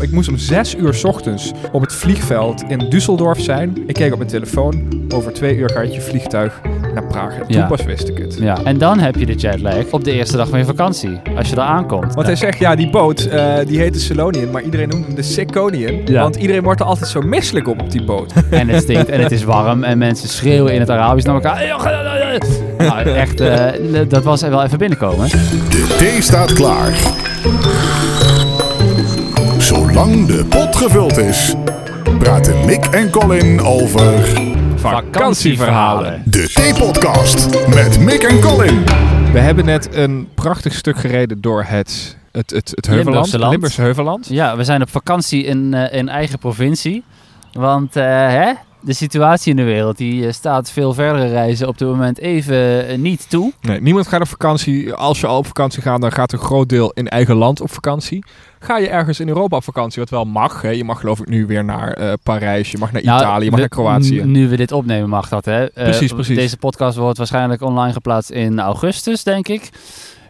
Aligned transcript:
Ik 0.00 0.10
moest 0.10 0.28
om 0.28 0.36
zes 0.38 0.74
uur 0.76 0.94
's 0.94 1.04
ochtends 1.04 1.52
op 1.72 1.80
het 1.80 1.92
vliegveld 1.92 2.64
in 2.68 2.80
Düsseldorf 2.94 3.40
zijn. 3.40 3.76
Ik 3.86 3.94
keek 3.94 4.12
op 4.12 4.18
mijn 4.18 4.30
telefoon. 4.30 4.88
Over 5.14 5.32
twee 5.32 5.56
uur 5.56 5.70
gaat 5.70 5.94
je 5.94 6.00
vliegtuig 6.00 6.60
naar 6.94 7.06
Praag. 7.06 7.34
En 7.34 7.46
toen 7.46 7.56
Ja. 7.56 7.66
pas 7.66 7.84
wist 7.84 8.08
ik 8.08 8.18
het. 8.18 8.36
Ja. 8.40 8.58
En 8.64 8.78
dan 8.78 8.98
heb 8.98 9.14
je 9.16 9.26
de 9.26 9.34
jetlag 9.34 9.84
op 9.90 10.04
de 10.04 10.12
eerste 10.12 10.36
dag 10.36 10.48
van 10.48 10.58
je 10.58 10.64
vakantie. 10.64 11.20
Als 11.36 11.48
je 11.48 11.56
er 11.56 11.62
aankomt. 11.62 12.14
Want 12.14 12.26
hij 12.26 12.36
zegt, 12.36 12.58
ja, 12.58 12.74
die 12.74 12.90
boot, 12.90 13.20
eh, 13.20 13.54
die 13.66 13.78
heet 13.78 13.92
de 13.92 13.98
Celonian, 13.98 14.50
maar 14.50 14.62
iedereen 14.62 14.88
noemt 14.88 15.06
hem 15.06 15.14
de 15.14 15.22
Sicconian. 15.22 16.00
Ja. 16.04 16.22
Want 16.22 16.36
iedereen 16.36 16.62
wordt 16.62 16.80
er 16.80 16.86
altijd 16.86 17.10
zo 17.10 17.20
misselijk 17.20 17.68
op 17.68 17.80
op 17.80 17.90
die 17.90 18.04
boot. 18.04 18.32
En 18.50 18.68
het 18.68 18.82
stinkt 18.82 19.08
en 19.08 19.20
het 19.22 19.32
is 19.32 19.44
warm 19.44 19.84
en 19.84 19.98
mensen 19.98 20.28
schreeuwen 20.28 20.72
in 20.74 20.80
het 20.80 20.90
Arabisch 20.90 21.26
naar 21.26 21.34
elkaar. 21.34 21.62
Nou, 22.78 23.08
echt, 23.08 23.40
eh, 23.40 23.66
dat 24.08 24.24
was 24.24 24.40
wel 24.42 24.62
even 24.62 24.78
binnenkomen. 24.78 25.28
De 25.28 25.94
thee 25.98 26.22
staat 26.22 26.52
klaar. 26.52 26.92
Zolang 29.98 30.26
de 30.26 30.44
pot 30.44 30.76
gevuld 30.76 31.16
is, 31.16 31.54
praten 32.18 32.64
Mick 32.64 32.84
en 32.84 33.10
Colin 33.10 33.60
over 33.60 34.40
Vakantieverhalen. 34.74 36.22
de 36.24 36.48
Thee-podcast 36.52 37.68
met 37.74 38.00
Mick 38.00 38.22
en 38.22 38.40
Colin. 38.40 38.84
We 39.32 39.38
hebben 39.38 39.64
net 39.64 39.94
een 39.94 40.28
prachtig 40.34 40.74
stuk 40.74 40.98
gereden 40.98 41.40
door 41.40 41.64
het, 41.64 42.16
het, 42.32 42.50
het, 42.50 42.72
het 42.74 42.86
Heuvelland. 42.86 43.06
Limburgse 43.06 43.38
land. 43.38 43.52
Limburgse 43.52 43.80
Heuvelland. 43.80 44.26
Ja, 44.28 44.56
we 44.56 44.64
zijn 44.64 44.82
op 44.82 44.90
vakantie 44.90 45.44
in, 45.44 45.74
eh, 45.74 45.98
in 45.98 46.08
eigen 46.08 46.38
provincie. 46.38 47.04
Want 47.52 47.96
eh, 47.96 48.04
hè, 48.04 48.52
de 48.88 48.94
situatie 48.94 49.50
in 49.50 49.56
de 49.56 49.62
wereld 49.62 49.96
die 49.96 50.26
eh, 50.26 50.32
staat 50.32 50.70
veel 50.70 50.94
verdere 50.94 51.26
reizen 51.28 51.68
op 51.68 51.78
dit 51.78 51.88
moment 51.88 52.18
even 52.18 52.88
eh, 52.88 52.98
niet 52.98 53.30
toe. 53.30 53.52
Nee, 53.60 53.80
niemand 53.80 54.06
gaat 54.08 54.20
op 54.20 54.28
vakantie. 54.28 54.92
Als 54.94 55.20
je 55.20 55.26
al 55.26 55.38
op 55.38 55.46
vakantie 55.46 55.82
gaat, 55.82 56.00
dan 56.00 56.12
gaat 56.12 56.32
een 56.32 56.38
groot 56.38 56.68
deel 56.68 56.90
in 56.94 57.08
eigen 57.08 57.34
land 57.36 57.60
op 57.60 57.70
vakantie. 57.72 58.24
Ga 58.58 58.78
je 58.78 58.88
ergens 58.88 59.20
in 59.20 59.28
Europa 59.28 59.56
op 59.56 59.64
vakantie, 59.64 60.00
wat 60.00 60.10
wel 60.10 60.24
mag. 60.24 60.62
Hè? 60.62 60.68
Je 60.70 60.84
mag 60.84 61.00
geloof 61.00 61.20
ik 61.20 61.28
nu 61.28 61.46
weer 61.46 61.64
naar 61.64 61.92
eh, 61.92 62.12
Parijs, 62.22 62.70
je 62.70 62.78
mag 62.78 62.92
naar 62.92 63.02
Nou, 63.04 63.20
Italië, 63.20 63.44
je 63.44 63.50
mag 63.50 63.60
we- 63.60 63.66
naar 63.66 63.68
Kroatië. 63.84 64.22
Nu 64.24 64.48
we 64.48 64.56
dit 64.56 64.72
opnemen 64.72 65.08
mag 65.08 65.28
dat, 65.28 65.44
hè? 65.44 65.66
Precies, 65.66 66.12
precies. 66.12 66.36
Deze 66.36 66.56
podcast 66.56 66.96
wordt 66.96 67.18
waarschijnlijk 67.18 67.62
online 67.62 67.92
geplaatst 67.92 68.30
in 68.30 68.60
augustus, 68.60 69.22
denk 69.22 69.48
ik. 69.48 69.70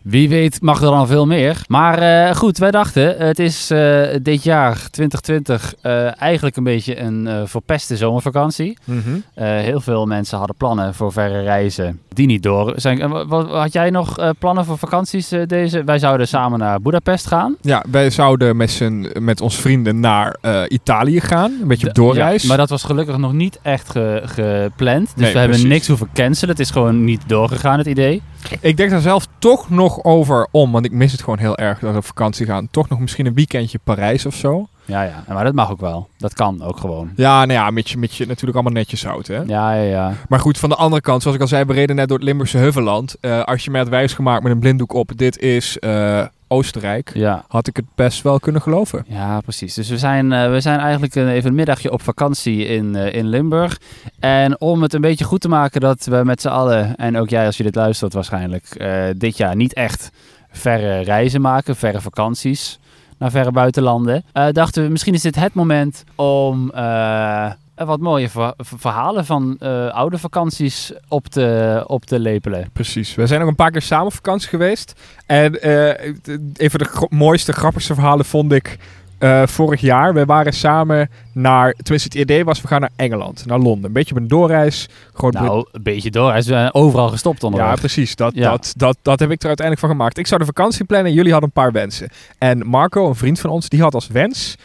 Wie 0.09 0.28
weet 0.28 0.61
mag 0.62 0.77
er 0.83 0.91
dan 0.91 1.06
veel 1.06 1.27
meer. 1.27 1.61
Maar 1.67 1.98
eh, 1.98 2.34
goed, 2.37 2.59
wij 2.59 2.70
dachten, 2.70 3.17
het 3.27 3.39
is 3.39 3.70
eh, 3.70 4.01
dit 4.23 4.42
jaar 4.42 4.75
2020 4.91 5.75
eh, 5.83 6.23
eigenlijk 6.23 6.56
een 6.56 6.65
beetje 6.65 7.00
een 7.00 7.28
verpeste 7.48 7.97
zomervakantie. 7.97 8.78
Mhm. 8.84 9.19
Heel 9.45 9.81
veel 9.81 10.06
mensen 10.06 10.39
hadden 10.39 10.56
plannen 10.56 10.95
voor 10.95 11.12
verre 11.12 11.42
reizen 11.42 12.00
die 12.09 12.27
niet 12.27 12.42
door 12.42 12.73
zijn. 12.77 13.09
Wa- 13.09 13.27
wat, 13.27 13.48
had 13.50 13.73
jij 13.73 13.91
nog 13.91 14.33
plannen 14.39 14.65
voor 14.65 14.78
vakanties 14.78 15.28
deze? 15.47 15.84
Wij 15.84 15.98
zouden 15.98 16.28
samen 16.28 16.59
naar 16.59 16.81
Budapest 16.81 17.27
gaan. 17.27 17.56
Ja, 17.61 17.84
wij 17.91 18.11
zouden 18.11 18.56
met, 18.56 18.70
z'n- 18.70 19.11
met 19.19 19.41
ons 19.41 19.56
vrienden 19.56 20.00
naar 20.00 20.37
Italië 20.69 21.20
gaan. 21.20 21.53
Een 21.62 21.69
beetje 21.69 21.89
op 21.89 21.95
doorreis. 21.95 22.43
Ja, 22.43 22.48
maar 22.48 22.56
dat 22.56 22.70
was 22.70 22.83
gelukkig 22.83 23.17
nog 23.17 23.33
niet 23.33 23.59
echt 23.62 23.91
ge- 23.91 24.22
gepland. 24.25 25.06
Dus 25.06 25.15
Nee, 25.25 25.33
we 25.33 25.39
hebben 25.39 25.56
precies. 25.56 25.72
niks 25.75 25.87
hoeven 25.89 26.09
cancelen. 26.15 26.50
Het 26.50 26.61
is 26.61 26.70
gewoon 26.70 27.05
niet 27.05 27.22
doorgegaan, 27.27 27.78
het 27.78 27.87
idee. 27.87 28.22
Ik 28.61 28.77
denk 28.77 28.91
daar 28.91 29.00
zelf 29.00 29.27
toch 29.39 29.70
nog 29.70 30.05
over 30.05 30.48
om, 30.50 30.72
want 30.72 30.84
ik 30.84 30.92
mis 30.92 31.12
het 31.12 31.20
gewoon 31.20 31.39
heel 31.39 31.56
erg 31.56 31.78
dat 31.78 31.91
we 31.91 31.97
op 31.97 32.05
vakantie 32.05 32.47
gaan. 32.47 32.69
Toch 32.70 32.89
nog 32.89 33.00
misschien 33.00 33.27
een 33.27 33.34
weekendje 33.34 33.78
Parijs 33.84 34.27
of 34.27 34.34
zo. 34.34 34.69
Ja, 34.84 35.03
ja. 35.03 35.25
Maar 35.28 35.44
dat 35.44 35.55
mag 35.55 35.70
ook 35.70 35.81
wel. 35.81 36.08
Dat 36.19 36.34
kan 36.34 36.62
ook 36.62 36.77
gewoon. 36.77 37.11
Ja, 37.16 37.44
nou 37.44 37.53
ja, 37.53 37.70
met 37.70 37.91
je, 37.91 37.98
met 37.98 38.14
je 38.14 38.27
natuurlijk 38.27 38.55
allemaal 38.55 38.72
netjes 38.72 39.05
hout, 39.05 39.27
hè. 39.27 39.36
Ja, 39.36 39.72
ja, 39.72 39.83
ja. 39.83 40.12
Maar 40.28 40.41
goed, 40.41 40.59
van 40.59 40.69
de 40.69 40.75
andere 40.75 41.03
kant, 41.03 41.22
zoals 41.22 41.36
ik 41.36 41.42
al 41.42 41.48
zei, 41.48 41.64
we 41.64 41.72
reden 41.72 41.97
net 41.97 42.09
door 42.09 42.16
het 42.16 42.27
Limburgse 42.27 42.59
Heuvelland. 42.59 43.16
Eh, 43.20 43.42
als 43.42 43.64
je 43.64 43.70
mij 43.70 43.81
had 43.81 43.89
wijsgemaakt 43.89 44.42
met 44.42 44.53
een 44.53 44.59
blinddoek 44.59 44.92
op, 44.92 45.11
dit 45.16 45.39
is 45.39 45.78
eh, 45.78 46.27
Oostenrijk, 46.48 47.10
Ja. 47.14 47.44
had 47.48 47.66
ik 47.66 47.77
het 47.77 47.84
best 47.94 48.22
wel 48.22 48.41
kunnen 48.41 48.62
geloven. 48.62 49.04
Ja, 49.08 49.41
precies. 49.41 49.74
Dus 49.74 49.88
we 49.88 49.98
zijn, 49.98 50.32
eh, 50.32 50.50
we 50.50 50.60
zijn 50.60 50.78
eigenlijk 50.78 51.14
een, 51.14 51.28
even 51.28 51.48
een 51.50 51.54
middagje 51.56 51.92
op 51.92 52.02
vakantie 52.02 52.66
in, 52.66 52.96
eh, 52.96 53.14
in 53.14 53.27
Limburg. 53.28 53.80
En 54.18 54.60
om 54.60 54.82
het 54.82 54.92
een 54.94 55.00
beetje 55.00 55.24
goed 55.24 55.41
te 55.41 55.48
maken 55.48 55.80
dat 55.80 56.04
we 56.04 56.20
met 56.24 56.41
z'n 56.41 56.48
allen, 56.48 56.96
en 56.96 57.16
ook 57.19 57.28
jij 57.28 57.47
als 57.47 57.56
je 57.56 57.62
dit 57.62 57.75
luistert 57.75 58.12
waarschijnlijk, 58.12 58.64
eh, 58.64 59.04
dit 59.16 59.37
jaar 59.37 59.56
niet 59.56 59.72
echt 59.72 60.10
verre 60.50 61.00
reizen 61.00 61.41
maken, 61.41 61.76
verre 61.76 62.00
vakanties 62.00 62.78
naar 63.19 63.31
verre 63.31 63.50
buitenlanden. 63.53 64.25
eh, 64.32 64.47
dachten 64.53 64.82
we, 64.82 64.88
misschien 64.88 65.14
is 65.14 65.22
dit 65.22 65.34
het 65.34 65.54
moment 65.54 66.04
om 66.14 66.70
eh, 66.70 67.50
wat 67.87 68.00
mooie 68.00 68.28
ver- 68.28 68.55
verhalen 68.56 69.25
van 69.25 69.56
eh, 69.59 69.89
oude 69.89 70.19
vakanties 70.19 70.93
op 71.09 71.27
te, 71.27 71.84
op 71.87 72.05
te 72.05 72.19
lepelen. 72.19 72.69
Precies. 72.72 73.15
We 73.15 73.27
zijn 73.27 73.43
ook 73.43 73.49
een 73.49 73.55
paar 73.55 73.71
keer 73.71 73.83
samen 73.83 74.06
op 74.06 74.15
vakantie 74.15 74.49
geweest. 74.49 74.93
En 75.27 75.61
eh, 75.62 76.06
een 76.55 76.71
van 76.71 76.78
de 76.78 76.84
gro- 76.84 77.06
mooiste, 77.11 77.53
grappigste 77.53 77.94
verhalen 77.94 78.25
vond 78.25 78.53
ik 78.53 78.78
eh, 79.19 79.47
vorig 79.47 79.81
jaar. 79.81 80.15
We 80.15 80.25
waren 80.25 80.53
samen 80.53 81.11
naar, 81.33 81.72
tenminste 81.72 82.09
het 82.09 82.19
idee 82.28 82.44
was, 82.44 82.61
we 82.61 82.69
gaan 82.69 82.81
naar 82.81 82.91
Engeland, 82.97 83.47
naar 83.47 83.59
Londen. 83.59 83.84
Een 83.84 83.93
beetje 83.93 84.15
op 84.15 84.21
een 84.21 84.28
doorreis. 84.28 84.88
Groot 85.12 85.33
Nou, 85.33 85.67
een 85.72 85.83
beetje 85.83 86.11
door. 86.11 86.28
Hij 86.31 86.38
is 86.38 86.49
eh, 86.49 86.69
overal 86.72 87.09
gestopt 87.09 87.41
Ja, 87.41 87.47
onderweg. 87.47 87.78
precies. 87.78 88.17
Dat, 88.17 88.34
Ja. 88.34 88.50
Dat, 88.50 88.72
dat, 88.77 88.97
dat 89.03 89.19
heb 89.21 89.31
ik 89.31 89.41
er 89.41 89.47
uiteindelijk 89.47 89.87
van 89.87 89.97
gemaakt. 89.97 90.19
Ik 90.19 90.27
zou 90.27 90.41
de 90.41 90.47
vakantie 90.47 90.84
plannen 90.84 91.09
en 91.11 91.15
jullie 91.17 91.33
hadden 91.33 91.50
een 91.55 91.62
paar 91.62 91.72
wensen. 91.72 92.09
En 92.38 92.67
Marco, 92.67 93.09
een 93.09 93.15
vriend 93.15 93.41
van 93.41 93.50
ons, 93.50 93.69
die 93.69 93.81
had 93.83 93.94
als 93.94 94.06
wens 94.06 94.56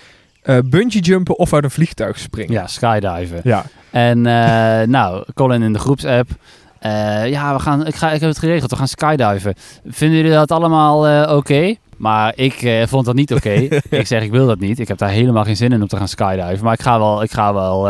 eh 0.43 0.57
bungee 0.65 1.01
jumpen 1.01 1.37
of 1.37 1.53
uit 1.53 1.63
een 1.63 1.71
vliegtuig 1.71 2.19
springen. 2.19 2.53
Ja, 2.53 2.67
skydiven. 2.67 3.39
Ja. 3.43 3.63
En 3.91 4.25
eh, 4.25 4.87
nou, 4.97 5.23
Colin 5.33 5.61
in 5.61 5.73
de 5.73 5.79
groepsapp. 5.79 6.29
eh, 6.79 7.29
ja, 7.29 7.53
we 7.53 7.59
gaan, 7.59 7.87
ik, 7.87 7.95
ga, 7.95 8.11
ik 8.11 8.19
heb 8.19 8.29
het 8.29 8.39
geregeld. 8.39 8.71
We 8.71 8.77
gaan 8.77 8.87
skydiven. 8.87 9.53
Vinden 9.85 10.17
jullie 10.17 10.31
dat 10.33 10.51
allemaal 10.51 11.27
oké? 11.35 11.75
Maar 11.97 12.33
ik 12.35 12.85
vond 12.87 13.05
dat 13.05 13.15
niet 13.15 13.33
oké. 13.33 13.49
ik 13.89 14.07
zeg, 14.07 14.23
ik 14.23 14.31
wil 14.31 14.47
dat 14.47 14.59
niet. 14.59 14.79
Ik 14.79 14.87
heb 14.87 14.97
daar 14.97 15.09
helemaal 15.09 15.43
geen 15.43 15.55
zin 15.57 15.71
in 15.71 15.81
om 15.81 15.87
te 15.87 15.97
gaan 15.97 16.07
skydiven. 16.07 16.63
Maar 16.63 16.73
ik 16.73 16.81
ga 16.81 16.99
wel, 16.99 17.23
ik 17.23 17.31
ga 17.31 17.53
wel, 17.53 17.89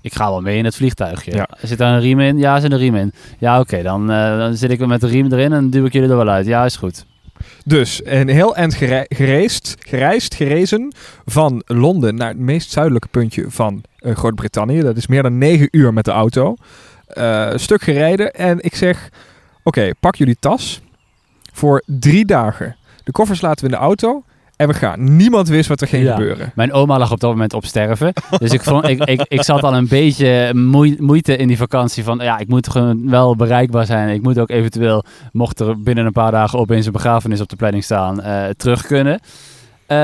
ik 0.00 0.14
ga 0.14 0.30
wel 0.30 0.40
mee 0.40 0.58
in 0.58 0.64
het 0.64 0.76
vliegtuigje. 0.76 1.34
Ja. 1.34 1.48
Zit 1.62 1.78
daar 1.78 1.94
een 1.94 2.00
riem 2.00 2.20
in? 2.20 2.38
Ja, 2.38 2.54
er 2.54 2.60
zit 2.60 2.72
een 2.72 2.78
riem 2.78 2.96
in. 2.96 3.12
Ja, 3.38 3.60
oké. 3.60 3.82
dan, 3.82 4.06
dan 4.06 4.56
zit 4.56 4.70
ik 4.70 4.86
met 4.86 5.00
de 5.00 5.06
riem 5.06 5.32
erin 5.32 5.52
en 5.52 5.70
duw 5.70 5.84
ik 5.84 5.92
jullie 5.92 6.10
er 6.10 6.16
wel 6.16 6.28
uit. 6.28 6.46
Ja, 6.46 6.64
is 6.64 6.76
goed. 6.76 7.04
Dus 7.64 8.00
een 8.04 8.28
heel 8.28 8.56
eind 8.56 8.74
gere- 8.74 9.06
gereisd, 9.08 9.74
gereisd, 9.78 10.34
gerezen 10.34 10.92
van 11.24 11.62
Londen 11.66 12.14
naar 12.14 12.28
het 12.28 12.38
meest 12.38 12.70
zuidelijke 12.70 13.08
puntje 13.08 13.44
van 13.48 13.82
eh, 13.98 14.16
Groot-Brittannië. 14.16 14.80
Dat 14.80 14.96
is 14.96 15.06
meer 15.06 15.22
dan 15.22 15.38
negen 15.38 15.68
uur 15.70 15.92
met 15.92 16.04
de 16.04 16.10
auto. 16.10 16.56
Een 17.06 17.60
stuk 17.60 17.82
gereden 17.82 18.32
en 18.32 18.58
ik 18.62 18.74
zeg, 18.74 19.08
oké, 19.62 19.90
pak 20.00 20.14
jullie 20.14 20.36
tas 20.40 20.80
voor 21.52 21.82
drie 21.86 22.24
dagen. 22.24 22.76
De 23.04 23.12
koffers 23.12 23.40
laten 23.40 23.64
we 23.64 23.72
in 23.72 23.78
de 23.78 23.84
auto 23.84 24.24
en 24.56 24.68
we 24.68 24.74
gaan. 24.74 25.16
Niemand 25.16 25.48
wist 25.48 25.68
wat 25.68 25.80
er 25.80 25.86
ging 25.88 26.04
Ja. 26.04 26.14
gebeuren. 26.14 26.52
Mijn 26.54 26.72
oma 26.72 26.98
lag 26.98 27.12
op 27.12 27.20
dat 27.20 27.30
moment 27.30 27.52
op 27.54 27.64
sterven. 27.64 28.12
Dus 28.38 28.52
ik, 28.52 28.62
vond, 28.62 28.88
ik, 28.88 29.04
ik, 29.04 29.24
ik 29.28 29.42
zat 29.42 29.62
al 29.62 29.74
een 29.74 29.88
beetje 29.88 30.54
moei- 30.54 30.96
moeite 30.98 31.36
in 31.36 31.48
die 31.48 31.56
vakantie 31.56 32.04
van... 32.04 32.18
Ja, 32.18 32.38
ik 32.38 32.48
moet 32.48 32.68
gewoon 32.68 33.10
wel 33.10 33.36
bereikbaar 33.36 33.86
zijn. 33.86 34.08
Ik 34.14 34.22
moet 34.22 34.38
ook 34.38 34.50
eventueel, 34.50 35.04
mocht 35.32 35.60
er 35.60 35.82
binnen 35.82 36.06
een 36.06 36.12
paar 36.12 36.30
dagen 36.30 36.58
opeens 36.58 36.86
een 36.86 36.92
begrafenis 36.92 37.40
op 37.40 37.48
de 37.48 37.56
planning 37.56 37.84
staan... 37.84 38.20
eh, 38.22 38.44
terug 38.56 38.86
kunnen. 38.86 39.20
Eh, 39.86 39.96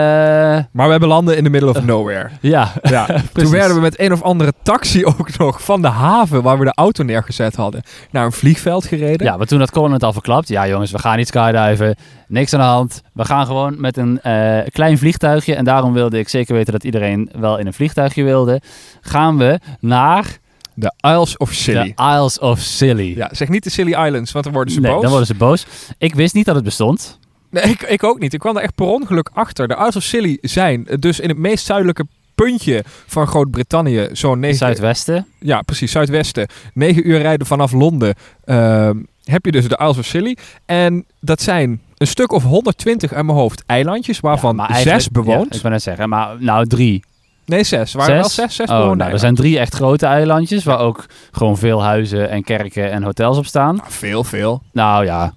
Maar 0.72 0.84
we 0.86 0.90
hebben 0.90 1.08
landen 1.08 1.36
in 1.36 1.44
the 1.44 1.50
middle 1.50 1.70
of 1.70 1.84
nowhere. 1.84 2.28
ja, 2.40 2.72
Ja, 2.82 3.06
toen 3.32 3.50
werden 3.50 3.74
we 3.76 3.82
met 3.82 4.00
een 4.00 4.12
of 4.12 4.22
andere 4.22 4.52
taxi 4.62 5.04
ook 5.04 5.38
nog 5.38 5.62
van 5.62 5.82
de 5.82 5.88
haven 5.88 6.42
waar 6.42 6.58
we 6.58 6.64
de 6.64 6.72
auto 6.74 7.02
neergezet 7.04 7.56
hadden 7.56 7.82
naar 8.10 8.24
een 8.24 8.32
vliegveld 8.32 8.84
gereden. 8.84 9.26
ja, 9.26 9.36
maar 9.36 9.46
toen 9.46 9.58
had 9.58 9.70
Colin 9.70 9.92
het 9.92 10.02
al 10.02 10.12
verklapt. 10.12 10.48
Ja 10.48 10.68
jongens, 10.68 10.90
we 10.90 10.98
gaan 10.98 11.16
niet 11.16 11.26
skydiven. 11.28 11.94
Niks 12.28 12.52
aan 12.54 12.60
de 12.60 12.66
hand. 12.66 13.02
We 13.12 13.24
gaan 13.24 13.46
gewoon 13.46 13.80
met 13.80 13.96
een 13.96 14.20
eh, 14.20 14.58
klein 14.72 14.98
vliegtuigje. 14.98 15.54
En 15.54 15.64
daarom 15.64 15.92
wilde 15.92 16.18
ik 16.18 16.28
zeker 16.28 16.54
weten 16.54 16.72
dat 16.72 16.84
iedereen 16.84 17.30
wel 17.38 17.58
in 17.58 17.66
een 17.66 17.72
vliegtuigje 17.74 18.22
wilde. 18.22 18.60
Gaan 19.00 19.36
we 19.38 19.58
naar 19.80 20.38
De 20.74 20.92
Isles 21.00 21.36
of 21.36 21.52
Scilly. 21.52 21.94
de 21.96 22.02
Isles 22.02 22.38
of 22.38 22.58
Scilly. 22.58 23.16
Ja, 23.16 23.28
zeg 23.32 23.48
niet 23.48 23.64
de 23.64 23.70
Scilly 23.70 23.94
Islands, 24.04 24.32
want 24.32 24.44
dan 24.44 24.54
worden 24.54 24.74
ze 24.74 24.80
nee, 24.80 24.90
boos. 24.92 25.00
dan 25.00 25.10
worden 25.10 25.26
ze 25.28 25.34
boos. 25.34 25.66
Ik 25.98 26.14
wist 26.14 26.34
niet 26.34 26.44
dat 26.46 26.54
het 26.54 26.64
bestond. 26.64 27.18
Nee, 27.50 27.62
ik, 27.62 27.82
ik 27.82 28.04
ook 28.04 28.18
niet. 28.18 28.32
Ik 28.32 28.40
kwam 28.40 28.56
er 28.56 28.62
echt 28.62 28.74
per 28.74 28.86
ongeluk 28.86 29.30
achter. 29.32 29.68
De 29.68 29.74
Isles 29.74 29.96
of 29.96 30.02
Scilly 30.02 30.38
zijn 30.40 30.86
dus 30.98 31.20
in 31.20 31.28
het 31.28 31.38
meest 31.38 31.66
zuidelijke 31.66 32.06
puntje 32.34 32.84
van 33.06 33.26
Groot-Brittannië. 33.26 34.08
Zo'n 34.12 34.38
negen... 34.38 34.56
Zuidwesten. 34.56 35.26
Ja, 35.38 35.62
precies, 35.62 35.92
zuidwesten. 35.92 36.46
Negen 36.74 37.08
uur 37.08 37.18
rijden 37.18 37.46
vanaf 37.46 37.72
Londen 37.72 38.14
ehm, 38.44 38.96
heb 39.24 39.44
je 39.44 39.52
dus 39.52 39.68
de 39.68 39.78
Isles 39.78 39.98
of 39.98 40.04
Scilly. 40.04 40.36
En 40.66 41.04
dat 41.20 41.42
zijn 41.42 41.80
een 41.96 42.06
stuk 42.06 42.32
of 42.32 42.42
120 42.42 43.12
uit 43.12 43.24
mijn 43.24 43.38
hoofd 43.38 43.62
eilandjes, 43.66 44.20
waarvan 44.20 44.56
Ja, 44.56 44.74
zes 44.74 45.08
bewoond. 45.08 45.48
Ja, 45.48 45.56
ik 45.56 45.60
wou 45.62 45.74
net 45.74 45.82
zeggen, 45.82 46.08
maar 46.08 46.36
nou 46.38 46.66
drie. 46.66 47.04
Nee, 47.50 47.64
zes. 47.64 47.92
Waren 47.92 48.24
Zes? 48.24 48.36
wel 48.36 48.46
zes, 48.46 48.56
zes 48.56 48.70
Oh, 48.70 48.90
nou, 48.90 49.12
er 49.12 49.18
zijn 49.18 49.34
drie 49.34 49.58
echt 49.58 49.74
grote 49.74 50.06
eilandjes 50.06 50.64
waar 50.64 50.78
ook 50.78 51.06
gewoon 51.30 51.58
veel 51.58 51.82
huizen 51.82 52.30
en 52.30 52.44
kerken 52.44 52.90
en 52.90 53.02
hotels 53.02 53.38
op 53.38 53.46
staan. 53.46 53.76
Nou, 53.76 53.88
Veel, 53.90 54.24
veel. 54.24 54.62
Nou 54.72 55.04
ja, 55.04 55.32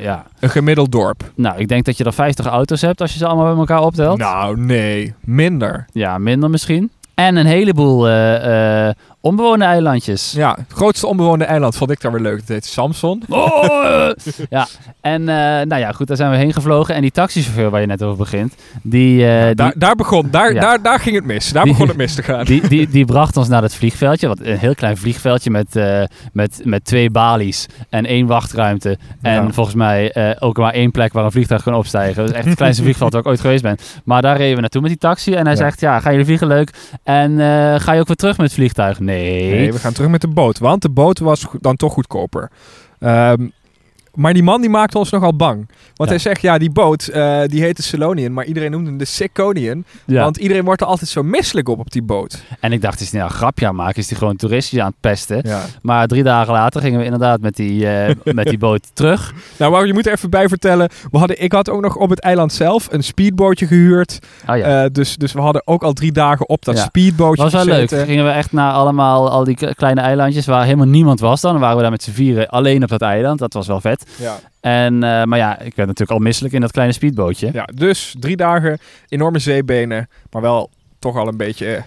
ja. 0.00 0.24
Een 0.40 0.50
gemiddeld 0.50 0.92
dorp. 0.92 1.30
Nou, 1.34 1.58
ik 1.58 1.68
denk 1.68 1.84
dat 1.84 1.96
je 1.96 2.04
er 2.04 2.12
50 2.12 2.46
auto's 2.46 2.80
hebt 2.80 3.00
als 3.00 3.12
je 3.12 3.18
ze 3.18 3.26
allemaal 3.26 3.48
bij 3.48 3.58
elkaar 3.58 3.82
optelt. 3.82 4.18
Nou, 4.18 4.60
nee. 4.60 5.14
Minder. 5.20 5.86
Ja, 5.92 6.18
minder 6.18 6.50
misschien. 6.50 6.90
En 7.14 7.36
een 7.36 7.46
heleboel 7.46 8.08
eh, 8.08 8.88
eh, 8.88 8.94
onbewoonde 9.28 9.64
eilandjes. 9.64 10.32
Ja, 10.36 10.54
het 10.58 10.76
grootste 10.76 11.06
onbewoonde 11.06 11.44
eiland 11.44 11.76
vond 11.76 11.90
ik 11.90 12.00
daar 12.00 12.12
weer 12.12 12.20
leuk. 12.20 12.38
Het 12.38 12.48
heet 12.48 12.64
Samson. 12.66 13.22
Oh! 13.28 14.10
ja, 14.50 14.66
en 15.00 15.20
eh, 15.28 15.36
nou 15.66 15.76
ja, 15.76 15.92
goed, 15.92 16.06
daar 16.06 16.16
zijn 16.16 16.30
we 16.30 16.36
heen 16.36 16.52
gevlogen. 16.52 16.94
En 16.94 17.00
die 17.02 17.10
taxichauffeur 17.10 17.70
waar 17.70 17.80
je 17.80 17.86
net 17.86 18.02
over 18.02 18.16
begint, 18.16 18.54
die, 18.82 19.26
eh, 19.30 19.46
die, 19.46 19.54
Daar, 19.54 19.72
daar 19.76 19.94
begon, 19.94 20.28
daar, 20.30 20.54
Ja. 20.54 20.60
daar, 20.60 20.82
daar 20.82 21.00
ging 21.00 21.16
het 21.16 21.24
mis. 21.24 21.52
Daar 21.52 21.62
Die- 21.64 21.72
begon 21.72 21.88
het 21.88 21.96
mis 21.96 22.14
te 22.14 22.22
gaan. 22.22 22.44
die, 22.44 22.68
die, 22.68 22.88
die 22.88 23.04
bracht 23.14 23.36
ons 23.36 23.48
naar 23.48 23.62
het 23.62 23.74
vliegveldje. 23.74 24.28
Wat, 24.28 24.38
een 24.42 24.58
heel 24.58 24.74
klein 24.74 24.96
vliegveldje 24.96 25.50
met, 25.50 25.76
eh, 25.76 26.02
met, 26.32 26.60
met 26.64 26.84
twee 26.84 27.10
balies 27.10 27.66
en 27.88 28.06
één 28.06 28.26
wachtruimte. 28.26 28.98
En 29.22 29.44
Ja. 29.44 29.50
volgens 29.52 29.76
mij 29.76 30.36
ook 30.40 30.56
maar 30.56 30.72
één 30.72 30.90
plek 30.90 31.12
waar 31.12 31.24
een 31.24 31.32
vliegtuig 31.32 31.62
kan 31.62 31.74
opstijgen. 31.74 32.16
Dat 32.16 32.30
is 32.30 32.36
echt 32.36 32.44
het 32.46 32.56
kleinste 32.56 32.82
vliegveld 32.88 33.12
waar 33.12 33.20
ik 33.20 33.26
ooit 33.28 33.40
geweest 33.40 33.62
ben. 33.62 33.76
Maar 34.04 34.22
daar 34.22 34.36
reden 34.36 34.54
we 34.54 34.60
naartoe 34.60 34.80
met 34.80 34.90
die 34.90 34.98
taxi. 34.98 35.32
En 35.34 35.46
hij 35.46 35.56
zegt, 35.56 35.80
ja, 35.80 36.00
gaan 36.00 36.10
jullie 36.10 36.26
vliegen 36.26 36.46
leuk? 36.46 36.70
En 37.04 37.38
ga 37.80 37.92
je 37.92 38.00
ook 38.00 38.06
weer 38.06 38.16
terug 38.16 38.36
met 38.36 38.46
het 38.46 38.54
vliegtuig? 38.54 39.00
Nee. 39.00 39.17
Nee, 39.20 39.72
we 39.72 39.78
gaan 39.78 39.92
terug 39.92 40.10
met 40.10 40.20
de 40.20 40.28
boot. 40.28 40.58
Want 40.58 40.82
de 40.82 40.90
boot 40.90 41.18
was 41.18 41.46
dan 41.60 41.76
toch 41.76 41.92
goedkoper. 41.92 42.50
Ehm, 42.98 43.48
maar 44.18 44.32
die 44.32 44.42
man 44.42 44.60
die 44.60 44.70
maakte 44.70 44.98
ons 44.98 45.10
nogal 45.10 45.36
bang. 45.36 45.56
Want 45.94 46.10
Ja. 46.10 46.16
hij 46.16 46.18
zegt, 46.18 46.40
ja, 46.40 46.58
die 46.58 46.70
boot, 46.70 47.06
eh, 47.06 47.40
die 47.46 47.62
heette 47.62 47.82
Celonian. 47.82 48.32
Maar 48.32 48.44
iedereen 48.44 48.70
noemde 48.70 48.88
hem 48.88 48.98
de 48.98 49.04
Sicconian. 49.04 49.84
Ja. 50.06 50.22
Want 50.22 50.36
iedereen 50.36 50.64
wordt 50.64 50.80
er 50.80 50.86
altijd 50.86 51.10
zo 51.10 51.22
misselijk 51.22 51.68
op 51.68 51.78
op 51.78 51.90
die 51.90 52.02
boot. 52.02 52.42
En 52.60 52.72
ik 52.72 52.82
dacht, 52.82 53.00
is 53.00 53.10
hij 53.10 53.20
nou 53.20 53.32
een 53.32 53.38
grapje 53.38 53.66
aan 53.66 53.74
het 53.74 53.82
maken? 53.84 54.00
Is 54.02 54.08
hij 54.08 54.18
gewoon 54.18 54.36
toeristjes 54.36 54.80
aan 54.80 54.86
het 54.86 55.00
pesten? 55.00 55.40
Ja. 55.44 55.60
Maar 55.82 56.06
drie 56.06 56.22
dagen 56.22 56.52
later 56.52 56.80
gingen 56.80 56.98
we 56.98 57.04
inderdaad 57.04 57.40
met 57.40 57.56
die, 57.56 57.88
eh, 57.88 58.14
met 58.34 58.46
die 58.46 58.58
boot 58.58 58.90
terug. 58.92 59.32
Nou, 59.56 59.72
maar 59.72 59.86
je 59.86 59.92
moet 59.92 60.06
er 60.06 60.12
even 60.12 60.30
bij 60.30 60.48
vertellen. 60.48 60.88
We 61.10 61.18
hadden, 61.18 61.42
ik 61.42 61.52
had 61.52 61.70
ook 61.70 61.80
nog 61.82 61.96
op 61.96 62.10
het 62.10 62.20
eiland 62.20 62.52
zelf 62.52 62.88
een 62.90 63.02
speedbootje 63.04 63.66
gehuurd. 63.66 64.18
Oh 64.48 64.56
ja. 64.56 64.84
Eh, 64.84 64.90
dus, 64.92 65.16
dus 65.16 65.32
we 65.32 65.40
hadden 65.40 65.62
ook 65.64 65.82
al 65.82 65.92
drie 65.92 66.12
dagen 66.12 66.48
op 66.48 66.64
dat 66.64 66.78
speedbootje 66.78 67.42
was 67.42 67.52
wel 67.52 67.64
leuk. 67.64 67.90
gingen 67.90 68.24
we 68.24 68.30
echt 68.30 68.52
naar 68.52 68.72
allemaal 68.72 69.30
al 69.30 69.44
die 69.44 69.74
kleine 69.74 70.00
eilandjes 70.00 70.46
waar 70.46 70.64
helemaal 70.64 70.86
niemand 70.86 71.20
was 71.20 71.40
dan. 71.40 71.52
Dan 71.52 71.60
waren 71.60 71.76
we 71.76 71.82
daar 71.82 71.90
met 71.90 72.02
z'n 72.02 72.10
vieren 72.10 72.48
alleen 72.48 72.82
op 72.82 72.88
dat 72.88 73.02
eiland. 73.02 73.38
Dat 73.38 73.52
was 73.52 73.66
wel 73.66 73.80
vet. 73.80 74.06
Ja. 74.16 74.38
En, 74.60 74.94
eh, 75.02 75.24
maar 75.24 75.38
ja, 75.38 75.52
ik 75.58 75.74
werd 75.74 75.88
natuurlijk 75.88 76.10
al 76.10 76.24
misselijk 76.24 76.54
in 76.54 76.60
dat 76.60 76.70
kleine 76.70 76.92
speedbootje. 76.92 77.50
ja, 77.52 77.68
dus 77.74 78.14
drie 78.20 78.36
dagen, 78.36 78.78
enorme 79.08 79.38
zeebenen. 79.38 80.08
Maar 80.30 80.42
wel 80.42 80.70
toch 80.98 81.16
al 81.16 81.28
een 81.28 81.36
beetje 81.36 81.74
eh, 81.74 81.82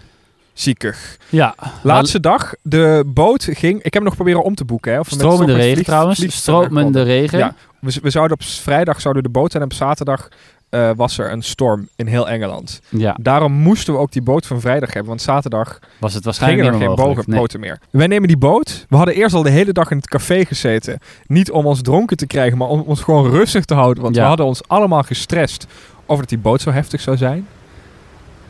ziekig. 0.54 1.18
Ja. 1.30 1.56
Laatste 1.84 2.20
dag, 2.20 2.54
de 2.62 3.04
boot 3.08 3.44
ging... 3.44 3.78
Ik 3.78 3.84
heb 3.84 3.94
hem 3.94 4.04
nog 4.04 4.16
proberen 4.16 4.44
om 4.44 4.56
te 4.56 4.66
boeken. 4.66 4.94
Hè, 4.94 5.00
of 5.00 5.08
Stromende 5.08 5.54
regen 5.54 5.74
vlieg- 5.74 5.86
trouwens. 5.86 6.36
Stromende 6.38 7.02
regen. 7.02 7.40
Ja. 7.40 7.56
We, 7.80 8.00
we 8.02 8.10
zouden 8.10 8.38
op 8.38 8.44
vrijdag 8.44 9.02
zouden 9.02 9.24
we 9.24 9.30
de 9.32 9.40
boot 9.40 9.52
zijn 9.52 9.64
en 9.64 9.70
op 9.70 9.76
zaterdag 9.76 10.28
eh, 10.72 10.90
was 10.96 11.18
er 11.18 11.32
een 11.32 11.42
storm 11.42 11.88
in 11.96 12.08
heel 12.08 12.30
Engeland. 12.30 12.82
Ja, 12.90 13.18
Daarom 13.22 13.52
moesten 13.52 13.94
we 13.94 14.00
ook 14.00 14.12
die 14.12 14.22
boot 14.22 14.46
van 14.46 14.62
vrijdag 14.62 14.90
hebben, 14.90 15.10
want 15.10 15.22
zaterdag 15.22 15.80
was 16.00 16.14
het 16.14 16.24
waarschijnlijk 16.26 16.62
gingen 16.64 16.82
er 16.82 16.86
geen 16.88 16.96
bogen, 16.96 17.08
mogelijk. 17.08 17.28
Nee. 17.30 17.40
boten 17.40 17.60
meer. 17.60 17.80
Wij 17.90 18.08
nemen 18.08 18.28
die 18.28 18.38
boot. 18.38 18.86
We 18.90 18.96
hadden 18.96 19.16
eerst 19.16 19.36
al 19.36 19.44
de 19.44 19.50
hele 19.50 19.72
dag 19.74 19.92
in 19.92 19.98
het 19.98 20.08
café 20.08 20.46
gezeten. 20.46 21.00
Niet 21.28 21.52
om 21.52 21.66
ons 21.66 21.82
dronken 21.82 22.18
te 22.18 22.28
krijgen, 22.28 22.58
maar 22.58 22.68
om 22.68 22.80
ons 22.82 23.02
gewoon 23.02 23.30
rustig 23.32 23.66
te 23.66 23.74
houden. 23.74 24.04
Want 24.04 24.16
Ja. 24.16 24.22
we 24.22 24.28
hadden 24.28 24.46
ons 24.46 24.68
allemaal 24.68 25.04
gestrest 25.04 25.68
over 26.06 26.20
dat 26.22 26.30
die 26.30 26.38
boot 26.38 26.62
zo 26.62 26.72
heftig 26.72 27.02
zou 27.02 27.18
zijn. 27.18 27.48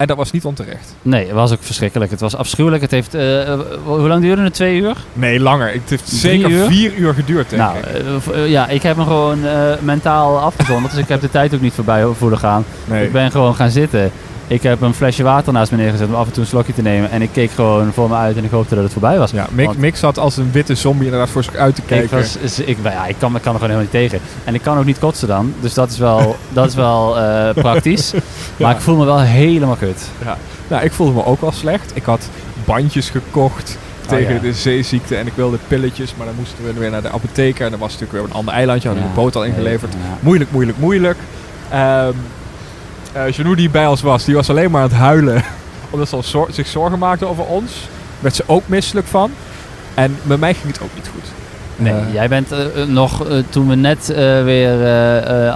En 0.01 0.07
dat 0.07 0.17
was 0.17 0.31
niet 0.31 0.45
onterecht. 0.45 0.95
Nee, 1.01 1.25
het 1.25 1.33
was 1.35 1.51
ook 1.51 1.57
verschrikkelijk. 1.61 2.11
Het 2.11 2.19
was 2.19 2.35
afschuwelijk. 2.35 2.81
Het 2.81 2.91
heeft, 2.91 3.13
eh, 3.13 3.59
hoe 3.83 4.07
lang 4.07 4.21
duurde 4.21 4.41
het? 4.41 4.53
Twee 4.53 4.79
uur? 4.79 4.95
Nee, 5.13 5.39
langer. 5.39 5.71
Het 5.71 5.89
heeft 5.89 6.05
Drie 6.07 6.19
zeker 6.19 6.49
uur? 6.49 6.65
vier 6.65 6.93
uur 6.93 7.13
geduurd, 7.13 7.49
denk 7.49 7.61
nou, 7.61 7.77
ik. 7.77 7.83
eh, 7.85 8.43
eh, 8.43 8.49
ja, 8.49 8.67
ik 8.67 8.81
heb 8.81 8.97
me 8.97 9.03
gewoon 9.03 9.39
mentaal 9.79 10.39
afgezonderd. 10.39 10.93
dus 10.93 11.03
ik 11.03 11.09
heb 11.09 11.21
de 11.21 11.29
tijd 11.29 11.53
ook 11.53 11.61
niet 11.61 11.73
voorbij 11.73 12.05
voelen 12.17 12.39
gaan. 12.39 12.65
Nee. 12.85 13.05
Ik 13.05 13.11
ben 13.11 13.31
gewoon 13.31 13.55
gaan 13.55 13.69
zitten. 13.69 14.11
Ik 14.51 14.63
heb 14.63 14.81
een 14.81 14.93
flesje 14.93 15.23
water 15.23 15.53
naast 15.53 15.71
me 15.71 15.77
neergezet 15.77 16.07
om 16.07 16.15
af 16.15 16.25
en 16.25 16.31
toe 16.31 16.41
een 16.43 16.47
slokje 16.49 16.73
te 16.73 16.81
nemen. 16.81 17.11
En 17.11 17.21
ik 17.21 17.29
keek 17.31 17.51
gewoon 17.51 17.93
voor 17.93 18.09
me 18.09 18.15
uit 18.15 18.37
en 18.37 18.43
ik 18.43 18.51
hoopte 18.51 18.75
dat 18.75 18.83
het 18.83 18.93
voorbij 18.93 19.17
was. 19.17 19.31
Ja, 19.31 19.47
Mick, 19.51 19.65
Want- 19.65 19.77
Mick 19.77 19.95
zat 19.95 20.19
als 20.19 20.37
een 20.37 20.51
witte 20.51 20.75
zombie 20.75 21.05
inderdaad 21.05 21.29
voor 21.29 21.43
zich 21.43 21.55
uit 21.55 21.75
te 21.75 21.81
Ik, 21.81 21.87
kijken. 21.87 22.17
was, 22.17 22.37
is- 22.37 22.59
ik, 22.59 22.77
ja, 22.83 23.05
ik, 23.05 23.15
kan, 23.19 23.35
ik 23.35 23.41
kan 23.41 23.53
er 23.53 23.59
gewoon 23.59 23.75
helemaal 23.75 23.79
niet 23.81 23.91
tegen. 23.91 24.19
En 24.43 24.53
ik 24.53 24.61
kan 24.61 24.77
ook 24.77 24.85
niet 24.85 24.99
kotsen 24.99 25.27
dan. 25.27 25.53
Dus 25.59 25.73
dat 25.73 25.91
is 25.91 25.97
wel, 25.97 26.35
dat 26.53 26.67
is 26.67 26.75
wel 26.75 27.17
eh, 27.19 27.49
praktisch. 27.53 28.13
Maar 28.59 28.75
ik 28.75 28.81
voel 28.81 28.95
me 28.95 29.05
wel 29.05 29.19
helemaal 29.21 29.75
kut. 29.75 30.09
Nou, 30.67 30.83
ik 30.83 30.91
voelde 30.91 31.13
me 31.13 31.25
ook 31.25 31.41
wel 31.41 31.51
slecht. 31.51 31.91
Ik 31.93 32.03
had 32.03 32.29
bandjes 32.65 33.09
gekocht 33.09 33.77
tegen 34.07 34.33
ja. 34.33 34.39
de 34.39 34.53
zeeziekte 34.53 35.15
en 35.15 35.27
ik 35.27 35.33
wilde 35.35 35.57
pilletjes, 35.67 36.13
maar 36.17 36.25
dan 36.25 36.35
moesten 36.37 36.63
we 36.65 36.73
weer 36.79 36.89
naar 36.91 37.01
de 37.01 37.09
apotheker 37.11 37.65
en 37.65 37.71
dan 37.71 37.79
was 37.79 37.91
het 37.91 37.99
natuurlijk 38.01 38.25
weer 38.27 38.33
een 38.35 38.39
ander 38.39 38.53
eilandje, 38.53 38.87
hadden 38.87 39.05
we 39.07 39.11
Ja, 39.13 39.15
de 39.15 39.21
boot 39.23 39.35
al 39.35 39.43
ingeleverd. 39.45 39.93
ja. 39.93 40.17
Moeilijk, 40.19 40.51
moeilijk, 40.51 40.77
moeilijk. 40.77 41.17
Ehm 41.69 42.13
eh 43.13 43.29
Janou 43.31 43.55
die 43.55 43.69
bij 43.69 43.87
ons 43.87 44.01
was, 44.01 44.25
die 44.25 44.35
was 44.35 44.49
alleen 44.49 44.71
maar 44.71 44.81
aan 44.81 44.87
het 44.89 44.97
huilen 44.97 45.43
omdat 45.89 46.09
ze 46.09 46.15
al 46.15 46.23
zor- 46.23 46.47
zich 46.51 46.67
zorgen 46.67 46.99
maakte 46.99 47.25
over 47.25 47.43
ons. 47.45 47.71
Werd 48.19 48.35
ze 48.35 48.43
ook 48.45 48.63
misselijk 48.67 49.07
van. 49.07 49.31
En 49.93 50.17
bij 50.23 50.37
mij 50.37 50.53
ging 50.53 50.67
het 50.73 50.81
ook 50.81 50.89
niet 50.95 51.07
goed. 51.13 51.23
Nee, 51.75 51.93
Eh, 51.93 52.13
jij 52.13 52.27
bent 52.27 52.51
eh, 52.51 52.57
nog, 52.87 53.25
toen 53.49 53.67
we 53.67 53.75
net 53.75 54.07
weer 54.43 54.87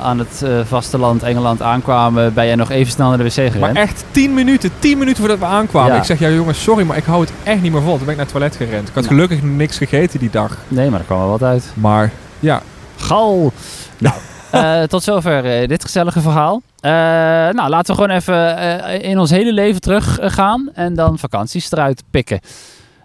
aan 0.02 0.20
het 0.20 0.44
vasteland 0.68 1.24
Engeland 1.24 1.62
aankwamen, 1.62 2.34
ben 2.34 2.46
jij 2.46 2.56
nog 2.56 2.70
even 2.72 2.92
snel 2.92 3.08
naar 3.10 3.18
de 3.18 3.24
wc 3.24 3.32
gerend. 3.32 3.60
Maar 3.60 3.76
echt 3.76 4.04
10 4.12 4.34
minuten, 4.34 4.70
10 4.80 4.98
minuten 4.98 5.20
voordat 5.20 5.40
we 5.40 5.46
aankwamen. 5.46 5.92
Ja. 5.94 5.98
Ik 6.00 6.04
zeg, 6.06 6.20
ja 6.20 6.30
jongens, 6.30 6.64
sorry, 6.64 6.86
maar 6.86 6.98
ik 6.98 7.04
hou 7.04 7.22
het 7.22 7.32
echt 7.44 7.62
niet 7.62 7.72
meer 7.72 7.82
vol. 7.82 7.96
Toen 7.98 8.06
ben 8.06 8.10
ik 8.10 8.16
naar 8.16 8.26
het 8.26 8.36
toilet 8.36 8.56
gerend. 8.56 8.88
Ik 8.88 8.94
had 8.96 9.06
gelukkig 9.08 9.42
niks 9.42 9.78
gegeten 9.78 10.20
die 10.20 10.30
dag. 10.30 10.58
Nee, 10.68 10.90
maar 10.90 11.00
er 11.00 11.06
kwam 11.06 11.20
wel 11.20 11.30
wat 11.30 11.44
uit. 11.44 11.66
Maar 11.74 12.12
ja, 12.40 12.62
Gal! 12.98 13.52
Nou, 13.98 14.16
eh, 14.56 14.84
tot 14.84 15.04
zover 15.04 15.46
eh, 15.46 15.68
dit 15.68 15.84
gezellige 15.84 16.22
verhaal. 16.22 16.62
Eh, 16.80 16.92
nou, 16.92 17.70
laten 17.70 17.96
we 17.96 18.02
gewoon 18.02 18.18
even 18.18 19.02
in 19.02 19.20
ons 19.20 19.30
hele 19.30 19.54
leven 19.54 19.82
terug 19.82 20.18
gaan 20.22 20.70
en 20.74 20.94
dan 20.94 21.20
vakanties 21.20 21.72
eruit 21.72 22.04
pikken. 22.10 22.40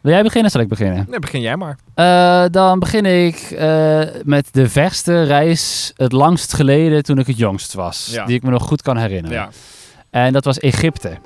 Wil 0.03 0.13
jij 0.13 0.23
beginnen? 0.23 0.51
Zal 0.51 0.61
ik 0.61 0.69
beginnen? 0.69 1.07
nee, 1.09 1.19
begin 1.19 1.41
jij 1.41 1.57
maar. 1.57 1.79
Dan 2.51 2.79
begin 2.79 3.07
ik 3.07 3.57
met 4.25 4.49
de 4.53 4.69
verste 4.69 5.23
reis 5.23 5.93
het 5.97 6.13
langst 6.13 6.55
geleden 6.55 7.03
toen 7.03 7.19
ik 7.19 7.27
het 7.27 7.39
jongst 7.39 7.75
was. 7.75 8.09
Ja. 8.13 8.25
Die 8.25 8.37
ik 8.37 8.43
me 8.43 8.51
nog 8.51 8.63
goed 8.63 8.83
kan 8.83 8.97
herinneren. 8.97 9.39
Ja. 9.39 9.49
En 10.11 10.33
dat 10.33 10.45
was 10.45 10.59
Egypte. 10.59 11.19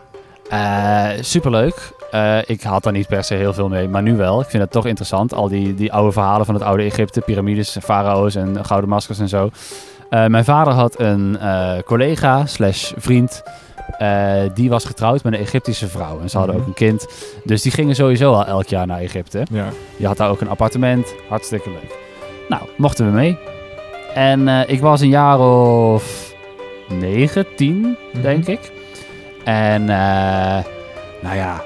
Superleuk. 1.20 1.92
Eh, 2.14 2.38
ik 2.46 2.62
had 2.62 2.82
daar 2.82 2.92
niet 2.92 3.06
per 3.06 3.24
se 3.24 3.34
heel 3.34 3.52
veel 3.52 3.68
mee, 3.68 3.88
maar 3.88 4.02
nu 4.02 4.16
wel. 4.16 4.40
Ik 4.40 4.48
vind 4.48 4.62
het 4.62 4.72
toch 4.72 4.86
interessant. 4.86 5.34
Al 5.34 5.48
die, 5.48 5.74
die 5.74 5.92
oude 5.92 6.12
verhalen 6.12 6.46
van 6.46 6.54
het 6.54 6.62
oude 6.62 6.82
Egypte, 6.82 7.20
piramides, 7.20 7.76
farao's 7.82 8.34
en 8.34 8.64
gouden 8.64 8.90
maskers 8.90 9.18
en 9.18 9.28
zo. 9.28 9.50
Eh, 10.10 10.26
mijn 10.26 10.44
vader 10.44 10.72
had 10.72 11.00
een 11.00 11.38
eh, 11.40 11.72
collega 11.84 12.46
slash 12.46 12.92
vriend. 12.96 13.42
eh, 13.98 14.32
die 14.54 14.68
was 14.70 14.84
getrouwd 14.84 15.22
met 15.22 15.32
een 15.32 15.38
Egyptische 15.38 15.88
vrouw. 15.88 16.20
En 16.20 16.30
ze 16.30 16.36
hadden 16.38 16.54
Mhm. 16.56 16.64
ook 16.64 16.68
een 16.70 16.86
kind. 16.86 17.06
Dus 17.44 17.62
die 17.62 17.72
gingen 17.72 17.94
sowieso 17.94 18.32
al 18.32 18.46
elk 18.46 18.66
jaar 18.66 18.86
naar 18.86 18.98
Egypte. 19.00 19.42
Ja. 19.50 19.64
Je 19.96 20.06
had 20.06 20.16
daar 20.16 20.30
ook 20.30 20.40
een 20.40 20.48
appartement. 20.48 21.14
Hartstikke 21.28 21.70
leuk. 21.70 21.96
Nou, 22.48 22.62
mochten 22.76 23.06
we 23.06 23.12
mee. 23.12 23.38
En 24.14 24.48
ik 24.68 24.80
was 24.80 25.00
een 25.00 25.08
jaar 25.08 25.38
of 25.40 26.34
negen, 26.88 27.46
tien, 27.56 27.96
Mhm. 28.12 28.22
denk 28.22 28.46
ik. 28.46 28.72
En 29.44 29.84
nou 29.84 31.36
ja, 31.36 31.62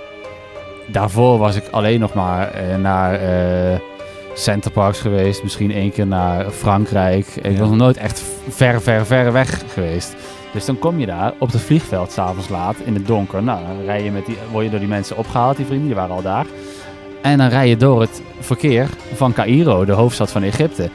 daarvoor 0.86 1.38
was 1.38 1.56
ik 1.56 1.64
alleen 1.70 2.00
nog 2.00 2.14
maar 2.14 2.52
naar 2.78 3.18
Centerparks 4.38 5.00
geweest. 5.00 5.42
Misschien 5.42 5.72
één 5.72 5.92
keer 5.92 6.06
naar 6.06 6.50
Frankrijk. 6.50 7.26
Ik 7.42 7.52
Ja. 7.52 7.58
was 7.58 7.68
nog 7.68 7.78
nooit 7.78 7.96
echt 7.96 8.22
ver, 8.48 8.82
ver, 8.82 9.06
ver 9.06 9.32
weg 9.32 9.62
geweest. 9.72 10.16
Dus 10.52 10.64
dan 10.64 10.78
kom 10.78 10.98
je 10.98 11.06
daar 11.06 11.32
op 11.38 11.52
het 11.52 11.60
vliegveld 11.60 12.12
s'avonds 12.12 12.48
laat 12.48 12.76
in 12.84 12.94
het 12.94 13.06
donker. 13.06 13.42
Nou, 13.42 13.60
dan 13.66 13.84
rij 13.84 14.02
je 14.04 14.10
met 14.10 14.26
die, 14.26 14.36
word 14.52 14.64
je 14.64 14.70
door 14.70 14.78
die 14.80 14.88
mensen 14.88 15.16
opgehaald, 15.16 15.56
die 15.56 15.66
vrienden, 15.66 15.86
die 15.86 15.96
waren 15.96 16.14
al 16.14 16.22
daar. 16.22 16.46
En 17.22 17.38
dan 17.38 17.48
rij 17.48 17.68
je 17.68 17.76
door 17.76 18.00
het 18.00 18.22
verkeer 18.40 18.88
van 19.14 19.32
Cairo, 19.32 19.84
de 19.84 19.92
hoofdstad 19.92 20.30
van 20.30 20.42
Egypte. 20.42 20.88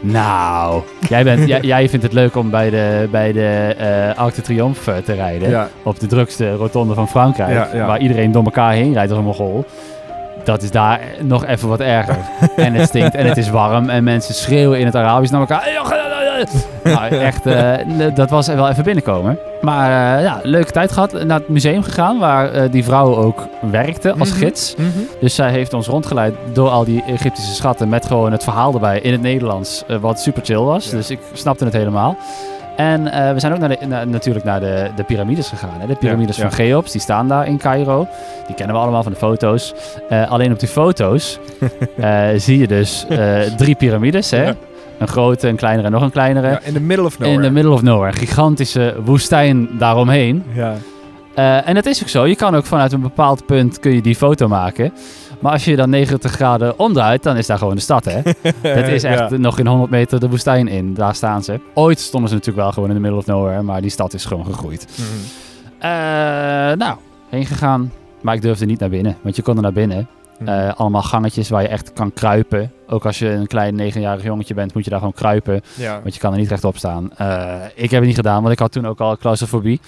Nou, 0.00 0.82
jij, 1.08 1.24
bent, 1.24 1.48
jij, 1.64 1.88
vindt 1.88 2.04
het 2.04 2.12
leuk 2.14 2.36
om 2.36 2.50
bij 2.50 2.70
de, 2.70 3.08
bij 3.10 3.32
de 3.32 3.74
eh 3.78 4.18
Arc 4.18 4.34
de 4.34 4.42
Triomphe 4.42 4.92
eh, 4.92 5.02
te 5.02 5.12
rijden. 5.12 5.50
Ja. 5.50 5.68
Op 5.82 6.00
de 6.00 6.06
drukste 6.06 6.52
rotonde 6.54 6.94
van 6.94 7.08
Frankrijk. 7.08 7.72
Ja. 7.72 7.86
Waar 7.86 8.00
iedereen 8.00 8.32
door 8.32 8.44
elkaar 8.44 8.72
heen 8.72 8.92
rijdt 8.92 9.10
als 9.10 9.18
een 9.18 9.24
mogol. 9.26 9.64
Dat 10.44 10.62
is 10.62 10.70
daar 10.70 11.00
nog 11.20 11.44
even 11.46 11.68
wat 11.68 11.80
erger. 11.80 12.16
en 12.56 12.74
het 12.74 12.88
stinkt 12.88 13.14
en 13.14 13.26
het 13.26 13.36
is 13.36 13.50
warm 13.50 13.88
en 13.88 14.04
mensen 14.04 14.34
schreeuwen 14.34 14.78
in 14.78 14.86
het 14.86 14.94
Arabisch 14.94 15.32
naar 15.32 15.40
elkaar. 15.40 15.68
nou, 16.84 17.14
echt, 17.14 17.46
eh, 17.46 17.72
dat 18.14 18.30
was 18.30 18.46
wel 18.46 18.68
even 18.68 18.84
binnenkomen. 18.84 19.38
Maar 19.60 20.16
eh, 20.18 20.24
ja, 20.24 20.40
leuke 20.42 20.70
tijd 20.72 20.92
gehad. 20.92 21.12
Naar 21.24 21.38
het 21.38 21.48
museum 21.48 21.82
gegaan 21.82 22.18
waar 22.18 22.52
eh, 22.52 22.70
die 22.70 22.84
vrouw 22.84 23.16
ook 23.16 23.46
werkte 23.70 24.14
als 24.18 24.28
Mhm. 24.30 24.38
gids. 24.38 24.74
Mhm. 24.76 24.88
Dus 25.20 25.34
zij 25.34 25.50
heeft 25.50 25.72
ons 25.74 25.86
rondgeleid 25.86 26.34
door 26.52 26.68
al 26.68 26.84
die 26.84 27.02
Egyptische 27.06 27.54
schatten 27.54 27.88
met 27.88 28.06
gewoon 28.06 28.32
het 28.32 28.44
verhaal 28.44 28.74
erbij 28.74 29.00
in 29.00 29.12
het 29.12 29.20
Nederlands, 29.20 29.84
wat 30.00 30.20
super 30.20 30.42
chill 30.44 30.58
was. 30.58 30.84
Ja. 30.84 30.90
Dus 30.96 31.10
ik 31.10 31.18
snapte 31.32 31.64
het 31.64 31.72
helemaal. 31.72 32.16
En 32.78 33.12
eh, 33.12 33.32
we 33.32 33.40
zijn 33.40 33.52
ook 33.52 33.58
naar 33.58 33.68
de, 33.68 33.78
na- 33.86 34.04
natuurlijk 34.04 34.44
naar 34.44 34.60
de, 34.60 34.90
de 34.96 35.02
piramides 35.02 35.48
gegaan. 35.48 35.80
Hè? 35.80 35.86
De 35.86 35.94
piramides 35.94 36.36
Ja, 36.36 36.42
van 36.42 36.52
Cheops, 36.52 36.92
die 36.92 37.00
staan 37.00 37.28
daar 37.28 37.46
in 37.46 37.58
Cairo. 37.58 38.06
Die 38.46 38.54
kennen 38.54 38.76
we 38.76 38.82
allemaal 38.82 39.02
van 39.02 39.12
de 39.12 39.18
foto's. 39.18 39.74
Eh, 40.08 40.30
alleen 40.30 40.52
op 40.52 40.58
die 40.58 40.68
foto's 40.68 41.38
eh, 41.96 42.26
zie 42.36 42.58
je 42.58 42.66
dus 42.66 43.06
drie 43.56 43.74
piramides. 43.74 44.30
Hè? 44.30 44.42
Ja. 44.42 44.54
Een 44.98 45.08
grote, 45.08 45.48
een 45.48 45.56
kleinere 45.56 45.86
en 45.86 45.92
nog 45.92 46.02
een 46.02 46.10
kleinere. 46.10 46.48
Ja, 46.48 46.60
in 46.62 46.72
the 46.72 46.80
middle 46.80 47.04
of 47.06 47.18
nowhere. 47.18 47.40
in 47.40 47.46
the 47.48 47.52
middle 47.54 47.72
of 47.72 47.82
nowhere. 47.82 48.12
Gigantische 48.12 48.94
woestijn 49.04 49.68
daaromheen. 49.78 50.44
Ja. 50.54 50.74
En 51.64 51.74
dat 51.74 51.86
is 51.86 52.02
ook 52.02 52.08
zo. 52.08 52.26
Je 52.26 52.36
kan 52.36 52.56
ook 52.56 52.64
vanuit 52.66 52.92
een 52.92 53.00
bepaald 53.00 53.46
punt 53.46 53.80
kun 53.80 53.94
je 53.94 54.00
die 54.02 54.16
foto 54.16 54.48
maken. 54.48 54.92
Maar 55.38 55.52
als 55.52 55.64
je 55.64 55.76
dan 55.76 55.90
90 55.90 56.32
graden 56.32 56.78
omdraait, 56.78 57.22
dan 57.22 57.36
is 57.36 57.46
daar 57.46 57.58
gewoon 57.58 57.74
de 57.74 57.80
stad, 57.80 58.04
hè? 58.04 58.20
Het 58.62 58.88
is 58.88 59.04
echt 59.04 59.30
Ja. 59.30 59.36
nog 59.36 59.54
geen 59.54 59.66
100 59.66 59.90
meter 59.90 60.20
de 60.20 60.28
woestijn 60.28 60.68
in. 60.68 60.94
Daar 60.94 61.14
staan 61.14 61.42
ze. 61.44 61.60
Ooit 61.74 62.00
stonden 62.00 62.28
ze 62.28 62.34
natuurlijk 62.36 62.64
wel 62.64 62.72
gewoon 62.72 62.88
in 62.88 62.94
the 62.94 63.00
middle 63.00 63.18
of 63.18 63.26
nowhere, 63.26 63.62
maar 63.62 63.80
die 63.80 63.90
stad 63.90 64.14
is 64.14 64.24
gewoon 64.24 64.44
gegroeid. 64.44 64.86
Mhm. 64.96 65.06
Eh, 65.78 65.88
nou, 66.76 66.96
heen 67.28 67.46
gegaan. 67.46 67.92
Maar 68.20 68.34
ik 68.34 68.42
durfde 68.42 68.66
niet 68.66 68.80
naar 68.80 68.88
binnen, 68.88 69.16
want 69.22 69.36
je 69.36 69.42
kon 69.42 69.56
er 69.56 69.62
naar 69.62 69.72
binnen. 69.72 70.08
Mhm. 70.38 70.48
Eh, 70.48 70.74
allemaal 70.76 71.02
gangetjes 71.02 71.48
waar 71.48 71.62
je 71.62 71.68
echt 71.68 71.92
kan 71.92 72.12
kruipen. 72.12 72.72
Ook 72.88 73.06
als 73.06 73.18
je 73.18 73.28
een 73.28 73.46
klein 73.46 73.74
negenjarig 73.74 74.24
jongetje 74.24 74.54
bent, 74.54 74.74
moet 74.74 74.84
je 74.84 74.90
daar 74.90 74.98
gewoon 74.98 75.14
kruipen. 75.14 75.60
ja. 75.74 76.00
Want 76.02 76.14
je 76.14 76.20
kan 76.20 76.32
er 76.32 76.38
niet 76.38 76.48
rechtop 76.48 76.76
staan. 76.76 77.10
Eh, 77.16 77.54
ik 77.74 77.90
heb 77.90 77.98
het 77.98 78.06
niet 78.08 78.14
gedaan, 78.16 78.40
want 78.40 78.52
ik 78.52 78.58
had 78.58 78.72
toen 78.72 78.86
ook 78.86 79.00
al 79.00 79.16
claustrofobie. 79.16 79.80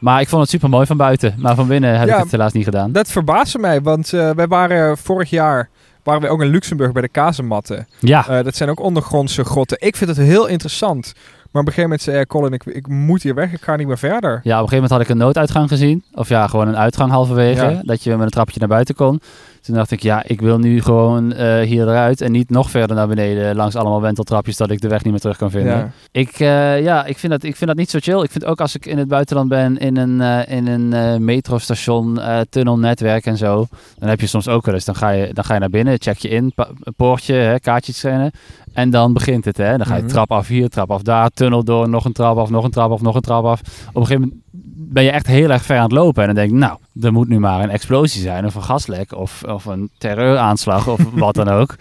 Maar 0.00 0.20
ik 0.20 0.28
vond 0.28 0.42
het 0.42 0.50
super 0.50 0.68
mooi 0.68 0.86
van 0.86 0.96
buiten. 0.96 1.34
Maar 1.38 1.54
van 1.54 1.68
binnen 1.68 1.98
heb 1.98 2.08
Ja. 2.08 2.16
ik 2.16 2.22
het 2.22 2.30
helaas 2.30 2.52
niet 2.52 2.64
gedaan. 2.64 2.92
Dat 2.92 3.08
verbaasde 3.10 3.58
mij, 3.58 3.80
want 3.82 4.12
eh, 4.12 4.30
wij 4.30 4.46
waren 4.46 4.98
vorig 4.98 5.30
jaar 5.30 5.68
waren 6.02 6.22
we 6.22 6.28
ook 6.28 6.42
in 6.42 6.48
Luxemburg 6.48 6.92
bij 6.92 7.02
de 7.02 7.08
kazematten. 7.08 7.86
Ja, 8.00 8.42
dat 8.42 8.54
zijn 8.56 8.70
ook 8.70 8.80
ondergrondse 8.80 9.44
grotten. 9.44 9.76
Ik 9.80 9.96
vind 9.96 10.10
het 10.16 10.26
heel 10.26 10.46
interessant. 10.46 11.12
Maar 11.50 11.62
op 11.64 11.68
een 11.68 11.74
gegeven 11.74 11.82
moment 11.82 12.02
zei 12.02 12.26
Colin, 12.26 12.52
ik, 12.52 12.64
ik 12.64 12.86
moet 12.88 13.22
hier 13.22 13.34
weg, 13.34 13.52
ik 13.52 13.62
ga 13.62 13.76
niet 13.76 13.86
meer 13.86 13.98
verder. 13.98 14.30
Ja, 14.30 14.36
op 14.38 14.44
een 14.44 14.50
gegeven 14.68 14.74
moment 14.74 14.90
had 14.92 15.00
ik 15.00 15.08
een 15.08 15.16
nooduitgang 15.16 15.68
gezien. 15.68 16.04
Of 16.14 16.28
ja, 16.28 16.46
gewoon 16.46 16.68
een 16.68 16.76
uitgang 16.76 17.10
halverwege. 17.10 17.70
Ja. 17.70 17.80
Dat 17.82 18.02
je 18.02 18.10
met 18.10 18.20
een 18.20 18.30
trapje 18.30 18.58
naar 18.58 18.68
buiten 18.68 18.94
kon. 18.94 19.20
Toen 19.66 19.74
dacht 19.74 19.90
ik, 19.90 20.02
ja, 20.02 20.22
ik 20.26 20.40
wil 20.40 20.58
nu 20.58 20.82
gewoon 20.82 21.32
eh, 21.32 21.60
hier 21.60 21.82
eruit. 21.88 22.20
En 22.20 22.32
niet 22.32 22.50
nog 22.50 22.70
verder 22.70 22.96
naar 22.96 23.08
beneden 23.08 23.56
langs 23.56 23.74
allemaal 23.74 24.00
wenteltrapjes 24.00 24.56
dat 24.56 24.70
ik 24.70 24.80
de 24.80 24.88
weg 24.88 25.02
niet 25.02 25.12
meer 25.12 25.20
terug 25.20 25.36
kan 25.36 25.50
vinden. 25.50 25.76
Ja. 25.76 25.90
Ik, 26.10 26.30
eh, 26.32 26.82
ja, 26.82 27.04
ik, 27.04 27.18
vind 27.18 27.32
dat, 27.32 27.42
ik 27.42 27.56
vind 27.56 27.70
dat 27.70 27.78
niet 27.78 27.90
zo 27.90 27.98
chill. 28.02 28.22
Ik 28.22 28.30
vind 28.30 28.44
ook 28.44 28.60
als 28.60 28.74
ik 28.74 28.86
in 28.86 28.98
het 28.98 29.08
buitenland 29.08 29.48
ben, 29.48 29.78
in 29.78 29.96
een, 29.96 30.20
eh, 30.20 30.56
in 30.56 30.66
een 30.66 31.24
metrostation, 31.24 32.20
tunnelnetwerk 32.48 33.26
en 33.26 33.36
zo. 33.36 33.66
Dan 33.98 34.08
heb 34.08 34.20
je 34.20 34.26
soms 34.26 34.48
ook 34.48 34.66
wel 34.66 34.74
eens, 34.74 34.84
dan 34.84 34.96
ga 34.96 35.10
je, 35.10 35.32
dan 35.32 35.44
ga 35.44 35.54
je 35.54 35.60
naar 35.60 35.70
binnen, 35.70 36.00
check 36.00 36.18
je 36.18 36.28
in, 36.28 36.52
poortje, 36.96 37.34
hè, 37.34 37.60
kaartje 37.60 37.92
scannen. 37.92 38.30
En 38.72 38.90
dan 38.90 39.12
begint 39.12 39.44
het, 39.44 39.56
hè. 39.56 39.76
Dan 39.76 39.86
ga 39.86 39.96
je 39.96 40.02
Mhm. 40.02 40.10
trap 40.10 40.32
af 40.32 40.48
hier, 40.48 40.68
trap 40.68 40.90
af 40.90 41.02
daar, 41.02 41.30
tunnel 41.30 41.64
door, 41.64 41.88
nog 41.88 42.04
een 42.04 42.12
trap 42.12 42.36
af, 42.36 42.50
nog 42.50 42.64
een 42.64 42.70
trap 42.70 42.90
af, 42.90 43.00
nog 43.00 43.14
een 43.14 43.20
trap 43.20 43.44
af. 43.44 43.60
Op 43.60 43.96
een 43.96 44.06
gegeven 44.06 44.20
moment 44.20 44.42
ben 44.88 45.02
je 45.02 45.10
echt 45.10 45.26
heel 45.26 45.50
erg 45.50 45.64
ver 45.64 45.76
aan 45.76 45.82
het 45.82 45.92
lopen. 45.92 46.20
En 46.22 46.26
dan 46.26 46.36
denk 46.36 46.50
ik, 46.50 46.56
nou, 46.56 46.78
er 47.00 47.12
moet 47.12 47.28
nu 47.28 47.38
maar 47.38 47.62
een 47.62 47.70
explosie 47.70 48.22
zijn, 48.22 48.44
of 48.44 48.54
een 48.54 48.62
gaslek, 48.62 49.12
of, 49.12 49.42
of 49.42 49.64
een 49.64 49.90
terreuraanslag, 49.98 50.88
of 50.88 51.00
wat 51.24 51.34
dan 51.34 51.48
ook. 51.48 51.74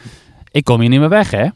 Ik 0.51 0.63
kom 0.63 0.79
hier 0.79 0.89
niet 0.89 0.99
meer 0.99 1.09
weg, 1.09 1.31
hè. 1.31 1.47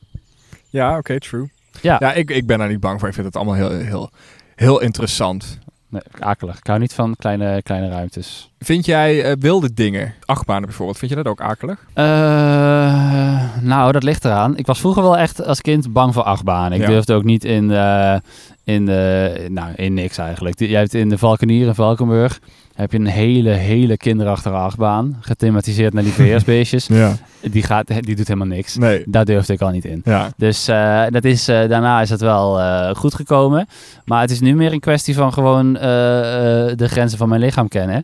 Ja, 0.70 0.98
oké, 0.98 1.20
true. 1.20 1.50
Ja. 1.82 1.96
ja 2.00 2.14
ik, 2.14 2.30
ik 2.30 2.48
ben 2.48 2.58
daar 2.58 2.70
niet 2.70 2.80
bang 2.80 3.00
voor. 3.00 3.08
Ik 3.08 3.14
vind 3.14 3.26
het 3.26 3.36
allemaal 3.36 3.54
heel, 3.54 3.72
heel, 3.72 4.10
heel 4.56 4.82
interessant. 4.82 5.60
Nee, 5.90 6.02
akelig. 6.20 6.58
Ik 6.58 6.68
hou 6.68 6.80
niet 6.80 6.94
van 6.94 7.16
kleine, 7.16 7.62
kleine 7.62 7.90
ruimtes. 7.90 8.52
Vind 8.60 8.86
jij 8.86 9.24
eh, 9.24 9.36
wilde 9.40 9.74
dingen, 9.74 10.14
achtbanen 10.26 10.66
bijvoorbeeld, 10.66 10.98
vind 10.98 11.12
je 11.12 11.18
dat 11.18 11.28
ook 11.28 11.42
akelig? 11.42 11.86
Eh, 11.94 12.06
nou, 13.62 13.92
dat 13.92 14.04
ligt 14.04 14.26
eraan. 14.26 14.58
Ik 14.58 14.66
was 14.66 14.80
vroeger 14.80 15.02
wel 15.04 15.18
echt 15.18 15.46
als 15.46 15.62
kind 15.62 15.94
bang 15.94 16.14
voor 16.14 16.24
achtbanen. 16.24 16.72
Ik 16.74 16.82
Ja. 16.82 16.88
durfde 16.88 17.14
ook 17.14 17.24
niet 17.24 17.44
in, 17.44 17.72
eh, 17.72 18.16
in, 18.64 18.84
nou, 19.54 19.74
in 19.76 19.94
niks 19.94 20.18
eigenlijk. 20.18 20.60
Jij 20.60 20.80
hebt 20.80 20.94
in 20.94 21.10
de 21.10 21.18
Valkenier 21.18 21.68
in 21.68 21.76
Valkenburg 21.76 22.40
heb 22.80 22.92
je 22.92 22.98
een 22.98 23.06
hele, 23.06 23.50
hele 23.50 23.98
kinderachtige 23.98 24.56
achtbaan. 24.56 25.18
Gethematiseerd 25.22 25.94
naar 25.94 26.04
die 26.04 26.14
VS-beestjes. 26.14 26.88
Ja. 27.00 27.16
die, 27.42 27.64
gaat, 27.64 27.88
die 27.88 28.16
doet 28.16 28.28
helemaal 28.28 28.48
niks. 28.48 28.76
Nee. 28.76 29.04
Daar 29.06 29.26
durfde 29.26 29.54
ik 29.54 29.62
al 29.62 29.70
niet 29.70 29.86
in. 29.86 30.02
Ja. 30.06 30.32
Dus 30.38 30.68
eh, 30.68 31.06
dat 31.10 31.24
is, 31.24 31.48
eh, 31.48 31.70
daarna 31.70 32.02
is 32.02 32.10
het 32.10 32.22
wel 32.22 32.60
eh, 32.60 32.96
goed 32.96 33.14
gekomen. 33.14 33.68
Maar 34.06 34.22
het 34.22 34.32
is 34.32 34.40
nu 34.40 34.56
meer 34.56 34.74
een 34.74 34.80
kwestie 34.80 35.16
van 35.16 35.34
gewoon 35.34 35.74
de 35.74 36.88
grenzen 36.88 37.18
van 37.18 37.30
mijn 37.30 37.42
lichaam 37.42 37.68
kennen. 37.68 38.04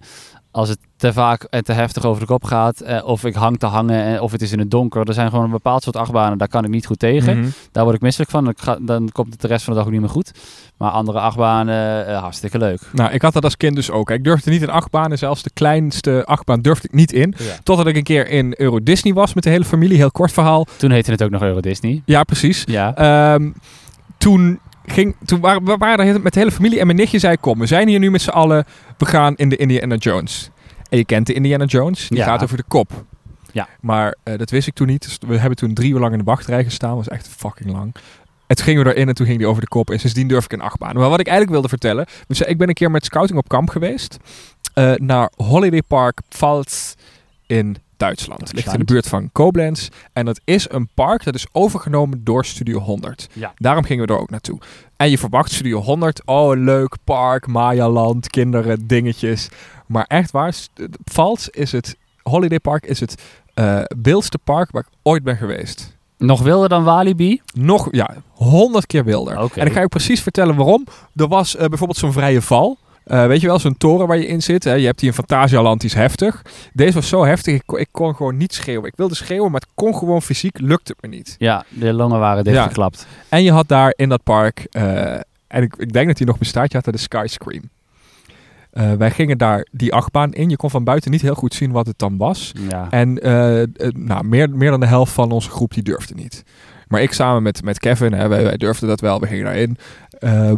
Als 0.51 0.69
het 0.69 0.79
te 1.05 1.13
vaak 1.13 1.43
en 1.43 1.63
te 1.63 1.73
heftig 1.73 2.05
over 2.05 2.19
de 2.21 2.27
kop 2.27 2.43
gaat, 2.43 2.79
eh, 2.81 3.05
of 3.05 3.23
ik 3.25 3.33
hang 3.35 3.59
te 3.59 3.65
hangen, 3.65 4.03
en 4.03 4.21
of 4.21 4.31
het 4.31 4.41
is 4.41 4.51
in 4.51 4.59
het 4.59 4.71
donker. 4.71 5.07
Er 5.07 5.13
zijn 5.13 5.29
gewoon 5.29 5.45
een 5.45 5.51
bepaald 5.51 5.83
soort 5.83 5.95
achtbanen, 5.95 6.37
daar 6.37 6.47
kan 6.47 6.63
ik 6.63 6.69
niet 6.69 6.85
goed 6.85 6.99
tegen. 6.99 7.39
Mhm. 7.39 7.47
Daar 7.71 7.83
word 7.83 7.95
ik 7.95 8.01
misselijk 8.01 8.31
van. 8.31 8.43
Dan, 8.43 8.53
ga- 8.57 8.77
dan 8.81 9.09
komt 9.11 9.31
het 9.31 9.41
de 9.41 9.47
rest 9.47 9.63
van 9.63 9.73
de 9.73 9.79
dag 9.79 9.87
ook 9.87 9.93
niet 9.93 10.01
meer 10.03 10.09
goed. 10.13 10.31
Maar 10.77 10.91
andere 10.91 11.19
achtbanen, 11.19 12.07
eh, 12.07 12.19
hartstikke 12.21 12.57
leuk. 12.57 12.79
Nou, 12.93 13.11
ik 13.11 13.21
had 13.21 13.33
dat 13.33 13.43
als 13.43 13.57
kind 13.57 13.75
dus 13.75 13.91
ook. 13.91 14.09
Ik 14.09 14.23
durfde 14.23 14.49
niet 14.51 14.61
in 14.61 14.69
achtbanen, 14.69 15.17
zelfs 15.17 15.43
de 15.43 15.49
kleinste 15.53 16.23
achtbaan 16.25 16.61
durfde 16.61 16.87
ik 16.87 16.93
niet 16.93 17.11
in. 17.13 17.35
Totdat 17.63 17.87
ik 17.87 17.95
een 17.95 18.03
keer 18.03 18.27
in 18.29 18.53
Euro 18.57 18.83
Disney 18.83 19.13
was 19.13 19.33
met 19.33 19.43
de 19.43 19.49
hele 19.49 19.65
familie. 19.65 19.97
Heel 19.97 20.11
kort 20.11 20.31
verhaal. 20.31 20.65
Toen 20.77 20.91
heette 20.91 21.11
het 21.11 21.23
ook 21.23 21.29
nog 21.29 21.41
Euro 21.41 21.59
Disney. 21.59 22.01
Ja, 22.05 22.23
precies. 22.23 22.63
Ja. 22.65 22.95
Ehm, 22.95 23.49
toen 24.17 24.59
ging, 24.85 25.15
toen 25.25 25.39
waren 25.39 25.63
we 25.65 25.75
waren 25.77 26.07
er 26.07 26.21
met 26.21 26.33
de 26.33 26.39
hele 26.39 26.51
familie 26.51 26.79
en 26.79 26.85
mijn 26.85 26.97
nichtje 26.97 27.19
zei: 27.19 27.37
Kom, 27.37 27.59
we 27.59 27.65
zijn 27.65 27.87
hier 27.87 27.99
nu 27.99 28.11
met 28.11 28.21
z'n 28.21 28.29
allen. 28.29 28.65
We 28.97 29.05
gaan 29.05 29.35
in 29.35 29.49
de 29.49 29.55
Indiana 29.55 29.95
Jones. 29.95 30.49
En 30.89 30.97
je 30.97 31.05
kent 31.05 31.27
de 31.27 31.33
Indiana 31.33 31.65
Jones, 31.65 32.07
die 32.07 32.17
Ja. 32.17 32.25
gaat 32.25 32.43
over 32.43 32.57
de 32.57 32.63
kop. 32.67 33.03
Ja. 33.51 33.67
Maar 33.81 34.15
eh, 34.23 34.37
dat 34.37 34.49
wist 34.49 34.67
ik 34.67 34.73
toen 34.73 34.87
niet. 34.87 35.01
Dus 35.03 35.17
we 35.27 35.37
hebben 35.37 35.57
toen 35.57 35.73
drie 35.73 35.93
uur 35.93 35.99
lang 35.99 36.11
in 36.11 36.17
de 36.17 36.23
wachtrij 36.23 36.63
gestaan. 36.63 36.95
was 36.95 37.07
echt 37.07 37.27
fucking 37.27 37.71
lang. 37.71 37.95
Toen 38.47 38.65
gingen 38.65 38.83
we 38.83 38.93
erin 38.93 39.07
en 39.07 39.13
toen 39.15 39.25
ging 39.25 39.37
die 39.37 39.47
over 39.47 39.61
de 39.61 39.67
kop. 39.67 39.89
En 39.89 39.99
sindsdien 39.99 40.27
durf 40.27 40.43
ik 40.45 40.51
een 40.53 40.61
achtbaan. 40.61 40.95
Maar 40.95 41.09
wat 41.09 41.19
ik 41.19 41.27
eigenlijk 41.27 41.51
wilde 41.51 41.69
vertellen. 41.69 42.05
Dus 42.27 42.41
ik 42.41 42.57
ben 42.57 42.67
een 42.67 42.73
keer 42.73 42.91
met 42.91 43.05
scouting 43.05 43.39
op 43.39 43.47
kamp 43.47 43.69
geweest. 43.69 44.17
eh, 44.73 44.93
naar 44.95 45.31
Holiday 45.35 45.81
Park 45.81 46.21
Pfalz 46.29 46.93
in 47.45 47.77
Duitsland. 47.97 48.41
Het 48.41 48.53
ligt 48.53 48.73
in 48.73 48.79
de 48.79 48.85
buurt 48.85 49.07
van 49.07 49.29
Koblenz. 49.31 49.87
En 50.13 50.25
dat 50.25 50.39
is 50.43 50.69
een 50.69 50.89
park 50.93 51.23
dat 51.23 51.35
is 51.35 51.45
overgenomen 51.51 52.23
door 52.23 52.45
Studio 52.45 52.79
100. 52.79 53.27
Ja. 53.33 53.53
Daarom 53.55 53.83
gingen 53.83 54.07
we 54.07 54.13
er 54.13 54.19
ook 54.19 54.29
naartoe. 54.29 54.59
En 54.97 55.09
je 55.09 55.17
verwacht 55.17 55.51
Studio 55.51 55.79
100. 55.81 56.21
Oh, 56.25 56.51
een 56.51 56.63
leuk 56.63 56.95
park, 57.03 57.47
Maya-land, 57.47 58.29
kinderen, 58.29 58.87
dingetjes. 58.87 59.49
Maar 59.85 60.05
echt 60.07 60.31
waar, 60.31 60.55
Pfalz 61.03 61.47
is 61.47 61.71
het, 61.71 61.95
Holiday 62.23 62.59
Park 62.59 62.85
is 62.85 62.99
het 62.99 63.23
wildste 64.01 64.37
park 64.37 64.71
waar 64.71 64.81
ik 64.81 64.97
ooit 65.03 65.23
ben 65.23 65.37
geweest. 65.37 65.95
Nog 66.17 66.41
wilder 66.41 66.69
dan 66.69 66.83
Walibi? 66.83 67.41
Nog, 67.53 67.87
ja, 67.91 68.15
honderd 68.29 68.85
keer 68.85 69.03
wilder. 69.03 69.51
En 69.55 69.65
ik 69.65 69.73
ga 69.73 69.81
je 69.81 69.87
precies 69.87 70.21
vertellen 70.21 70.55
waarom. 70.55 70.85
Er 71.15 71.27
was 71.27 71.55
eh, 71.55 71.65
bijvoorbeeld 71.65 71.99
zo'n 71.99 72.11
vrije 72.11 72.41
val. 72.41 72.77
Eh, 73.03 73.25
weet 73.25 73.41
je 73.41 73.47
wel, 73.47 73.59
zo'n 73.59 73.77
toren 73.77 74.07
waar 74.07 74.17
je 74.17 74.27
in 74.27 74.41
zit. 74.41 74.63
Hè? 74.63 74.73
Je 74.73 74.85
hebt 74.85 74.99
hier 74.99 75.09
een 75.09 75.15
Fantasialand, 75.15 75.81
die 75.81 75.89
is 75.89 75.95
heftig. 75.95 76.41
Deze 76.73 76.93
was 76.93 77.07
zo 77.07 77.25
heftig, 77.25 77.53
ik 77.53 77.63
kon, 77.65 77.79
ik 77.79 77.87
kon 77.91 78.15
gewoon 78.15 78.37
niet 78.37 78.53
schreeuwen. 78.53 78.87
Ik 78.87 78.95
wilde 78.95 79.15
schreeuwen, 79.15 79.51
maar 79.51 79.61
het 79.61 79.69
kon 79.73 79.95
gewoon 79.95 80.21
fysiek, 80.21 80.59
lukte 80.59 80.91
het 80.91 81.09
me 81.09 81.17
niet. 81.17 81.35
Ja, 81.37 81.65
de 81.69 81.93
longen 81.93 82.19
waren 82.19 82.43
dichtgeklapt. 82.43 83.07
En 83.29 83.43
je 83.43 83.51
had 83.51 83.67
daar 83.67 83.93
in 83.95 84.09
dat 84.09 84.23
park, 84.23 84.67
en 85.47 85.63
ik, 85.63 85.75
ik 85.75 85.93
denk 85.93 86.07
dat 86.07 86.17
die 86.17 86.25
nog 86.25 86.37
bestaat, 86.37 86.71
je 86.71 86.75
had 86.75 86.85
daar 86.85 86.93
de 86.93 86.99
Sky 86.99 87.25
Scream. 87.27 87.69
Eh, 88.75 88.91
wij 88.93 89.11
gingen 89.11 89.37
daar 89.37 89.67
die 89.71 89.93
achtbaan 89.93 90.33
in. 90.33 90.49
Je 90.49 90.55
kon 90.55 90.69
van 90.69 90.83
buiten 90.83 91.11
niet 91.11 91.21
heel 91.21 91.35
goed 91.35 91.53
zien 91.53 91.71
wat 91.71 91.85
het 91.87 91.99
dan 91.99 92.17
was. 92.17 92.51
Ja. 92.69 92.87
En 92.89 93.19
eh, 93.21 93.61
eh, 93.61 93.67
nou, 93.93 94.23
meer, 94.27 94.49
meer 94.49 94.69
dan 94.71 94.79
de 94.79 94.85
helft 94.85 95.11
van 95.13 95.31
onze 95.31 95.49
groep 95.49 95.73
die 95.73 95.83
durfde 95.83 96.13
niet. 96.13 96.43
Maar 96.87 97.01
ik 97.01 97.13
samen 97.13 97.43
met, 97.43 97.63
met 97.63 97.79
Kevin, 97.79 98.13
hè, 98.13 98.27
wij, 98.27 98.43
wij 98.43 98.57
durfden 98.57 98.87
dat 98.89 98.99
wel, 98.99 99.19
we 99.19 99.27
gingen 99.27 99.43
daarin. 99.45 99.77
Ehm 100.19 100.55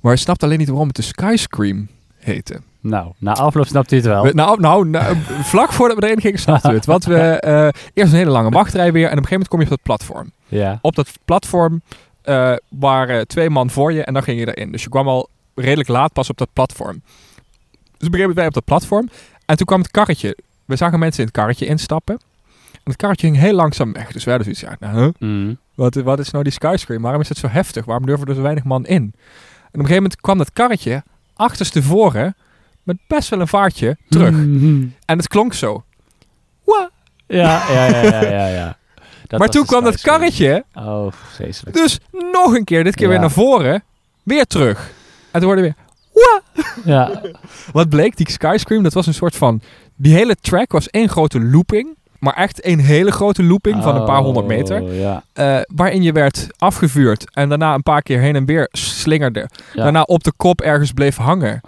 maar 0.00 0.12
hij 0.14 0.16
snapte 0.16 0.44
alleen 0.44 0.58
niet 0.58 0.68
waarom 0.68 0.86
het 0.86 0.96
de 0.96 1.02
Sky 1.02 1.34
Scream 1.36 1.88
heette. 2.16 2.60
Nou, 2.80 3.12
na 3.18 3.32
afloop 3.32 3.66
snapt 3.66 3.92
u 3.92 3.96
het 3.96 4.04
wel. 4.04 4.22
We- 4.22 4.30
nou, 4.34 4.60
nou, 4.60 4.88
nou, 4.88 5.16
vlak 5.42 5.72
voordat 5.72 5.98
we 5.98 6.04
erin 6.06 6.20
gingen 6.20 6.38
snapten 6.38 6.70
we 6.70 6.76
het. 6.76 6.86
Want 6.86 7.04
we 7.04 7.40
eerst 7.94 8.12
een 8.12 8.18
hele 8.18 8.30
lange 8.30 8.50
wachtrij 8.50 8.92
weer 8.92 9.04
en 9.06 9.18
op 9.18 9.18
een 9.18 9.26
gegeven 9.26 9.30
moment 9.32 9.48
kom 9.48 9.58
je 9.58 9.64
op 9.64 9.70
dat 9.70 9.82
platform. 9.82 10.30
Ja. 10.48 10.78
Op 10.82 10.94
dat 10.94 11.10
platform 11.24 11.80
waren 12.68 13.26
twee 13.26 13.50
man 13.50 13.70
voor 13.70 13.92
je 13.92 14.02
en 14.04 14.12
dan 14.14 14.22
ging 14.22 14.38
je 14.40 14.54
erin. 14.54 14.72
Dus 14.72 14.82
je 14.82 14.88
kwam 14.88 15.08
al 15.08 15.28
redelijk 15.54 15.88
laat 15.88 16.12
pas 16.12 16.30
op 16.30 16.36
dat 16.38 16.48
platform. 16.52 17.02
Dus 17.98 18.08
moment 18.08 18.36
wij 18.36 18.46
op 18.46 18.54
dat 18.54 18.64
platform. 18.64 19.08
En 19.46 19.56
toen 19.56 19.66
kwam 19.66 19.80
het 19.80 19.90
karretje. 19.90 20.36
We 20.64 20.76
zagen 20.76 20.98
mensen 20.98 21.20
in 21.20 21.26
het 21.26 21.36
karretje 21.36 21.66
instappen. 21.66 22.18
En 22.72 22.92
het 22.92 22.96
karretje 22.96 23.26
ging 23.26 23.38
heel 23.38 23.54
langzaam 23.54 23.92
weg. 23.92 24.12
Dus 24.12 24.24
we 24.24 24.30
hadden 24.30 24.54
zoiets 24.56 24.78
ja, 24.80 24.88
nou, 24.88 25.02
huh? 25.04 25.28
Mm. 25.30 25.58
wat, 25.74 25.94
wat 25.94 26.18
is 26.18 26.30
nou 26.30 26.44
die 26.44 26.52
skyscraper? 26.52 27.02
Waarom 27.02 27.20
is 27.20 27.28
het 27.28 27.38
zo 27.38 27.48
heftig? 27.48 27.84
Waarom 27.84 28.06
durven 28.06 28.26
er 28.26 28.34
zo 28.34 28.42
weinig 28.42 28.64
man 28.64 28.86
in? 28.86 28.94
En 28.96 29.02
op 29.02 29.12
een 29.72 29.80
gegeven 29.80 29.94
moment 30.02 30.20
kwam 30.20 30.38
dat 30.38 30.52
karretje 30.52 31.02
achterstevoren 31.36 32.36
met 32.82 32.96
best 33.06 33.28
wel 33.28 33.40
een 33.40 33.48
vaartje 33.48 33.96
terug. 34.08 34.30
Mhm. 34.30 34.84
En 35.04 35.16
het 35.18 35.28
klonk 35.28 35.54
zo. 35.54 35.84
Ja, 37.28 37.62
ja, 37.68 37.72
ja, 37.72 38.02
ja, 38.02 38.20
ja. 38.22 38.46
ja. 38.48 38.76
Dat 39.26 39.38
maar 39.40 39.48
toen 39.48 39.66
kwam 39.66 39.84
dat 39.84 40.00
karretje 40.00 40.64
Oh, 40.74 41.12
vreselijk. 41.12 41.76
dus 41.76 41.98
nog 42.32 42.54
een 42.54 42.64
keer, 42.64 42.84
dit 42.84 42.94
keer 42.94 43.04
Ja. 43.04 43.10
weer 43.10 43.20
naar 43.20 43.30
voren, 43.30 43.82
weer 44.22 44.44
terug. 44.46 44.90
En 45.30 45.40
toen 45.40 45.48
hoorde 45.48 45.62
weer. 45.62 45.74
Ja. 46.84 47.20
Wat 47.72 47.88
bleek, 47.88 48.16
die 48.16 48.30
Skyscream, 48.30 48.82
dat 48.82 48.92
was 48.92 49.06
een 49.06 49.14
soort 49.14 49.36
van... 49.36 49.60
Die 49.96 50.14
hele 50.14 50.36
track 50.40 50.72
was 50.72 50.90
één 50.90 51.08
grote 51.08 51.40
looping. 51.40 51.94
Maar 52.18 52.34
echt 52.34 52.60
één 52.60 52.78
hele 52.78 53.10
grote 53.10 53.42
looping 53.42 53.82
van 53.82 53.96
een 53.96 54.04
paar 54.04 54.20
honderd 54.20 54.46
meter. 54.46 54.80
Oh, 54.82 54.98
Ja. 54.98 55.22
eh, 55.32 55.58
waarin 55.74 56.02
je 56.02 56.12
werd 56.12 56.46
afgevuurd 56.58 57.24
en 57.34 57.48
daarna 57.48 57.74
een 57.74 57.82
paar 57.82 58.02
keer 58.02 58.20
heen 58.20 58.36
en 58.36 58.44
weer 58.44 58.68
slingerde. 58.72 59.48
Ja. 59.72 59.82
Daarna 59.82 60.02
op 60.02 60.24
de 60.24 60.32
kop 60.36 60.60
ergens 60.60 60.92
bleef 60.92 61.16
hangen. 61.16 61.60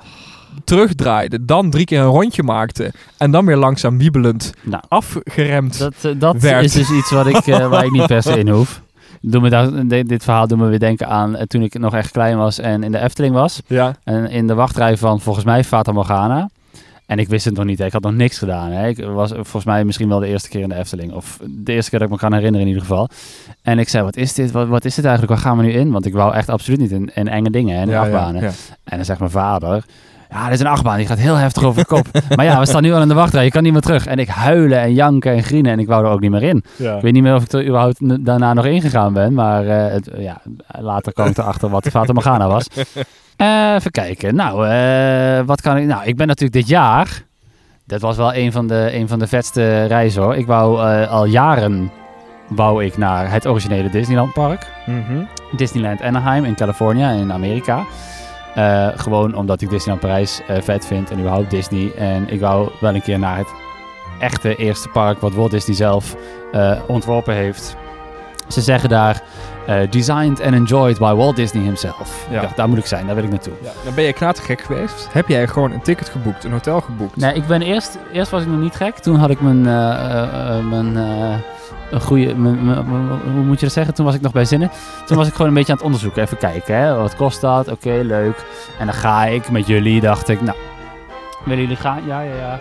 Terugdraaide, 0.64 1.44
dan 1.44 1.70
drie 1.70 1.84
keer 1.84 2.00
een 2.00 2.06
rondje 2.06 2.42
maakte. 2.42 2.92
En 3.18 3.30
dan 3.30 3.46
weer 3.46 3.56
langzaam 3.56 3.98
wiebelend 3.98 4.52
Nou, 4.62 4.82
afgeremd. 4.88 5.78
dat, 5.78 5.94
eh, 6.02 6.10
dat 6.16 6.36
Werd. 6.36 6.64
is 6.64 6.72
dus 6.72 6.90
iets 6.90 7.10
wat 7.10 7.26
ik, 7.26 7.36
eh, 7.46 7.68
waar 7.68 7.84
ik 7.84 7.90
niet 7.90 8.06
per 8.06 8.22
se 8.22 8.38
in 8.38 8.48
hoef. 8.48 8.80
Doe 9.20 9.40
me 9.40 9.86
dit, 9.86 10.08
dit 10.08 10.24
verhaal 10.24 10.46
doet 10.46 10.58
me 10.58 10.66
weer 10.68 10.78
denken 10.78 11.08
aan 11.08 11.36
eh, 11.36 11.46
toen 11.46 11.62
ik 11.62 11.78
nog 11.78 11.94
echt 11.94 12.10
klein 12.10 12.36
was 12.36 12.58
en 12.58 12.82
in 12.82 12.92
de 12.92 12.98
Efteling 13.00 13.34
was. 13.34 13.60
ja. 13.66 13.94
En 14.04 14.30
in 14.30 14.46
de 14.46 14.54
wachtrij 14.54 14.96
van 14.96 15.20
volgens 15.20 15.44
mij 15.44 15.64
Fata 15.64 15.92
Morgana. 15.92 16.48
En 17.06 17.18
ik 17.18 17.28
wist 17.28 17.44
het 17.44 17.54
nog 17.56 17.64
niet. 17.64 17.78
hè. 17.78 17.84
Ik 17.84 17.92
had 17.92 18.02
nog 18.02 18.12
niks 18.14 18.38
gedaan. 18.38 18.70
Hè. 18.70 18.88
Ik 18.88 19.04
was 19.04 19.30
volgens 19.30 19.64
mij 19.64 19.84
misschien 19.84 20.08
wel 20.08 20.18
de 20.18 20.26
eerste 20.26 20.48
keer 20.48 20.60
in 20.60 20.68
de 20.68 20.74
Efteling. 20.74 21.12
Of 21.12 21.38
de 21.46 21.72
eerste 21.72 21.90
keer 21.90 21.98
dat 21.98 22.08
ik 22.08 22.14
me 22.14 22.20
kan 22.20 22.32
herinneren 22.32 22.66
in 22.66 22.72
ieder 22.72 22.88
geval. 22.88 23.08
En 23.62 23.78
ik 23.78 23.88
zei, 23.88 24.04
wat 24.04 24.16
is 24.16 24.34
dit? 24.34 24.50
Wat, 24.50 24.68
wat 24.68 24.84
is 24.84 24.94
dit 24.94 25.04
eigenlijk? 25.04 25.34
Waar 25.34 25.42
gaan 25.42 25.56
we 25.58 25.62
nu 25.64 25.72
in? 25.72 25.90
Want 25.90 26.06
ik 26.06 26.12
wou 26.12 26.34
echt 26.34 26.48
absoluut 26.48 26.80
niet 26.80 26.90
in, 26.90 27.10
in 27.14 27.28
enge 27.28 27.50
dingen 27.50 27.76
en 27.80 27.88
in 27.88 27.96
achtbanen. 27.96 28.42
ja. 28.42 28.50
En 28.84 28.96
dan 28.96 29.04
zegt 29.04 29.18
mijn 29.18 29.30
vader... 29.30 29.84
Ja, 30.30 30.44
dit 30.44 30.52
is 30.52 30.60
een 30.60 30.66
achtbaan. 30.66 30.96
Die 30.96 31.06
gaat 31.06 31.18
heel 31.18 31.34
heftig 31.34 31.62
over 31.62 31.80
de 31.80 31.86
kop. 31.86 32.06
maar 32.36 32.44
ja, 32.44 32.58
we 32.58 32.66
staan 32.66 32.82
nu 32.82 32.92
al 32.92 33.02
in 33.02 33.08
de 33.08 33.14
wachtrij. 33.14 33.44
Je 33.44 33.50
kan 33.50 33.62
niet 33.62 33.72
meer 33.72 33.80
terug. 33.80 34.06
En 34.06 34.18
ik 34.18 34.28
huilen 34.28 34.80
en 34.80 34.94
janken 34.94 35.32
en 35.32 35.42
grienen. 35.42 35.72
En 35.72 35.78
ik 35.78 35.86
wou 35.86 36.04
er 36.04 36.10
ook 36.10 36.20
niet 36.20 36.30
meer 36.30 36.42
in. 36.42 36.64
Ja. 36.76 36.96
Ik 36.96 37.02
weet 37.02 37.12
niet 37.12 37.22
meer 37.22 37.34
of 37.34 37.42
ik 37.42 37.52
er 37.52 37.66
überhaupt 37.66 38.24
daarna 38.24 38.54
nog 38.54 38.66
ingegaan 38.66 39.12
ben. 39.12 39.34
Maar 39.34 39.66
eh, 39.66 39.92
het, 39.92 40.10
ja, 40.18 40.40
later 40.80 41.12
kwam 41.12 41.26
ik 41.26 41.38
erachter 41.38 41.68
wat 41.68 41.84
de 41.84 41.90
Fata 41.90 42.12
Morgana 42.12 42.48
was. 42.48 42.66
Eh, 43.36 43.74
even 43.74 43.90
kijken. 43.90 44.34
Nou, 44.34 44.66
eh, 44.66 45.46
wat 45.46 45.60
kan 45.60 45.76
ik... 45.76 45.86
Nou, 45.86 46.04
ik 46.04 46.16
ben 46.16 46.26
natuurlijk 46.26 46.58
dit 46.58 46.68
jaar... 46.68 47.22
Dat 47.86 48.00
was 48.00 48.16
wel 48.16 48.34
een 48.34 48.52
van 48.52 48.66
de, 48.66 48.90
een 48.92 49.08
van 49.08 49.18
de 49.18 49.26
vetste 49.26 49.84
reizen 49.84 50.22
hoor. 50.22 50.36
Ik 50.36 50.46
wou 50.46 50.80
al 51.06 51.24
jaren 51.24 51.90
wou 52.48 52.84
ik 52.84 52.96
naar 52.96 53.30
het 53.30 53.46
originele 53.46 53.90
Disneyland 53.90 54.32
park. 54.32 54.66
Mhm. 54.86 55.24
Disneyland 55.56 56.02
Anaheim 56.02 56.44
in 56.44 56.54
California 56.54 57.10
in 57.10 57.32
Amerika. 57.32 57.84
Eh, 58.54 58.88
gewoon 58.96 59.34
omdat 59.34 59.60
ik 59.60 59.70
Disneyland 59.70 60.00
Parijs 60.00 60.40
eh, 60.46 60.62
vet 60.62 60.86
vind 60.86 61.10
en 61.10 61.18
überhaupt 61.18 61.50
Disney. 61.50 61.92
En 61.96 62.28
ik 62.28 62.40
wou 62.40 62.70
wel 62.80 62.94
een 62.94 63.02
keer 63.02 63.18
naar 63.18 63.36
het 63.36 63.48
echte 64.18 64.56
eerste 64.56 64.88
park 64.88 65.20
wat 65.20 65.34
Walt 65.34 65.50
Disney 65.50 65.76
zelf 65.76 66.16
eh, 66.52 66.78
ontworpen 66.86 67.34
heeft. 67.34 67.76
Ze 68.48 68.60
zeggen 68.60 68.88
daar, 68.88 69.22
designed 69.90 70.42
and 70.42 70.54
enjoyed 70.54 70.98
by 70.98 71.12
Walt 71.12 71.36
Disney 71.36 71.62
himself. 71.62 72.26
Ja. 72.30 72.40
Dacht, 72.40 72.56
daar 72.56 72.68
moet 72.68 72.78
ik 72.78 72.86
zijn, 72.86 73.06
daar 73.06 73.14
wil 73.14 73.24
ik 73.24 73.30
naartoe. 73.30 73.52
Ja, 73.62 73.70
dan 73.84 73.94
ben 73.94 74.04
je 74.04 74.12
knettergek 74.12 74.60
geweest. 74.60 75.08
Heb 75.12 75.28
jij 75.28 75.46
gewoon 75.46 75.72
een 75.72 75.82
ticket 75.82 76.08
geboekt, 76.08 76.44
een 76.44 76.52
hotel 76.52 76.80
geboekt? 76.80 77.16
Nee, 77.16 77.34
ik 77.34 77.46
ben 77.46 77.62
eerst, 77.62 77.98
eerst 78.12 78.30
was 78.30 78.42
ik 78.42 78.48
nog 78.48 78.60
niet 78.60 78.74
gek. 78.74 78.98
Toen 78.98 79.16
had 79.16 79.30
ik 79.30 79.40
mijn, 79.40 79.62
mijn 80.68 80.96
een 81.90 82.00
goede, 82.00 82.34
hoe 83.34 83.44
moet 83.44 83.58
je 83.58 83.64
dat 83.64 83.74
zeggen? 83.74 83.94
Toen 83.94 84.04
was 84.04 84.14
ik 84.14 84.20
nog 84.20 84.32
bij 84.32 84.44
zinnen. 84.44 84.70
Toen 85.06 85.16
was 85.16 85.26
ik 85.26 85.32
gewoon 85.32 85.48
een 85.48 85.54
beetje 85.54 85.70
aan 85.72 85.76
het 85.78 85.86
onderzoeken. 85.86 86.22
Even 86.22 86.38
kijken, 86.38 86.76
hè. 86.76 86.94
wat 86.94 87.16
kost 87.16 87.40
dat? 87.40 87.68
Oké, 87.68 88.00
leuk. 88.04 88.44
En 88.78 88.86
dan 88.86 88.94
ga 88.94 89.24
ik 89.24 89.50
met 89.50 89.66
jullie, 89.66 90.00
dacht 90.00 90.28
ik, 90.28 90.40
nou, 90.40 90.56
willen 91.44 91.60
jullie 91.62 91.76
gaan? 91.76 92.00
Ja, 92.06 92.20
ja, 92.20 92.34
ja. 92.34 92.58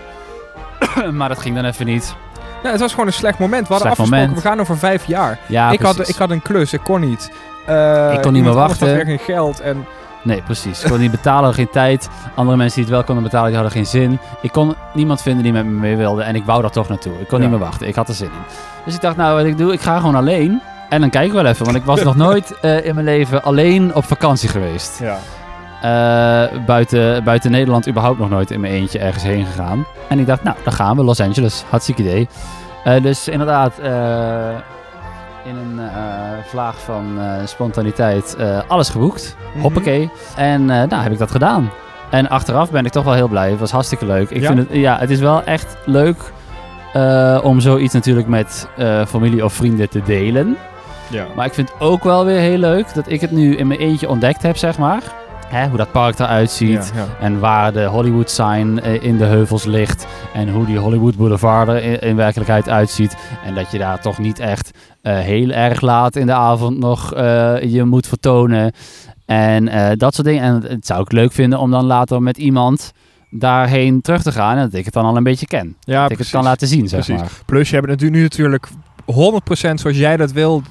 maar 1.17 1.29
dat 1.29 1.39
ging 1.39 1.55
dan 1.55 1.65
even 1.65 1.85
niet. 1.85 2.15
Ja, 2.63 2.71
het 2.71 2.79
was 2.79 2.91
gewoon 2.91 3.07
een 3.07 3.13
slecht 3.13 3.39
moment. 3.39 3.67
We 3.67 3.73
hadden 3.73 3.91
Slecht 3.95 3.99
afgesproken, 3.99 4.27
moment. 4.27 4.43
we 4.43 4.49
gaan 4.49 4.59
over 4.59 4.77
vijf 4.77 5.05
jaar. 5.05 5.39
Ja, 5.45 5.71
ik, 5.71 5.79
had, 5.81 6.09
ik 6.09 6.15
had 6.15 6.29
een 6.29 6.41
klus, 6.41 6.73
ik 6.73 6.81
kon 6.83 6.99
niet. 7.01 7.31
Eh, 7.65 8.13
Ik 8.13 8.21
kon 8.21 8.33
niet 8.33 8.43
meer 8.43 8.51
iemand 8.51 8.55
anders 8.57 8.79
had 8.79 8.89
wachten. 8.89 9.05
geen 9.05 9.19
geld. 9.19 9.59
En 9.59 9.85
Nee, 10.27 10.41
precies. 10.41 10.83
Ik 10.83 10.89
kon 10.89 10.99
niet 10.99 11.11
betalen, 11.11 11.53
geen 11.53 11.69
tijd. 11.69 12.09
Andere 12.35 12.57
mensen 12.57 12.75
die 12.75 12.83
het 12.85 12.93
wel 12.93 13.03
konden 13.03 13.23
betalen, 13.23 13.47
die 13.47 13.55
hadden 13.55 13.73
geen 13.75 13.85
zin. 13.85 14.19
Ik 14.41 14.51
kon 14.51 14.75
niemand 14.93 15.21
vinden 15.21 15.43
die 15.43 15.51
met 15.51 15.65
me 15.65 15.71
mee 15.71 15.95
wilde 15.95 16.21
en 16.23 16.35
ik 16.35 16.45
wou 16.45 16.61
daar 16.61 16.71
toch 16.71 16.89
naartoe. 16.89 17.13
Ik 17.19 17.27
kon 17.27 17.37
Ja. 17.41 17.43
niet 17.47 17.53
meer 17.57 17.65
wachten. 17.65 17.87
Ik 17.87 17.95
had 17.95 18.07
er 18.07 18.13
zin 18.13 18.27
in. 18.27 18.55
Dus 18.85 18.95
ik 18.95 19.01
dacht, 19.01 19.17
nou, 19.17 19.35
wat 19.37 19.45
ik 19.45 19.57
doe, 19.57 19.73
ik 19.73 19.81
ga 19.81 19.97
gewoon 19.99 20.15
alleen. 20.15 20.61
En 20.89 21.01
dan 21.01 21.09
kijk 21.09 21.25
ik 21.27 21.31
wel 21.33 21.45
even, 21.45 21.65
want 21.65 21.77
ik 21.77 21.83
was 21.83 22.03
nog 22.03 22.15
nooit 22.25 22.59
eh, 22.59 22.85
in 22.85 22.93
mijn 22.93 23.05
leven 23.05 23.43
alleen 23.43 23.95
op 23.95 24.05
vakantie 24.05 24.49
geweest. 24.49 24.99
ja. 24.99 25.17
Eh, 25.81 26.57
buiten, 26.65 27.23
buiten 27.23 27.51
Nederland 27.51 27.87
überhaupt 27.87 28.19
nog 28.19 28.29
nooit 28.29 28.51
in 28.51 28.59
mijn 28.59 28.73
eentje 28.73 28.99
ergens 28.99 29.23
heen 29.23 29.45
gegaan. 29.45 29.85
En 30.09 30.19
ik 30.19 30.25
dacht, 30.27 30.43
nou, 30.43 30.55
dan 30.63 30.73
gaan 30.73 30.95
we. 30.97 31.03
Los 31.03 31.19
Angeles, 31.19 31.63
hartstikke 31.69 32.01
idee. 32.01 32.27
Eh, 32.83 33.01
dus 33.01 33.27
inderdaad, 33.27 33.73
in 35.47 35.55
een 35.57 35.79
eh, 35.79 35.93
vlaag 36.45 36.81
van 36.81 37.19
eh, 37.19 37.45
spontaniteit 37.45 38.35
eh, 38.35 38.59
alles 38.67 38.89
geboekt. 38.89 39.35
Mhm. 39.51 39.61
Hoppakee. 39.61 40.09
En 40.35 40.65
nou 40.65 40.95
heb 40.95 41.11
ik 41.11 41.17
dat 41.17 41.31
gedaan. 41.31 41.69
En 42.09 42.29
achteraf 42.29 42.71
ben 42.71 42.85
ik 42.85 42.91
toch 42.91 43.03
wel 43.03 43.13
heel 43.13 43.27
blij. 43.27 43.49
Het 43.49 43.59
was 43.59 43.71
hartstikke 43.71 44.05
leuk. 44.05 44.29
Ik 44.29 44.41
Ja? 44.41 44.47
vind 44.47 44.59
het, 44.59 44.67
ja, 44.71 44.97
het 44.97 45.09
is 45.09 45.19
wel 45.19 45.43
echt 45.43 45.77
leuk 45.85 46.31
om 47.43 47.59
zoiets 47.59 47.93
natuurlijk 47.93 48.27
met 48.27 48.67
familie 49.07 49.45
of 49.45 49.53
vrienden 49.53 49.89
te 49.89 50.01
delen. 50.03 50.57
Ja. 51.09 51.25
Maar 51.35 51.45
ik 51.45 51.53
vind 51.53 51.69
het 51.69 51.79
ook 51.81 52.03
wel 52.03 52.25
weer 52.25 52.39
heel 52.39 52.57
leuk 52.57 52.93
dat 52.93 53.09
ik 53.09 53.21
het 53.21 53.31
nu 53.31 53.55
in 53.55 53.67
mijn 53.67 53.79
eentje 53.79 54.09
ontdekt 54.09 54.41
heb, 54.41 54.57
zeg 54.57 54.77
maar. 54.77 55.01
Hè, 55.47 55.67
hoe 55.67 55.77
dat 55.77 55.91
park 55.91 56.19
eruit 56.19 56.51
ziet. 56.51 56.91
Ja, 56.95 57.01
ja. 57.01 57.07
En 57.19 57.39
waar 57.39 57.73
de 57.73 57.85
Hollywood 57.85 58.29
sign 58.29 58.79
eh, 58.83 59.03
in 59.03 59.17
de 59.17 59.23
heuvels 59.23 59.63
ligt. 59.63 60.07
En 60.33 60.49
hoe 60.49 60.65
die 60.65 60.77
Hollywood 60.77 61.17
Boulevard 61.17 61.67
er 61.67 61.83
in, 61.83 61.99
in 61.99 62.15
werkelijkheid 62.15 62.69
uitziet. 62.69 63.17
En 63.45 63.55
dat 63.55 63.71
je 63.71 63.77
daar 63.77 64.01
toch 64.01 64.17
niet 64.17 64.39
echt 64.39 64.71
eh, 65.01 65.19
heel 65.19 65.49
erg 65.49 65.81
laat 65.81 66.15
in 66.15 66.25
de 66.25 66.33
avond 66.33 66.77
nog 66.77 67.13
eh, 67.13 67.61
je 67.61 67.83
moet 67.83 68.07
vertonen. 68.07 68.71
En 69.25 69.65
dat 69.97 70.15
soort 70.15 70.27
dingen. 70.27 70.43
En 70.43 70.71
het 70.71 70.85
zou 70.85 71.01
ik 71.01 71.11
leuk 71.11 71.31
vinden 71.31 71.59
om 71.59 71.71
dan 71.71 71.85
later 71.85 72.21
met 72.21 72.37
iemand 72.37 72.91
daarheen 73.29 74.01
terug 74.01 74.21
te 74.21 74.31
gaan. 74.31 74.57
En 74.57 74.63
dat 74.63 74.73
ik 74.73 74.85
het 74.85 74.93
dan 74.93 75.05
al 75.05 75.17
een 75.17 75.23
beetje 75.23 75.45
ken. 75.45 75.75
Ja, 75.79 76.01
dat 76.01 76.11
ik 76.11 76.17
het 76.17 76.29
kan 76.29 76.43
laten 76.43 76.67
zien, 76.67 76.87
zeg 76.87 77.05
Precies. 77.05 77.21
maar. 77.21 77.31
Plus, 77.45 77.69
je 77.69 77.75
hebt 77.75 77.89
het 77.89 78.11
nu 78.11 78.21
natuurlijk 78.21 78.67
100% 79.11 79.13
zoals 79.73 79.97
jij 79.97 80.17
dat 80.17 80.31
wil, 80.31 80.61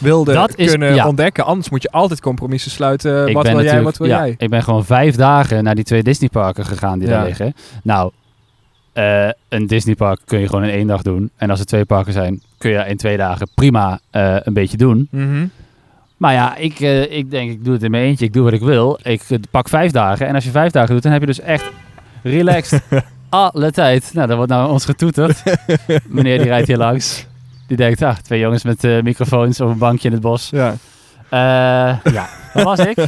wilde 0.00 0.32
Dat 0.32 0.56
is- 0.56 0.70
kunnen 0.70 0.94
ja. 0.94 1.06
ontdekken. 1.08 1.44
Anders 1.44 1.70
moet 1.70 1.82
je 1.82 1.90
altijd 1.90 2.20
compromissen 2.20 2.70
sluiten. 2.70 3.28
Ik 3.28 3.34
wat 3.34 3.46
wil 3.48 3.62
jij, 3.62 3.82
wat 3.82 3.96
wil 3.96 4.06
ja, 4.06 4.18
jij? 4.18 4.34
Ik 4.38 4.50
ben 4.50 4.62
gewoon 4.62 4.84
vijf 4.84 5.16
dagen 5.16 5.64
naar 5.64 5.74
die 5.74 5.84
twee 5.84 6.02
Disneyparken 6.02 6.64
gegaan 6.66 6.98
die 6.98 7.08
Ja. 7.08 7.14
daar 7.16 7.24
liggen. 7.26 7.54
Nou, 7.82 8.10
eh, 8.92 9.28
een 9.48 9.66
Disneypark 9.66 10.20
kun 10.24 10.38
je 10.38 10.46
gewoon 10.46 10.64
in 10.64 10.70
één 10.70 10.86
dag 10.86 11.02
doen. 11.02 11.30
En 11.36 11.50
als 11.50 11.60
er 11.60 11.66
twee 11.66 11.84
parken 11.84 12.12
zijn, 12.12 12.42
kun 12.58 12.70
je 12.70 12.84
in 12.88 12.96
twee 12.96 13.16
dagen 13.16 13.48
prima 13.54 14.00
eh, 14.10 14.36
een 14.42 14.52
beetje 14.52 14.76
doen. 14.76 15.08
Mhm. 15.10 15.46
Maar 16.16 16.32
ja, 16.32 16.56
ik, 16.56 16.80
eh, 16.80 17.12
ik 17.16 17.30
denk, 17.30 17.50
ik 17.50 17.64
doe 17.64 17.72
het 17.72 17.82
in 17.82 17.90
mijn 17.90 18.04
eentje. 18.04 18.24
Ik 18.24 18.32
doe 18.32 18.44
wat 18.44 18.52
ik 18.52 18.60
wil. 18.60 18.98
Ik 19.02 19.22
pak 19.50 19.68
vijf 19.68 19.90
dagen. 19.92 20.26
En 20.26 20.34
als 20.34 20.44
je 20.44 20.50
vijf 20.50 20.72
dagen 20.72 20.94
doet, 20.94 21.02
dan 21.02 21.12
heb 21.12 21.20
je 21.20 21.26
dus 21.26 21.40
echt 21.40 21.70
relaxed 22.22 22.82
alle 23.28 23.70
tijd. 23.70 24.10
Nou, 24.14 24.26
dan 24.26 24.36
wordt 24.36 24.52
nou 24.52 24.70
ons 24.70 24.84
getoeterd. 24.84 25.42
Meneer 26.08 26.38
die 26.38 26.46
rijdt 26.46 26.66
hier 26.66 26.76
langs. 26.76 27.26
Die 27.70 27.78
denkt, 27.78 28.02
ah, 28.02 28.16
twee 28.16 28.40
jongens 28.40 28.64
met 28.64 28.84
eh, 28.84 29.02
microfoons 29.02 29.60
op 29.60 29.68
een 29.68 29.78
bankje 29.78 30.08
in 30.08 30.14
het 30.14 30.22
bos. 30.22 30.50
Ja. 30.50 30.74
Eh, 31.28 32.12
ja, 32.12 32.28
dat 32.54 32.62
was 32.62 32.78
ik. 32.78 32.96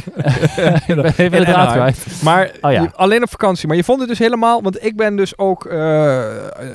ik 0.87 0.95
ben 0.95 1.05
even 1.05 1.31
de 1.31 1.37
In 1.37 1.43
draad 1.43 1.47
Anaheim. 1.55 1.93
kwijt. 1.93 2.21
Maar 2.23 2.51
Oh 2.61 2.71
ja. 2.71 2.91
alleen 2.95 3.23
op 3.23 3.29
vakantie. 3.29 3.67
Maar 3.67 3.77
je 3.77 3.83
vond 3.83 3.99
het 3.99 4.09
dus 4.09 4.19
helemaal... 4.19 4.61
Want 4.61 4.85
ik 4.85 4.95
ben 4.95 5.15
dus 5.15 5.37
ook 5.37 5.65
eh, 5.65 6.19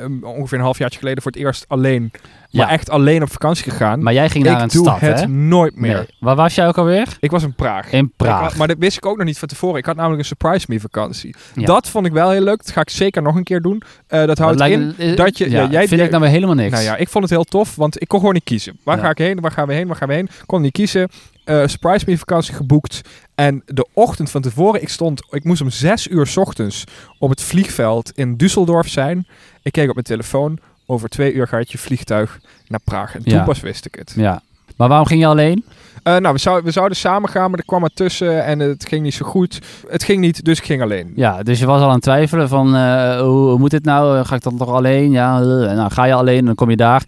eh, 0.02 0.12
ongeveer 0.22 0.58
een 0.58 0.64
halfjaartje 0.64 0.98
geleden 0.98 1.22
voor 1.22 1.32
het 1.32 1.40
eerst 1.40 1.64
alleen... 1.68 2.10
Maar 2.50 2.66
Ja. 2.66 2.72
echt 2.72 2.90
alleen 2.90 3.22
op 3.22 3.30
vakantie 3.32 3.70
gegaan. 3.70 4.02
Maar 4.02 4.12
jij 4.12 4.28
ging 4.30 4.44
naar 4.44 4.56
ik 4.56 4.62
een 4.62 4.68
doe 4.68 4.82
stad, 4.86 5.00
het 5.00 5.20
hè? 5.20 5.26
nooit 5.26 5.76
meer. 5.76 5.94
Nee. 5.94 6.06
Waar 6.20 6.36
was 6.36 6.54
jij 6.54 6.66
ook 6.66 6.78
alweer? 6.78 7.16
Ik 7.20 7.30
was 7.30 7.42
in 7.42 7.54
Praag. 7.54 7.92
In 7.92 8.04
Ik 8.04 8.10
Praag. 8.16 8.40
had- 8.40 8.54
maar 8.56 8.66
dat 8.68 8.76
wist 8.78 8.96
ik 8.96 9.06
ook 9.06 9.16
nog 9.16 9.26
niet 9.26 9.38
van 9.38 9.48
tevoren. 9.48 9.78
Ik 9.78 9.86
had 9.86 9.96
namelijk 9.96 10.20
een 10.20 10.26
surprise 10.26 10.66
me 10.68 10.80
vakantie. 10.80 11.34
Ja. 11.54 11.64
Dat 11.66 11.88
vond 11.88 12.06
ik 12.06 12.12
wel 12.12 12.30
heel 12.30 12.40
leuk. 12.40 12.56
Dat 12.64 12.70
ga 12.70 12.80
ik 12.80 12.90
zeker 12.90 13.22
nog 13.22 13.34
een 13.34 13.44
keer 13.44 13.60
doen. 13.60 13.82
Eh, 14.06 14.26
dat 14.26 14.38
houdt 14.38 14.60
in 14.60 14.94
dat 15.16 15.38
je... 15.38 15.50
ja, 15.50 15.62
Ja, 15.62 15.68
jij, 15.70 15.88
vind 15.88 16.00
ik 16.00 16.10
nou 16.10 16.22
weer 16.22 16.30
helemaal 16.32 16.54
niks. 16.54 16.70
Nou 16.72 16.84
ja, 16.84 16.96
ik 16.96 17.08
vond 17.08 17.24
het 17.24 17.32
heel 17.32 17.44
tof, 17.44 17.76
want 17.76 18.00
ik 18.00 18.08
kon 18.08 18.18
gewoon 18.18 18.34
niet 18.34 18.44
kiezen. 18.44 18.78
Waar 18.84 18.98
ga 18.98 19.10
ik 19.10 19.18
heen? 19.18 19.40
Waar 19.40 19.52
gaan 19.52 19.66
we 19.66 19.74
heen? 19.74 19.86
Waar 19.86 19.96
gaan 19.96 20.08
we 20.08 20.14
heen? 20.14 20.28
Kon 20.46 20.60
niet 20.62 20.72
kiezen. 20.72 21.08
Eh 21.48 21.66
surprise 21.66 22.04
me 22.08 22.18
vakantie 22.18 22.54
geboekt. 22.54 23.00
En 23.34 23.62
de 23.66 23.86
ochtend 23.92 24.30
van 24.30 24.42
tevoren, 24.42 24.82
ik 24.82 24.88
stond, 24.88 25.22
ik 25.30 25.44
moest 25.44 25.60
om 25.60 25.70
zes 25.70 26.06
uur 26.06 26.26
's 26.26 26.36
ochtends 26.36 26.84
op 27.18 27.30
het 27.30 27.42
vliegveld 27.42 28.12
in 28.14 28.36
Düsseldorf 28.44 28.88
zijn. 28.88 29.26
Ik 29.62 29.72
keek 29.72 29.88
op 29.88 29.94
mijn 29.94 30.06
telefoon. 30.06 30.58
Over 30.86 31.08
twee 31.08 31.32
uur 31.32 31.48
gaat 31.48 31.72
je 31.72 31.78
vliegtuig 31.78 32.38
naar 32.66 32.80
Praag. 32.84 33.14
En 33.14 33.22
toen 33.22 33.32
Ja. 33.32 33.44
pas 33.44 33.60
wist 33.60 33.86
ik 33.86 33.94
het. 33.94 34.12
Ja. 34.16 34.42
Maar 34.76 34.88
waarom 34.88 35.06
ging 35.06 35.20
je 35.20 35.26
alleen? 35.26 35.64
Eh, 36.02 36.16
nou, 36.16 36.34
we, 36.34 36.40
zou, 36.40 36.62
we 36.64 36.70
zouden 36.70 36.96
samen 36.96 37.28
gaan, 37.28 37.50
maar 37.50 37.58
er 37.58 37.64
kwam 37.64 37.84
er 37.84 37.90
tussen 37.94 38.44
en 38.44 38.58
het 38.58 38.86
ging 38.88 39.02
niet 39.02 39.14
zo 39.14 39.26
goed. 39.26 39.58
Het 39.88 40.02
ging 40.02 40.20
niet, 40.20 40.44
dus 40.44 40.58
ik 40.58 40.64
ging 40.64 40.82
alleen. 40.82 41.12
Ja, 41.16 41.42
dus 41.42 41.58
je 41.58 41.66
was 41.66 41.80
al 41.80 41.86
aan 41.88 41.92
het 41.94 42.02
twijfelen 42.02 42.48
van 42.48 42.74
eh, 42.76 43.20
hoe, 43.20 43.48
hoe 43.48 43.58
moet 43.58 43.70
dit 43.70 43.84
nou? 43.84 44.24
Ga 44.24 44.34
ik 44.34 44.42
dan 44.42 44.56
toch 44.56 44.68
alleen? 44.68 45.10
Ja, 45.10 45.38
nou 45.40 45.90
ga 45.90 46.04
je 46.04 46.14
alleen, 46.14 46.44
dan 46.44 46.54
kom 46.54 46.70
je 46.70 46.76
daar. 46.76 47.02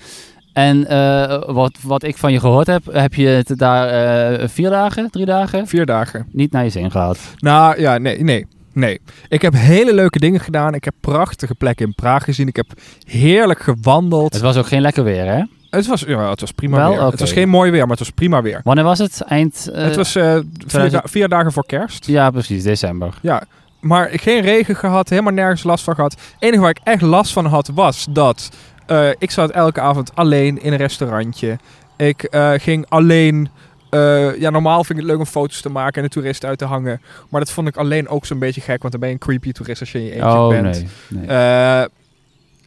En 0.60 0.86
eh, 0.86 1.42
wat, 1.46 1.78
wat 1.82 2.02
ik 2.02 2.16
van 2.16 2.32
je 2.32 2.40
gehoord 2.40 2.66
heb, 2.66 2.82
heb 2.92 3.14
je 3.14 3.26
het 3.26 3.52
daar 3.58 3.88
eh, 3.88 4.48
vier 4.48 4.70
dagen, 4.70 5.10
drie 5.10 5.26
dagen 5.26 5.66
Vier 5.66 5.86
dagen. 5.86 6.26
niet 6.32 6.52
naar 6.52 6.64
je 6.64 6.70
zin 6.70 6.90
gehad. 6.90 7.18
Nou 7.38 7.80
ja, 7.80 7.98
nee, 7.98 8.22
nee. 8.22 8.46
Nee. 8.72 9.00
Ik 9.28 9.42
heb 9.42 9.52
hele 9.56 9.94
leuke 9.94 10.18
dingen 10.18 10.40
gedaan. 10.40 10.74
Ik 10.74 10.84
heb 10.84 10.94
prachtige 11.00 11.54
plekken 11.54 11.86
in 11.86 11.94
Praag 11.94 12.24
gezien. 12.24 12.48
Ik 12.48 12.56
heb 12.56 12.66
heerlijk 13.06 13.60
gewandeld. 13.60 14.32
Het 14.32 14.42
was 14.42 14.56
ook 14.56 14.66
geen 14.66 14.80
lekker 14.80 15.04
weer, 15.04 15.24
hè? 15.24 15.42
Het 15.70 15.86
was, 15.86 16.00
ja, 16.00 16.30
het 16.30 16.40
was 16.40 16.50
prima 16.52 16.76
Wel? 16.76 16.90
weer. 16.90 17.02
Het 17.02 17.20
was 17.20 17.32
geen 17.32 17.48
mooi 17.48 17.70
weer, 17.70 17.80
maar 17.80 17.90
het 17.90 17.98
was 17.98 18.10
prima 18.10 18.42
weer. 18.42 18.60
Wanneer 18.64 18.84
was 18.84 18.98
het? 18.98 19.20
Eind... 19.20 19.70
eh, 19.72 19.84
het 19.84 19.96
was 19.96 20.12
vier, 20.12 20.44
2000 20.66 21.02
da- 21.02 21.08
vier 21.08 21.28
dagen 21.28 21.52
voor 21.52 21.66
kerst. 21.66 22.06
Ja, 22.06 22.30
precies, 22.30 22.62
december. 22.62 23.14
Ja, 23.22 23.42
maar 23.80 24.08
geen 24.12 24.40
regen 24.40 24.76
gehad, 24.76 25.08
helemaal 25.08 25.32
nergens 25.32 25.62
last 25.62 25.84
van 25.84 25.94
gehad. 25.94 26.12
Het 26.12 26.22
enige 26.38 26.60
waar 26.60 26.70
ik 26.70 26.80
echt 26.84 27.02
last 27.02 27.32
van 27.32 27.46
had 27.46 27.70
was 27.74 28.06
dat 28.10 28.48
eh, 28.90 29.08
ik 29.18 29.30
zat 29.30 29.50
elke 29.50 29.80
avond 29.80 30.10
alleen 30.14 30.62
in 30.62 30.72
een 30.72 30.78
restaurantje. 30.78 31.58
Ik 31.96 32.22
eh, 32.22 32.52
ging 32.56 32.86
alleen. 32.88 33.48
eh, 33.90 34.40
ja, 34.40 34.50
normaal 34.50 34.84
vind 34.84 34.90
ik 34.98 35.04
het 35.04 35.06
leuk 35.14 35.18
om 35.18 35.26
foto's 35.26 35.60
te 35.60 35.68
maken 35.68 36.02
en 36.02 36.08
de 36.08 36.14
toeristen 36.14 36.48
uit 36.48 36.58
te 36.58 36.64
hangen. 36.64 37.00
Maar 37.28 37.40
dat 37.40 37.50
vond 37.50 37.68
ik 37.68 37.76
alleen 37.76 38.08
ook 38.08 38.26
zo'n 38.26 38.38
beetje 38.38 38.60
gek, 38.60 38.80
want 38.80 38.90
dan 38.92 39.00
ben 39.00 39.08
je 39.08 39.14
een 39.14 39.20
creepy 39.20 39.52
toerist 39.52 39.80
als 39.80 39.92
je 39.92 39.98
in 39.98 40.04
je 40.04 40.12
eentje 40.12 40.28
Oh, 40.28 40.48
bent. 40.48 40.84
nee. 41.08 41.26
nee. 41.26 41.86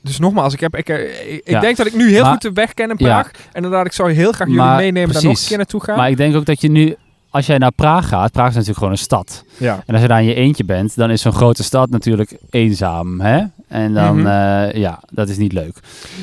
Dus 0.01 0.19
nogmaals, 0.19 0.53
ik, 0.53 0.59
heb, 0.59 0.75
ik, 0.75 0.87
ik 0.89 1.41
Ja. 1.45 1.59
denk 1.59 1.77
dat 1.77 1.85
ik 1.85 1.93
nu 1.93 2.09
heel 2.09 2.21
Maar- 2.23 2.31
goed 2.31 2.41
de 2.41 2.51
weg 2.53 2.73
ken 2.73 2.89
in 2.89 2.95
Ja. 2.97 3.05
Praag. 3.05 3.31
En 3.31 3.41
inderdaad, 3.53 3.85
ik 3.85 3.91
zou 3.91 4.11
heel 4.11 4.31
graag 4.31 4.47
jullie 4.47 4.63
Maar 4.63 4.77
meenemen 4.77 5.13
daar 5.13 5.23
nog 5.23 5.39
een 5.41 5.47
keer 5.47 5.57
naartoe 5.57 5.83
gaan. 5.83 5.97
Maar 5.97 6.09
ik 6.09 6.17
denk 6.17 6.35
ook 6.35 6.45
dat 6.45 6.61
je 6.61 6.69
nu 6.69 6.95
als 7.33 7.45
jij 7.45 7.57
naar 7.57 7.71
Praag 7.71 8.07
gaat, 8.07 8.31
Praag 8.31 8.47
is 8.47 8.53
natuurlijk 8.53 8.77
gewoon 8.77 8.93
een 8.93 8.99
stad. 8.99 9.43
Ja. 9.57 9.83
En 9.85 9.93
als 9.93 10.01
je 10.01 10.07
daar 10.07 10.19
in 10.21 10.25
je 10.27 10.33
eentje 10.33 10.63
bent, 10.65 10.95
dan 10.95 11.09
is 11.11 11.21
zo'n 11.21 11.31
grote 11.33 11.63
stad 11.63 11.89
natuurlijk 11.89 12.37
eenzaam. 12.49 13.21
Hè? 13.21 13.41
En 13.67 13.93
dan, 13.93 14.17
Mhm. 14.17 14.27
eh, 14.27 14.73
ja, 14.73 14.99
dat 15.11 15.29
is 15.29 15.37
niet 15.37 15.53
leuk. 15.53 15.77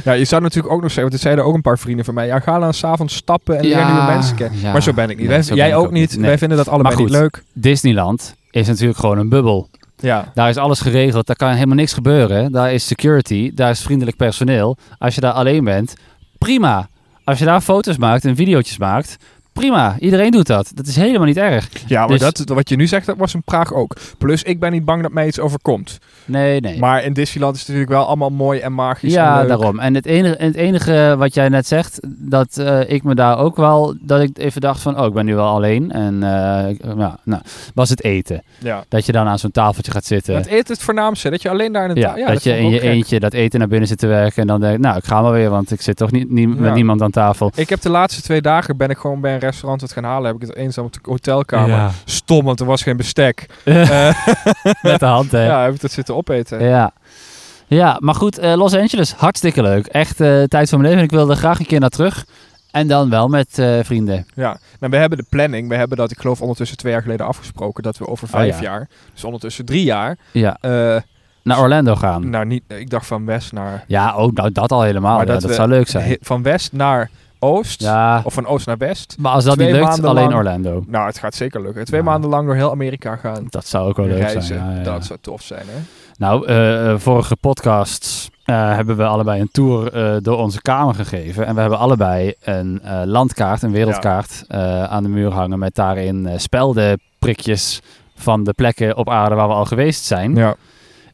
ja, 0.05 0.13
je 0.13 0.25
zou 0.25 0.43
natuurlijk 0.43 0.73
ook 0.75 0.81
nog 0.81 0.91
zeggen, 0.93 1.01
want 1.03 1.13
dit 1.13 1.21
zeiden 1.23 1.45
ook 1.45 1.55
een 1.55 1.61
paar 1.63 1.79
vrienden 1.79 2.05
van 2.05 2.15
mij. 2.15 2.27
Ja, 2.27 2.39
ga 2.41 2.59
dan 2.59 2.75
s'avonds 2.75 3.15
stappen 3.15 3.57
en 3.59 3.63
leer 3.63 3.71
Ja, 3.79 3.93
nieuwe 3.93 4.07
mensen 4.13 4.37
kennen. 4.37 4.61
ja. 4.61 4.73
Maar 4.73 4.83
zo 4.83 4.93
ben 4.93 5.05
ik 5.11 5.17
niet. 5.19 5.19
Nee, 5.19 5.29
Wij- 5.29 5.43
zo 5.43 5.55
jij 5.55 5.75
ook 5.77 5.91
niet. 5.91 6.17
Nee. 6.17 6.27
Wij 6.27 6.39
vinden 6.39 6.57
dat 6.57 6.69
allebei 6.69 6.95
Maar 6.95 7.05
niet 7.05 7.13
leuk. 7.13 7.43
Disneyland 7.53 8.35
is 8.51 8.67
natuurlijk 8.67 8.99
gewoon 8.99 9.19
een 9.19 9.29
bubbel. 9.29 9.69
Ja. 9.97 10.31
Daar 10.35 10.49
is 10.49 10.57
alles 10.57 10.81
geregeld, 10.81 11.27
daar 11.27 11.37
kan 11.37 11.53
helemaal 11.53 11.77
niks 11.77 11.93
gebeuren. 11.93 12.53
Daar 12.53 12.73
is 12.73 12.87
security, 12.87 13.51
daar 13.55 13.71
is 13.71 13.81
vriendelijk 13.81 14.17
personeel. 14.17 14.77
Als 14.99 15.15
je 15.15 15.21
daar 15.21 15.33
alleen 15.33 15.65
bent, 15.65 15.95
prima. 16.39 16.89
Als 17.25 17.39
je 17.39 17.45
daar 17.45 17.61
foto's 17.61 17.97
maakt 17.97 18.25
en 18.25 18.37
video's 18.37 18.79
maakt, 18.79 19.17
prima. 19.53 19.97
Iedereen 19.99 20.31
doet 20.31 20.47
dat. 20.47 20.71
Dat 20.75 20.87
is 20.87 20.97
helemaal 20.97 21.27
niet 21.27 21.37
erg. 21.37 21.69
Ja, 21.87 22.01
maar 22.07 22.19
Dus- 22.19 22.33
dat, 22.33 22.49
wat 22.49 22.69
je 22.69 22.77
nu 22.77 22.87
zegt, 22.87 23.07
dat 23.07 23.17
was 23.17 23.35
in 23.35 23.43
Praag 23.43 23.73
ook. 23.75 23.97
Plus, 24.19 24.43
ik 24.43 24.61
ben 24.61 24.73
niet 24.73 24.85
bang 24.85 25.03
dat 25.03 25.13
mij 25.13 25.27
iets 25.27 25.39
overkomt. 25.39 25.99
Nee, 26.25 26.61
nee. 26.61 26.79
Maar 26.79 27.05
in 27.05 27.13
Disneyland 27.13 27.55
is 27.55 27.61
het 27.61 27.69
natuurlijk 27.69 27.97
wel 27.97 28.07
allemaal 28.07 28.31
mooi 28.31 28.61
en 28.61 28.75
magisch 28.75 29.15
en 29.15 29.23
Ja, 29.23 29.39
leuk. 29.39 29.49
daarom. 29.49 29.79
En 29.79 29.95
het 29.95 30.07
enige, 30.07 30.35
het 30.39 30.55
enige 30.55 31.15
wat 31.19 31.35
jij 31.35 31.49
net 31.49 31.67
zegt, 31.67 31.99
dat 32.09 32.57
eh, 32.59 32.91
ik 32.91 33.03
me 33.03 33.15
daar 33.15 33.39
ook 33.39 33.57
wel, 33.57 33.95
dat 34.01 34.21
ik 34.21 34.39
even 34.39 34.61
dacht 34.61 34.81
van, 34.83 34.99
oh, 35.01 35.07
ik 35.07 35.13
ben 35.13 35.25
nu 35.25 35.35
wel 35.35 35.49
alleen. 35.49 35.91
En 35.93 36.15
eh, 36.23 36.77
ja, 36.97 37.19
nou, 37.25 37.43
was 37.75 37.89
het 37.91 38.05
eten. 38.05 38.43
Ja. 38.59 38.85
Dat 38.89 39.07
je 39.07 39.13
dan 39.13 39.27
aan 39.27 39.39
zo'n 39.39 39.51
tafeltje 39.51 39.93
gaat 39.93 40.05
zitten. 40.05 40.35
Het 40.35 40.47
eten 40.47 40.59
is 40.63 40.69
het 40.69 40.83
voornaamste, 40.83 41.31
dat 41.31 41.43
je 41.43 41.49
alleen 41.51 41.73
daar 41.73 41.85
in 41.85 41.91
een 41.91 41.97
ja, 41.97 42.27
dat, 42.33 42.43
je 42.43 42.59
in 42.59 42.69
je 42.71 42.79
gek. 42.79 42.89
eentje 42.91 43.21
dat 43.21 43.33
eten 43.33 43.59
naar 43.59 43.69
binnen 43.69 43.89
zit 43.89 43.99
te 43.99 44.07
werken 44.07 44.43
en 44.43 44.47
dan 44.49 44.61
denk 44.61 44.75
ik, 44.75 44.81
nou, 44.81 44.97
ik 44.97 45.05
ga 45.05 45.23
maar 45.23 45.33
weer, 45.33 45.51
want 45.51 45.71
ik 45.71 45.81
zit 45.81 45.97
toch 45.97 46.11
niet, 46.11 46.27
Ja. 46.31 46.47
met 46.47 46.75
niemand 46.75 47.03
aan 47.03 47.11
tafel. 47.11 47.53
Ik 47.55 47.69
heb 47.69 47.81
de 47.81 47.91
laatste 47.91 48.23
twee 48.23 48.41
dagen 48.41 48.77
ben 48.77 48.91
ik 48.91 48.99
gewoon 48.99 49.21
bij 49.21 49.40
restaurant 49.41 49.81
het 49.81 49.93
gaan 49.93 50.05
halen. 50.05 50.27
Heb 50.33 50.43
ik 50.43 50.49
het 50.49 50.57
eenzaam 50.57 50.85
op 50.85 50.93
de 50.93 50.99
hotelkamer. 51.03 51.69
Ja. 51.77 51.91
Stom, 52.05 52.45
want 52.45 52.61
er 52.61 52.67
was 52.67 52.83
geen 52.83 52.97
bestek. 52.97 53.47
Eh, 53.65 54.27
Met 54.83 55.01
de 55.01 55.07
hand, 55.07 55.31
hè. 55.33 55.45
ja, 55.47 55.63
heb 55.65 55.75
ik 55.75 55.81
dat 55.81 55.91
zitten 55.93 56.15
opeten. 56.17 56.63
Ja. 56.65 56.93
Ja, 57.67 57.97
maar 58.01 58.15
goed, 58.15 58.39
eh, 58.39 58.55
Los 58.57 58.75
Angeles, 58.75 59.13
hartstikke 59.13 59.63
leuk. 59.63 59.87
Echt 59.87 60.21
eh, 60.21 60.43
tijd 60.43 60.69
van 60.69 60.79
mijn 60.81 60.91
leven. 60.91 61.05
Ik 61.07 61.11
wilde 61.15 61.35
graag 61.37 61.59
een 61.59 61.67
keer 61.67 61.81
naar 61.81 61.89
terug. 61.89 62.27
En 62.71 62.89
dan 62.89 63.11
wel 63.11 63.29
met 63.29 63.49
vrienden. 63.83 64.27
Ja, 64.35 64.59
nou, 64.81 64.93
we 64.93 64.97
hebben 64.99 65.19
de 65.19 65.25
planning. 65.29 65.69
We 65.69 65.75
hebben 65.75 65.97
dat, 65.97 66.11
ik 66.11 66.19
geloof, 66.21 66.41
ondertussen 66.41 66.77
twee 66.77 66.93
jaar 66.93 67.03
geleden 67.03 67.27
afgesproken. 67.27 67.83
Dat 67.83 67.99
we 67.99 68.07
over 68.07 68.29
vijf 68.29 68.55
Oh, 68.57 68.61
ja. 68.63 68.71
jaar, 68.71 68.89
dus 69.15 69.25
ondertussen 69.25 69.65
drie 69.65 69.85
jaar, 69.85 70.17
Ja, 70.33 70.57
naar 71.43 71.59
Orlando 71.61 71.95
gaan. 71.97 72.31
nou 72.31 72.45
niet, 72.47 72.63
ik 72.67 72.91
dacht 72.91 73.07
van 73.07 73.27
west 73.27 73.53
naar... 73.53 73.85
Ja, 73.87 74.13
ook 74.13 74.33
nou, 74.33 74.53
dat 74.53 74.73
al 74.73 74.83
helemaal. 74.83 75.17
Maar 75.17 75.27
ja, 75.27 75.33
dat 75.33 75.41
dat 75.41 75.51
we- 75.51 75.57
zou 75.57 75.69
leuk 75.69 75.89
zijn. 75.89 76.17
Van 76.21 76.43
west 76.43 76.73
naar 76.73 77.11
oost, 77.41 77.81
Ja, 77.83 78.21
of 78.25 78.35
van 78.35 78.47
oost 78.47 78.67
naar 78.67 78.77
west. 78.77 79.17
maar 79.19 79.33
als 79.33 79.45
dat 79.45 79.55
twee 79.55 79.73
niet 79.73 79.77
lukt, 79.77 80.05
alleen 80.05 80.25
lang- 80.25 80.35
Orlando. 80.35 80.85
Nou, 80.87 81.07
het 81.07 81.19
gaat 81.19 81.35
zeker 81.35 81.63
lukken. 81.63 81.85
Twee 81.85 82.01
Ja. 82.01 82.07
maanden 82.07 82.31
lang 82.31 82.47
door 82.47 82.55
heel 82.55 82.71
Amerika 82.71 83.17
gaan 83.17 83.47
Dat 83.49 83.67
zou 83.67 83.89
ook 83.89 83.97
wel 83.97 84.07
leuk 84.07 84.19
reizen. 84.19 84.43
zijn. 84.43 84.77
Ja. 84.77 84.83
Dat 84.83 85.05
zou 85.05 85.19
tof 85.23 85.43
zijn, 85.43 85.65
hè? 85.67 85.81
Nou, 86.17 86.47
eh, 86.47 86.91
eh, 86.91 86.99
vorige 86.99 87.37
podcasts 87.37 88.29
eh, 88.45 88.75
hebben 88.75 88.97
we 88.97 89.05
allebei 89.05 89.41
een 89.41 89.49
tour 89.53 89.91
door 90.23 90.39
onze 90.39 90.63
kamer 90.63 90.95
gegeven. 90.95 91.47
En 91.47 91.55
we 91.55 91.61
hebben 91.61 91.79
allebei 91.79 92.35
een 92.45 92.81
landkaart, 93.05 93.63
een 93.63 93.73
wereldkaart 93.73 94.45
aan 94.89 95.03
de 95.03 95.09
muur 95.09 95.31
hangen. 95.33 95.59
Met 95.59 95.75
daarin 95.75 96.29
speldenprikjes 96.37 97.81
van 98.17 98.45
de 98.45 98.53
plekken 98.53 98.97
op 98.97 99.09
aarde 99.11 99.35
waar 99.35 99.49
we 99.49 99.55
al 99.55 99.65
geweest 99.65 100.05
zijn. 100.05 100.35
Ja. 100.35 100.55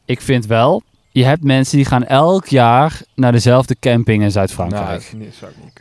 Ik 0.05 0.21
vind 0.21 0.45
wel, 0.45 0.81
je 1.17 1.25
hebt 1.25 1.43
mensen 1.43 1.77
die 1.77 1.85
gaan 1.85 2.05
elk 2.05 2.45
jaar 2.47 3.01
naar 3.15 3.31
dezelfde 3.31 3.75
camping 3.79 4.23
in 4.23 4.31
Zuid-Frankrijk. 4.31 5.13
Nou. 5.17 5.29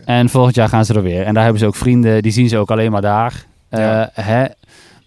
En 0.04 0.28
volgend 0.28 0.54
jaar 0.54 0.68
gaan 0.68 0.84
ze 0.84 0.94
er 0.94 1.02
weer. 1.02 1.22
En 1.22 1.34
daar 1.34 1.42
hebben 1.42 1.60
ze 1.60 1.66
ook 1.66 1.74
vrienden, 1.74 2.22
die 2.22 2.32
zien 2.32 2.48
ze 2.48 2.58
ook 2.58 2.70
alleen 2.70 2.90
maar 2.90 3.00
daar. 3.00 3.46
Eh, 3.68 3.80
Ja. 3.80 4.10
hè? 4.12 4.46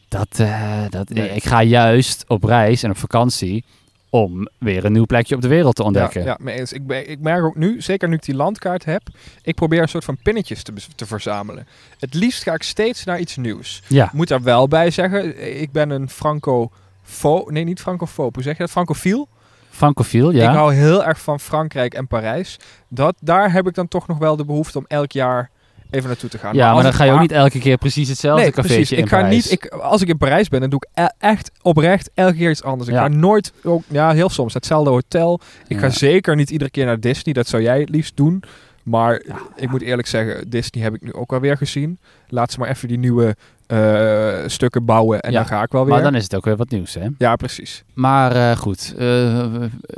Dat, 0.07 0.27
eh, 0.39 0.81
dat, 0.89 1.09
Nee. 1.09 1.29
Ik 1.29 1.43
ga 1.43 1.63
juist 1.63 2.25
op 2.27 2.43
reis 2.43 2.83
en 2.83 2.89
op 2.89 2.97
vakantie 2.97 3.63
om 4.09 4.47
weer 4.57 4.85
een 4.85 4.91
nieuw 4.91 5.05
plekje 5.05 5.35
op 5.35 5.41
de 5.41 5.47
wereld 5.47 5.75
te 5.75 5.83
ontdekken. 5.83 6.23
Ja, 6.23 6.37
ja 6.43 6.51
eens. 6.51 6.73
Ik, 6.73 6.91
ik 6.91 7.19
merk 7.19 7.43
ook 7.43 7.55
nu, 7.55 7.81
zeker 7.81 8.07
nu 8.07 8.15
ik 8.15 8.23
die 8.25 8.35
landkaart 8.35 8.85
heb, 8.85 9.01
ik 9.41 9.55
probeer 9.55 9.81
een 9.81 9.89
soort 9.89 10.05
van 10.05 10.17
pinnetjes 10.23 10.63
te, 10.63 10.73
te 10.95 11.05
verzamelen. 11.05 11.67
Het 11.99 12.13
liefst 12.13 12.43
ga 12.43 12.53
ik 12.53 12.63
steeds 12.63 13.03
naar 13.03 13.19
iets 13.19 13.37
nieuws. 13.37 13.81
Ja. 13.87 14.09
Moet 14.13 14.27
daar 14.27 14.43
wel 14.43 14.67
bij 14.67 14.91
zeggen, 14.91 15.61
ik 15.61 15.71
ben 15.71 15.89
een 15.89 16.09
franco 16.09 16.71
nee 17.47 17.63
niet 17.63 17.79
francofoob, 17.79 18.33
hoe 18.33 18.43
zeg 18.43 18.53
je 18.53 18.61
dat? 18.63 18.71
Francofiel. 18.71 19.27
Francofiel, 19.69 20.31
ja. 20.31 20.49
Ik 20.49 20.55
hou 20.55 20.73
heel 20.73 21.05
erg 21.05 21.21
van 21.21 21.39
Frankrijk 21.39 21.93
en 21.93 22.07
Parijs. 22.07 22.59
Dat, 22.87 23.15
daar 23.21 23.51
heb 23.51 23.67
ik 23.67 23.73
dan 23.75 23.87
toch 23.87 24.07
nog 24.07 24.17
wel 24.17 24.35
de 24.35 24.45
behoefte 24.45 24.77
om 24.77 24.85
elk 24.87 25.11
jaar 25.11 25.49
even 25.89 26.07
naartoe 26.07 26.29
te 26.29 26.37
gaan. 26.37 26.55
ja, 26.55 26.73
maar, 26.73 26.83
dan 26.83 26.93
ga 26.93 27.03
je 27.03 27.11
ook 27.11 27.19
niet 27.19 27.31
elke 27.31 27.59
keer 27.59 27.77
precies 27.77 28.09
hetzelfde 28.09 28.41
Nee, 28.41 28.51
cafeetje 28.51 28.75
precies. 28.75 28.97
in 28.97 29.03
Ik 29.03 29.09
ga 29.09 29.15
Parijs. 29.19 29.35
niet, 29.35 29.51
ik, 29.51 29.65
als 29.65 30.01
ik 30.01 30.07
in 30.07 30.17
Parijs 30.17 30.47
ben, 30.47 30.59
dan 30.61 30.69
doe 30.69 30.81
ik 30.89 31.03
e- 31.03 31.27
echt 31.27 31.51
oprecht 31.61 32.09
elke 32.13 32.35
keer 32.35 32.49
iets 32.49 32.63
anders. 32.63 32.89
Ik 32.89 32.95
ga 32.95 33.07
nooit, 33.07 33.53
ook, 33.63 33.83
ja, 33.87 34.11
heel 34.11 34.29
soms 34.29 34.53
hetzelfde 34.53 34.89
hotel. 34.89 35.39
Ik 35.67 35.79
ga 35.79 35.89
zeker 35.89 36.35
niet 36.35 36.49
iedere 36.49 36.69
keer 36.71 36.85
naar 36.85 36.99
Disney. 36.99 37.33
Dat 37.33 37.47
zou 37.47 37.63
jij 37.63 37.79
het 37.79 37.89
liefst 37.89 38.17
doen. 38.17 38.43
Maar 38.83 39.21
ik 39.55 39.69
moet 39.69 39.81
eerlijk 39.81 40.07
zeggen, 40.07 40.49
Disney 40.49 40.83
heb 40.83 40.93
ik 40.95 41.01
nu 41.01 41.13
ook 41.13 41.33
alweer 41.33 41.57
gezien. 41.57 41.99
Laat 42.27 42.51
ze 42.51 42.59
maar 42.59 42.69
even 42.69 42.87
die 42.87 42.97
nieuwe 42.97 43.35
eh, 43.67 44.33
stukken 44.45 44.85
bouwen 44.85 45.19
en 45.19 45.31
Ja, 45.31 45.37
dan 45.37 45.47
ga 45.47 45.63
ik 45.63 45.71
wel 45.71 45.85
weer. 45.85 45.93
Maar 45.93 46.03
dan 46.03 46.15
is 46.15 46.23
het 46.23 46.35
ook 46.35 46.45
weer 46.45 46.55
wat 46.57 46.69
nieuws, 46.69 46.93
hè? 46.93 47.07
Ja, 47.17 47.35
precies. 47.35 47.83
Maar 47.93 48.35
eh, 48.35 48.57
goed, 48.57 48.93
eh, 48.97 49.45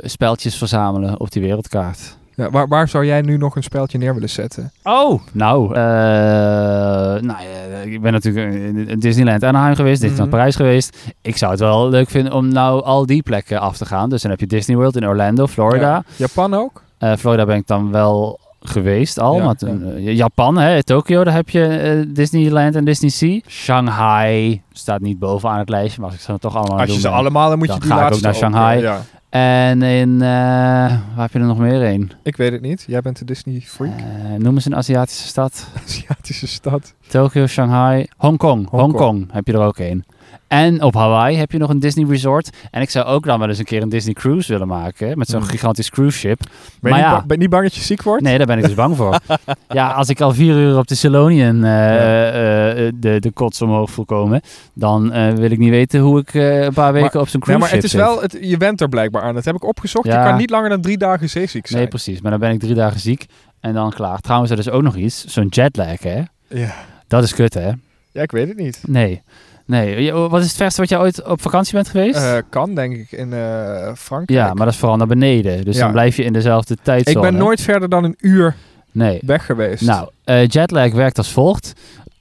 speltjes 0.02 0.56
verzamelen 0.56 1.20
op 1.20 1.30
die 1.30 1.42
wereldkaart. 1.42 2.16
Ja, 2.34 2.50
waar, 2.50 2.68
waar 2.68 2.88
zou 2.88 3.06
jij 3.06 3.20
nu 3.20 3.36
nog 3.36 3.56
een 3.56 3.62
speltje 3.62 3.98
neer 3.98 4.14
willen 4.14 4.28
zetten? 4.28 4.72
Oh, 4.82 5.20
nou, 5.32 5.72
nou 5.72 7.42
ja, 7.42 7.78
ik 7.84 8.00
ben 8.00 8.12
natuurlijk 8.12 8.54
in 8.88 8.98
Disneyland 8.98 9.42
Anaheim 9.44 9.74
geweest, 9.74 10.00
Disneyland 10.00 10.28
Mhm. 10.30 10.38
Parijs 10.38 10.56
geweest. 10.56 10.96
Ik 11.20 11.36
zou 11.36 11.50
het 11.50 11.60
wel 11.60 11.88
leuk 11.88 12.10
vinden 12.10 12.32
om 12.32 12.48
nou 12.48 12.82
al 12.84 13.06
die 13.06 13.22
plekken 13.22 13.60
af 13.60 13.76
te 13.76 13.84
gaan. 13.86 14.10
Dus 14.10 14.22
dan 14.22 14.30
heb 14.30 14.40
je 14.40 14.46
Disney 14.46 14.76
World 14.76 14.96
in 14.96 15.06
Orlando, 15.06 15.46
Florida. 15.46 15.86
Ja. 15.90 16.04
Japan 16.16 16.54
ook? 16.54 16.82
Florida 17.18 17.44
ben 17.44 17.56
ik 17.56 17.66
dan 17.66 17.90
wel 17.90 18.40
geweest 18.62 19.18
al. 19.18 19.36
Ja, 19.36 19.54
ja. 19.58 19.68
eh, 19.68 20.16
Japan, 20.16 20.58
hè, 20.58 20.82
Tokio, 20.82 21.24
daar 21.24 21.34
heb 21.34 21.48
je 21.48 21.66
eh, 21.66 22.14
Disneyland 22.14 22.74
en 22.74 22.84
Disney 22.84 23.10
Sea. 23.10 23.40
Shanghai 23.48 24.62
staat 24.72 25.00
niet 25.00 25.18
bovenaan 25.18 25.58
het 25.58 25.68
lijstje, 25.68 26.00
maar 26.00 26.10
als 26.10 26.18
ik 26.18 26.24
ze 26.24 26.38
toch 26.38 26.56
allemaal 26.56 26.78
Als 26.78 26.94
je 26.94 27.00
ze 27.00 27.08
allemaal, 27.08 27.48
dan 27.48 27.58
moet 27.58 27.66
dan 27.66 27.76
je 27.76 27.82
die 27.82 27.90
ga 27.90 27.96
ik 27.98 28.02
ook 28.04 28.08
laatste 28.08 28.26
naar 28.26 28.34
Shanghai. 28.34 28.80
ja. 28.80 29.00
En 29.32 29.82
in, 29.82 30.14
eh, 30.14 30.28
waar 30.28 31.00
heb 31.16 31.32
je 31.32 31.38
er 31.38 31.44
nog 31.44 31.58
meer 31.58 31.82
een? 31.82 32.12
Ik 32.22 32.36
weet 32.36 32.52
het 32.52 32.60
niet. 32.60 32.84
Jij 32.86 33.00
bent 33.00 33.18
de 33.18 33.24
Disney 33.24 33.60
freak. 33.60 33.98
Eh, 33.98 34.04
noem 34.38 34.54
eens 34.54 34.64
een 34.64 34.76
Aziatische 34.76 35.26
stad. 35.26 35.66
Aziatische 35.84 36.46
stad. 36.46 36.94
Tokio, 37.08 37.46
Shanghai, 37.46 38.06
Hongkong. 38.16 38.68
Hongkong. 38.68 38.80
Hongkong 38.92 39.32
heb 39.32 39.46
je 39.46 39.52
er 39.52 39.60
ook 39.60 39.78
een. 39.78 40.04
En 40.52 40.82
op 40.82 40.94
Hawaii 40.94 41.36
heb 41.36 41.52
je 41.52 41.58
nog 41.58 41.70
een 41.70 41.78
Disney 41.78 42.06
resort. 42.08 42.50
En 42.70 42.82
ik 42.82 42.90
zou 42.90 43.06
ook 43.06 43.24
dan 43.24 43.38
wel 43.38 43.48
eens 43.48 43.58
een 43.58 43.64
keer 43.64 43.82
een 43.82 43.88
Disney 43.88 44.14
cruise 44.14 44.52
willen 44.52 44.66
maken. 44.68 45.18
Met 45.18 45.28
zo'n 45.28 45.40
Hmm. 45.40 45.48
gigantisch 45.48 45.90
cruise 45.90 46.18
ship. 46.18 46.38
Ben 46.38 46.48
je, 46.80 46.88
Maar 46.90 46.98
ja. 46.98 47.20
ben 47.26 47.36
je 47.36 47.42
niet 47.42 47.50
bang 47.50 47.62
dat 47.62 47.74
je 47.74 47.80
ziek 47.80 48.02
wordt? 48.02 48.22
Nee, 48.22 48.38
daar 48.38 48.46
ben 48.46 48.58
ik 48.58 48.64
dus 48.64 48.74
bang 48.74 48.96
voor. 48.96 49.18
ja, 49.68 49.90
als 49.90 50.08
ik 50.08 50.20
al 50.20 50.32
vier 50.34 50.54
uur 50.56 50.78
op 50.78 50.86
de 50.86 50.94
Celonian 50.94 51.64
eh, 51.64 51.98
eh, 52.28 52.86
eh, 52.86 52.92
de, 52.96 53.20
de 53.20 53.30
kots 53.30 53.62
omhoog 53.62 53.90
voel 53.90 54.04
komen, 54.04 54.40
dan 54.74 55.10
wil 55.36 55.50
ik 55.50 55.58
niet 55.58 55.70
weten 55.70 56.00
hoe 56.00 56.18
ik 56.18 56.34
een 56.34 56.72
paar 56.72 56.92
weken 56.92 57.20
op 57.20 57.28
zo'n 57.28 57.40
Ja, 57.44 57.46
cruise 57.46 57.58
maar 57.58 57.68
ship 57.68 57.76
het 57.76 57.84
is 57.84 57.90
zit. 57.90 58.00
wel, 58.00 58.20
het, 58.22 58.38
je 58.40 58.56
bent 58.56 58.80
er 58.80 58.88
blijkbaar 58.88 59.22
aan. 59.22 59.34
Dat 59.34 59.44
heb 59.44 59.54
ik 59.54 59.64
opgezocht. 59.64 60.06
Ja. 60.06 60.22
Je 60.22 60.28
kan 60.28 60.38
niet 60.38 60.50
langer 60.50 60.68
dan 60.68 60.80
drie 60.80 60.98
dagen 60.98 61.28
zeeziek 61.28 61.66
zijn. 61.66 61.78
Nee, 61.80 61.88
precies. 61.88 62.20
Maar 62.20 62.30
dan 62.30 62.40
ben 62.40 62.50
ik 62.50 62.60
drie 62.60 62.74
dagen 62.74 63.00
ziek 63.00 63.26
en 63.60 63.72
dan 63.74 63.90
klaar. 63.92 64.18
Trouwens, 64.18 64.50
er 64.52 64.58
is 64.58 64.70
ook 64.70 64.82
nog 64.82 64.96
iets. 64.96 65.24
Zo'n 65.24 65.46
jetlag, 65.50 66.02
hè? 66.02 66.20
ja. 66.48 66.74
Dat 67.06 67.22
is 67.22 67.34
kut, 67.34 67.54
hè? 67.54 67.70
ja, 68.12 68.22
ik 68.22 68.30
weet 68.30 68.48
het 68.48 68.56
niet. 68.58 68.82
Nee. 68.86 69.22
Nee. 69.66 70.12
Wat 70.12 70.40
is 70.40 70.46
het 70.46 70.56
verste 70.56 70.80
wat 70.80 70.90
jij 70.90 70.98
ooit 70.98 71.24
op 71.24 71.42
vakantie 71.42 71.74
bent 71.74 71.88
geweest? 71.88 72.16
Eh, 72.18 72.36
kan, 72.48 72.74
denk 72.74 72.96
ik, 72.96 73.12
in 73.12 73.32
eh, 73.32 73.92
Frankrijk. 73.96 74.30
ja, 74.40 74.46
maar 74.54 74.64
dat 74.64 74.74
is 74.74 74.80
vooral 74.80 74.96
naar 74.96 75.06
beneden. 75.06 75.64
Dus 75.64 75.76
Ja. 75.76 75.82
dan 75.82 75.92
blijf 75.92 76.16
je 76.16 76.24
in 76.24 76.32
dezelfde 76.32 76.76
tijdzone. 76.82 77.26
Ik 77.26 77.32
ben 77.32 77.40
nooit 77.40 77.60
verder 77.60 77.88
dan 77.88 78.04
een 78.04 78.16
uur 78.20 78.54
Nee. 78.92 79.20
weg 79.26 79.46
geweest. 79.46 79.82
Nou, 79.82 80.08
eh, 80.24 80.46
jetlag 80.46 80.92
werkt 80.92 81.18
als 81.18 81.32
volgt. 81.32 81.72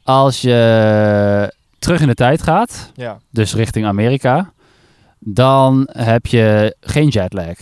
Als 0.04 0.42
je 0.42 1.54
terug 1.80 2.02
in 2.02 2.08
de 2.08 2.14
tijd 2.14 2.42
gaat, 2.42 2.92
Ja. 2.96 3.20
dus 3.30 3.56
richting 3.56 3.86
Amerika, 3.86 4.52
dan 5.20 5.88
heb 5.92 6.26
je 6.26 6.76
geen 6.82 7.08
jetlag. 7.08 7.56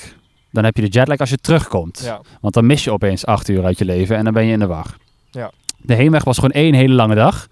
Dan 0.51 0.63
heb 0.63 0.75
je 0.75 0.81
de 0.81 0.87
jetlag 0.87 1.17
als 1.17 1.29
je 1.29 1.37
terugkomt. 1.37 2.01
Ja. 2.05 2.21
Want 2.41 2.53
dan 2.53 2.65
mis 2.65 2.83
je 2.83 2.91
opeens 2.91 3.25
acht 3.25 3.47
uur 3.49 3.63
uit 3.65 3.77
je 3.77 3.85
leven 3.85 4.15
en 4.17 4.23
dan 4.23 4.33
ben 4.33 4.45
je 4.45 4.51
in 4.51 4.59
de 4.59 4.67
war. 4.67 4.95
Ja. 5.31 5.51
De 5.77 5.93
heenweg 5.93 6.23
was 6.23 6.35
gewoon 6.35 6.51
één 6.51 6.73
hele 6.73 6.93
lange 6.93 7.15
dag. 7.15 7.47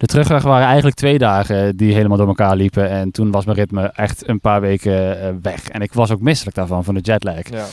De 0.00 0.06
terugweg 0.06 0.42
waren 0.42 0.66
eigenlijk 0.66 0.96
twee 0.96 1.18
dagen 1.18 1.76
die 1.76 1.94
helemaal 1.94 2.16
door 2.16 2.26
elkaar 2.28 2.56
liepen. 2.56 2.88
En 2.88 3.10
toen 3.10 3.30
was 3.30 3.44
mijn 3.44 3.56
ritme 3.56 3.82
echt 3.94 4.28
een 4.28 4.40
paar 4.40 4.60
weken 4.60 5.22
eh, 5.22 5.34
weg. 5.42 5.68
En 5.68 5.80
ik 5.80 5.92
was 5.92 6.10
ook 6.10 6.20
misselijk 6.20 6.56
daarvan, 6.56 6.84
van 6.84 6.94
de 6.94 7.00
jetlag. 7.00 7.50
ja. 7.50 7.64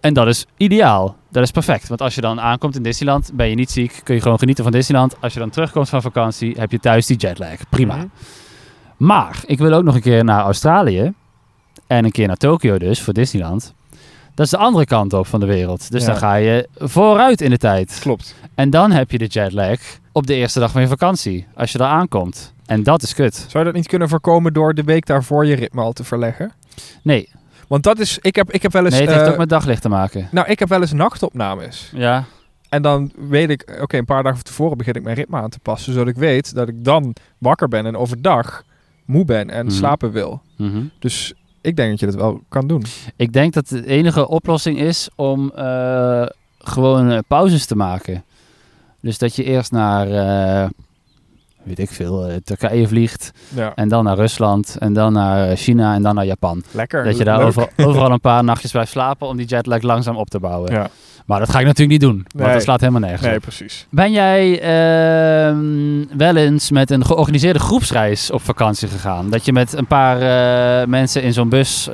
En 0.00 0.14
dat 0.14 0.26
is 0.26 0.46
ideaal. 0.56 1.16
Dat 1.30 1.42
is 1.42 1.50
perfect. 1.50 1.88
Want 1.88 2.00
als 2.02 2.14
je 2.14 2.20
dan 2.20 2.40
aankomt 2.40 2.76
in 2.76 2.82
Disneyland, 2.82 3.30
ben 3.34 3.48
je 3.48 3.54
niet 3.54 3.70
ziek. 3.70 4.00
Kun 4.04 4.14
je 4.14 4.20
gewoon 4.20 4.38
genieten 4.38 4.64
van 4.64 4.72
Disneyland. 4.72 5.16
Als 5.20 5.32
je 5.32 5.38
dan 5.38 5.50
terugkomt 5.50 5.88
van 5.88 6.02
vakantie, 6.02 6.54
heb 6.58 6.70
je 6.70 6.78
thuis 6.78 7.06
die 7.06 7.16
jetlag. 7.16 7.56
Prima. 7.68 7.96
Mhm. 7.96 8.06
Maar 8.96 9.42
ik 9.46 9.58
wil 9.58 9.72
ook 9.72 9.84
nog 9.84 9.94
een 9.94 10.00
keer 10.00 10.24
naar 10.24 10.42
Australië. 10.42 11.12
En 11.86 12.04
een 12.04 12.10
keer 12.10 12.26
naar 12.26 12.36
Tokio 12.36 12.78
dus, 12.78 13.02
voor 13.02 13.12
Disneyland. 13.12 13.74
Dat 14.34 14.44
is 14.46 14.52
de 14.52 14.58
andere 14.58 14.84
kant 14.84 15.12
op 15.12 15.26
van 15.26 15.40
de 15.40 15.46
wereld. 15.46 15.90
Dus 15.90 16.00
Ja. 16.04 16.06
dan 16.08 16.16
ga 16.16 16.34
je 16.34 16.68
vooruit 16.76 17.40
in 17.40 17.50
de 17.50 17.58
tijd. 17.58 17.98
Klopt. 18.00 18.34
En 18.54 18.70
dan 18.70 18.90
heb 18.90 19.10
je 19.10 19.18
de 19.18 19.26
jetlag 19.26 19.78
op 20.18 20.26
de 20.26 20.34
eerste 20.34 20.60
dag 20.60 20.70
van 20.70 20.80
je 20.80 20.88
vakantie. 20.88 21.46
Als 21.54 21.72
je 21.72 21.78
daar 21.78 21.88
aankomt. 21.90 22.52
En 22.66 22.82
dat 22.82 23.02
is 23.02 23.14
kut. 23.14 23.34
Zou 23.34 23.58
je 23.58 23.64
dat 23.64 23.74
niet 23.74 23.86
kunnen 23.88 24.08
voorkomen 24.08 24.52
door 24.52 24.74
de 24.74 24.82
week 24.82 25.06
daarvoor 25.06 25.46
je 25.46 25.54
ritme 25.54 25.80
al 25.80 25.92
te 25.92 26.04
verleggen? 26.04 26.52
Nee, 27.02 27.28
Want 27.68 27.82
dat 27.82 27.98
is, 27.98 28.18
ik 28.18 28.36
heb, 28.36 28.52
ik 28.52 28.62
heb 28.62 28.72
wel 28.72 28.84
eens, 28.84 28.92
nee 28.94 29.02
het 29.02 29.10
heeft 29.10 29.24
eh, 29.24 29.30
ook 29.32 29.38
met 29.38 29.48
daglicht 29.48 29.82
te 29.82 29.88
maken. 29.88 30.28
nou, 30.30 30.46
ik 30.48 30.58
heb 30.58 30.68
wel 30.68 30.80
eens 30.80 30.92
nachtopnames. 30.92 31.90
Ja, 31.94 32.24
En 32.68 32.82
dan 32.82 33.12
weet 33.28 33.50
ik, 33.50 33.78
oké, 33.82 33.96
een 33.96 34.04
paar 34.04 34.22
dagen 34.22 34.38
van 34.38 34.46
tevoren 34.46 34.76
begin 34.78 34.94
ik 34.94 35.02
mijn 35.02 35.16
ritme 35.16 35.36
aan 35.36 35.50
te 35.50 35.58
passen, 35.58 35.92
zodat 35.92 36.08
ik 36.08 36.16
weet 36.16 36.54
dat 36.54 36.68
ik 36.68 36.84
dan 36.84 37.14
wakker 37.38 37.68
ben 37.68 37.86
en 37.86 37.96
overdag 37.96 38.62
moe 39.04 39.24
ben 39.24 39.50
en 39.50 39.66
Mhm. 39.66 39.74
slapen 39.74 40.10
wil. 40.10 40.42
mhm. 40.56 40.82
Dus 40.98 41.34
ik 41.60 41.76
denk 41.76 41.90
dat 41.90 42.00
je 42.00 42.06
dat 42.06 42.14
wel 42.14 42.40
kan 42.48 42.66
doen. 42.66 42.84
Ik 43.16 43.32
denk 43.32 43.52
dat 43.52 43.68
de 43.68 43.86
enige 43.86 44.28
oplossing 44.28 44.78
is 44.78 45.08
om 45.16 45.50
eh, 45.50 46.26
gewoon 46.58 47.10
eh, 47.10 47.18
pauzes 47.28 47.66
te 47.66 47.76
maken. 47.76 48.24
Dus 49.00 49.18
dat 49.18 49.36
je 49.36 49.44
eerst 49.44 49.72
naar, 49.72 50.10
eh, 50.10 50.68
weet 51.62 51.78
ik 51.78 51.90
veel, 51.90 52.26
eh, 52.26 52.34
Turkije 52.44 52.88
vliegt. 52.88 53.30
Ja, 53.54 53.72
En 53.74 53.88
dan 53.88 54.04
naar 54.04 54.16
Rusland. 54.16 54.76
En 54.78 54.92
dan 54.92 55.12
naar 55.12 55.56
China. 55.56 55.94
En 55.94 56.02
dan 56.02 56.14
naar 56.14 56.24
Japan. 56.26 56.62
lekker. 56.70 57.04
Dat 57.04 57.16
je 57.18 57.24
daar 57.24 57.42
overal, 57.42 57.68
overal 57.76 58.10
een 58.10 58.20
paar 58.20 58.44
nachtjes 58.44 58.70
blijft 58.70 58.90
slapen 58.90 59.26
om 59.28 59.36
die 59.36 59.46
jetlag 59.46 59.82
langzaam 59.82 60.16
op 60.16 60.30
te 60.30 60.38
bouwen. 60.40 60.72
Ja, 60.72 60.88
Maar 61.26 61.38
dat 61.38 61.50
ga 61.50 61.58
ik 61.60 61.66
natuurlijk 61.66 62.00
niet 62.00 62.10
doen. 62.10 62.24
Want 62.28 62.44
Nee. 62.44 62.52
dat 62.52 62.62
slaat 62.62 62.80
helemaal 62.80 63.00
nergens 63.00 63.22
nee, 63.22 63.36
op. 63.36 63.42
precies. 63.42 63.86
Ben 63.90 64.12
jij 64.12 64.60
ehm, 64.60 66.18
wel 66.18 66.36
eens 66.36 66.70
met 66.70 66.90
een 66.90 67.04
georganiseerde 67.04 67.58
groepsreis 67.58 68.30
op 68.30 68.42
vakantie 68.42 68.88
gegaan? 68.88 69.30
Dat 69.30 69.44
je 69.44 69.52
met 69.52 69.72
een 69.72 69.86
paar 69.86 70.16
eh, 70.80 70.86
mensen 70.86 71.22
in 71.22 71.32
zo'n 71.32 71.48
bus 71.48 71.88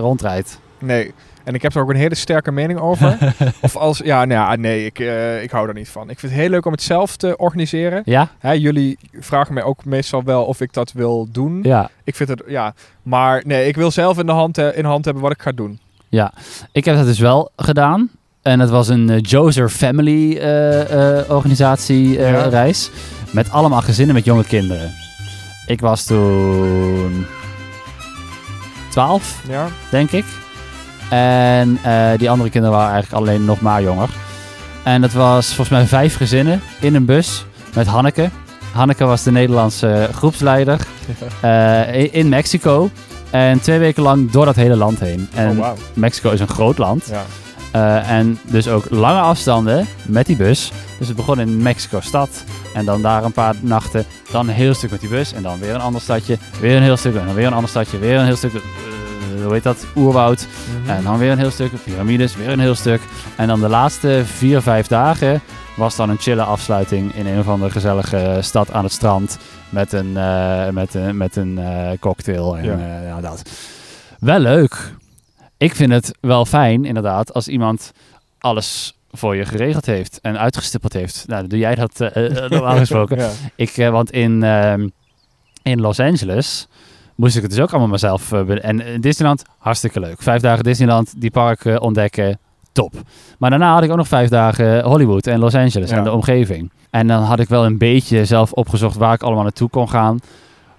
rondrijdt? 0.00 0.60
Nee. 0.78 1.12
En 1.50 1.56
ik 1.56 1.62
heb 1.62 1.74
er 1.74 1.82
ook 1.82 1.90
een 1.90 1.96
hele 1.96 2.14
sterke 2.14 2.52
mening 2.52 2.78
over. 2.80 3.18
of 3.60 3.76
als, 3.76 3.98
ja, 3.98 4.24
nou 4.24 4.40
ja, 4.40 4.56
nee, 4.56 4.84
ik, 4.84 4.98
eh, 4.98 5.42
ik 5.42 5.50
hou 5.50 5.68
er 5.68 5.74
niet 5.74 5.88
van. 5.88 6.10
Ik 6.10 6.18
vind 6.18 6.32
het 6.32 6.40
heel 6.40 6.50
leuk 6.50 6.66
om 6.66 6.72
het 6.72 6.82
zelf 6.82 7.16
te 7.16 7.36
organiseren. 7.36 8.02
Ja? 8.04 8.28
Hè, 8.38 8.50
jullie 8.52 8.98
vragen 9.20 9.54
mij 9.54 9.62
ook 9.62 9.84
meestal 9.84 10.22
wel 10.24 10.44
of 10.44 10.60
ik 10.60 10.72
dat 10.72 10.92
wil 10.92 11.28
doen. 11.32 11.60
Ja. 11.62 11.90
Ik 12.04 12.16
vind 12.16 12.28
het, 12.28 12.42
ja. 12.46 12.74
Maar 13.02 13.42
nee, 13.46 13.68
ik 13.68 13.76
wil 13.76 13.90
zelf 13.90 14.18
in 14.18 14.26
de 14.26 14.32
hand, 14.32 14.58
eh, 14.58 14.76
in 14.76 14.82
de 14.82 14.88
hand 14.88 15.04
hebben 15.04 15.22
wat 15.22 15.32
ik 15.32 15.42
ga 15.42 15.52
doen. 15.52 15.78
Ik 16.72 16.84
heb 16.84 16.96
dat 16.96 17.04
dus 17.06 17.18
wel 17.18 17.50
gedaan. 17.56 18.10
En 18.42 18.60
het 18.60 18.70
was 18.70 18.88
een 18.88 19.08
uh, 19.10 19.16
Joser 19.20 19.68
Family 19.68 20.36
eh, 20.36 21.18
eh, 21.18 21.30
organisatie 21.30 22.18
eh, 22.18 22.30
Ja. 22.30 22.42
reis. 22.48 22.90
Met 23.32 23.50
allemaal 23.50 23.80
gezinnen 23.82 24.14
met 24.14 24.24
jonge 24.24 24.44
kinderen. 24.44 24.92
Ik 25.66 25.80
was 25.80 26.04
toen 26.04 27.26
12, 28.90 29.42
Ja? 29.48 29.68
denk 29.90 30.10
ik. 30.10 30.24
En 31.10 31.78
eh, 31.82 32.08
die 32.16 32.30
andere 32.30 32.50
kinderen 32.50 32.76
waren 32.76 32.92
eigenlijk 32.92 33.22
alleen 33.24 33.44
nog 33.44 33.60
maar 33.60 33.82
jonger. 33.82 34.08
En 34.82 35.00
dat 35.00 35.12
was 35.12 35.46
volgens 35.46 35.68
mij 35.68 35.86
vijf 35.86 36.16
gezinnen 36.16 36.60
in 36.80 36.94
een 36.94 37.04
bus 37.04 37.44
met 37.74 37.86
Hanneke. 37.86 38.30
Hanneke 38.72 39.04
was 39.04 39.22
de 39.22 39.30
Nederlandse 39.30 40.08
groepsleider 40.14 40.80
eh, 41.40 42.14
in- 42.14 42.28
Mexico. 42.28 42.90
En 43.30 43.60
twee 43.60 43.78
weken 43.78 44.02
lang 44.02 44.30
door 44.30 44.44
dat 44.44 44.56
hele 44.56 44.76
land 44.76 45.00
heen. 45.00 45.28
En 45.34 45.50
oh, 45.50 45.58
wauw. 45.58 45.74
Mexico 45.94 46.30
is 46.30 46.40
een 46.40 46.48
groot 46.48 46.78
land. 46.78 47.10
Ja. 47.10 47.22
Eh, 47.72 48.10
en 48.10 48.38
dus 48.42 48.68
ook 48.68 48.84
lange 48.90 49.20
afstanden 49.20 49.86
met 50.02 50.26
die 50.26 50.36
bus. 50.36 50.72
Dus 50.98 51.06
het 51.08 51.16
begon 51.16 51.40
in 51.40 51.62
Mexico-stad. 51.62 52.44
En 52.74 52.84
dan 52.84 53.02
daar 53.02 53.24
een 53.24 53.32
paar 53.32 53.54
nachten. 53.60 54.04
Dan 54.30 54.48
een 54.48 54.54
heel 54.54 54.74
stuk 54.74 54.90
met 54.90 55.00
die 55.00 55.08
bus. 55.08 55.32
En 55.32 55.42
dan 55.42 55.58
weer 55.60 55.74
een 55.74 55.80
ander 55.80 56.00
stadje. 56.00 56.38
Weer 56.60 56.76
een 56.76 56.82
heel 56.82 56.96
stuk. 56.96 57.14
En 57.14 57.26
dan 57.26 57.34
weer 57.34 57.46
een 57.46 57.52
ander 57.52 57.70
stadje. 57.70 57.98
Weer 57.98 58.18
een 58.18 58.24
heel 58.24 58.36
stuk. 58.36 58.52
Eh, 59.20 59.44
hoe 59.44 59.52
heet 59.52 59.62
dat? 59.62 59.86
Oerwoud. 59.96 60.46
Mhm. 60.80 60.90
En 60.90 61.02
dan 61.04 61.18
weer 61.18 61.30
een 61.30 61.38
heel 61.38 61.50
stuk. 61.50 61.72
Piramides. 61.84 62.36
Weer 62.36 62.48
een 62.48 62.60
heel 62.60 62.74
stuk. 62.74 63.00
En 63.36 63.46
dan 63.48 63.60
de 63.60 63.68
laatste 63.68 64.22
vier, 64.24 64.62
vijf 64.62 64.86
dagen 64.86 65.40
was 65.76 65.96
dan 65.96 66.10
een 66.10 66.18
chille 66.18 66.42
afsluiting 66.42 67.14
in 67.14 67.26
een 67.26 67.38
of 67.38 67.48
andere 67.48 67.70
gezellige 67.70 68.38
stad 68.40 68.72
aan 68.72 68.84
het 68.84 68.92
strand. 68.92 69.38
Met 69.68 69.92
een, 69.92 70.16
eh, 70.16 70.68
met 70.68 70.94
een, 70.94 71.16
met 71.16 71.36
een 71.36 71.58
eh, 71.58 71.90
cocktail 72.00 72.56
en 72.58 72.64
Ja. 72.64 73.00
ja, 73.02 73.20
dat. 73.20 73.42
Wel 74.18 74.38
leuk. 74.38 74.92
Ik 75.56 75.74
vind 75.74 75.92
het 75.92 76.14
wel 76.20 76.44
fijn, 76.44 76.84
inderdaad, 76.84 77.34
als 77.34 77.48
iemand 77.48 77.92
alles 78.38 78.94
voor 79.12 79.36
je 79.36 79.44
geregeld 79.44 79.86
heeft 79.86 80.18
en 80.20 80.38
uitgestippeld 80.38 80.92
heeft. 80.92 81.24
Nou, 81.26 81.40
dan 81.40 81.48
doe 81.48 81.58
jij 81.58 81.74
dat 81.74 81.98
normaal 82.48 82.76
gesproken. 82.84 83.18
Ja. 83.18 83.30
Ik, 83.54 83.76
want 83.76 84.10
in, 84.10 84.42
ehm, 84.42 84.88
in 85.62 85.80
Los 85.80 86.00
Angeles 86.00 86.68
moest 87.20 87.36
ik 87.36 87.42
het 87.42 87.50
dus 87.50 87.60
ook 87.60 87.70
allemaal 87.70 87.88
mezelf... 87.88 88.32
eh, 88.32 88.64
en 88.64 88.80
in 88.80 89.00
Disneyland, 89.00 89.42
hartstikke 89.58 90.00
leuk. 90.00 90.22
Vijf 90.22 90.42
dagen 90.42 90.64
Disneyland, 90.64 91.12
die 91.20 91.30
parken 91.30 91.80
ontdekken, 91.80 92.38
top. 92.72 92.94
Maar 93.38 93.50
daarna 93.50 93.72
had 93.74 93.82
ik 93.82 93.90
ook 93.90 93.96
nog 93.96 94.08
vijf 94.08 94.28
dagen 94.28 94.82
Hollywood 94.84 95.26
en 95.26 95.38
Los 95.38 95.54
Angeles 95.54 95.90
Ja. 95.90 95.96
en 95.96 96.04
de 96.04 96.12
omgeving. 96.12 96.70
En 96.90 97.06
dan 97.06 97.22
had 97.22 97.40
ik 97.40 97.48
wel 97.48 97.64
een 97.64 97.78
beetje 97.78 98.24
zelf 98.24 98.52
opgezocht 98.52 98.96
waar 98.96 99.14
ik 99.14 99.22
allemaal 99.22 99.42
naartoe 99.42 99.68
kon 99.70 99.88
gaan. 99.88 100.18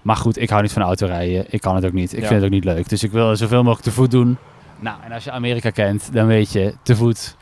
Maar 0.02 0.16
goed, 0.16 0.38
ik 0.38 0.50
hou 0.50 0.62
niet 0.62 0.72
van 0.72 0.82
autorijden. 0.82 1.44
Ik 1.48 1.60
kan 1.60 1.74
het 1.74 1.84
ook 1.84 1.92
niet. 1.92 2.12
Ik 2.12 2.20
Ja. 2.20 2.26
vind 2.26 2.34
het 2.34 2.44
ook 2.44 2.54
niet 2.54 2.64
leuk. 2.64 2.88
Dus 2.88 3.02
ik 3.02 3.12
wil 3.12 3.36
zoveel 3.36 3.58
mogelijk 3.62 3.82
te 3.84 3.90
voet 3.90 4.10
doen. 4.10 4.36
Nou, 4.80 4.96
en 5.04 5.12
als 5.12 5.24
je 5.24 5.30
Amerika 5.30 5.70
kent, 5.70 6.08
dan 6.12 6.26
weet 6.26 6.52
je, 6.52 6.74
te 6.82 6.96
voet 6.96 7.36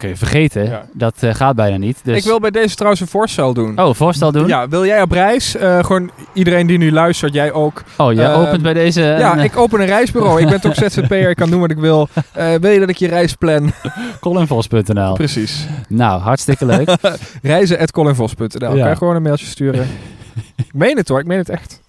kun 0.00 0.08
je 0.08 0.16
vergeten. 0.16 0.64
Ja. 0.64 0.84
Dat 0.92 1.14
eh, 1.20 1.34
gaat 1.34 1.56
bijna 1.56 1.76
niet. 1.76 2.00
Dus... 2.04 2.16
Ik 2.16 2.24
wil 2.24 2.40
bij 2.40 2.50
deze 2.50 2.74
trouwens 2.74 3.00
een 3.00 3.08
voorstel 3.08 3.54
doen. 3.54 3.80
Oh, 3.80 3.94
voorstel 3.94 4.32
doen? 4.32 4.46
Ja, 4.46 4.68
wil 4.68 4.86
jij 4.86 5.02
op 5.02 5.10
reis? 5.10 5.56
Eh, 5.56 5.84
gewoon 5.84 6.10
iedereen 6.32 6.66
die 6.66 6.78
nu 6.78 6.92
luistert, 6.92 7.34
jij 7.34 7.52
ook. 7.52 7.82
Oh, 7.96 8.12
jij 8.12 8.24
Ehm, 8.24 8.40
opent 8.40 8.62
bij 8.62 8.74
deze... 8.74 9.00
ja, 9.00 9.32
een, 9.32 9.44
ik 9.44 9.56
open 9.56 9.80
een 9.80 9.86
reisbureau. 9.86 10.40
ik 10.40 10.48
ben 10.48 10.60
toch 10.60 10.74
ZZP'er, 10.82 11.30
ik 11.30 11.36
kan 11.36 11.50
doen 11.50 11.60
wat 11.60 11.70
ik 11.70 11.78
wil. 11.78 12.08
Eh, 12.32 12.54
wil 12.54 12.70
je 12.70 12.80
dat 12.80 12.88
ik 12.88 12.96
je 12.96 13.08
reis 13.08 13.34
plan? 13.34 13.72
colinvos.nl. 14.20 15.14
Precies. 15.14 15.66
Nou, 15.88 16.20
hartstikke 16.20 16.66
leuk. 16.66 16.96
Reizen.colinvos.nl. 17.42 18.76
Ja. 18.76 18.80
Kan 18.80 18.90
je 18.90 18.96
gewoon 18.96 19.16
een 19.16 19.22
mailtje 19.22 19.46
sturen. 19.46 19.86
ik 20.56 20.74
meen 20.74 20.96
het 20.96 21.08
hoor, 21.08 21.20
ik 21.20 21.26
meen 21.26 21.38
het 21.38 21.48
echt. 21.48 21.80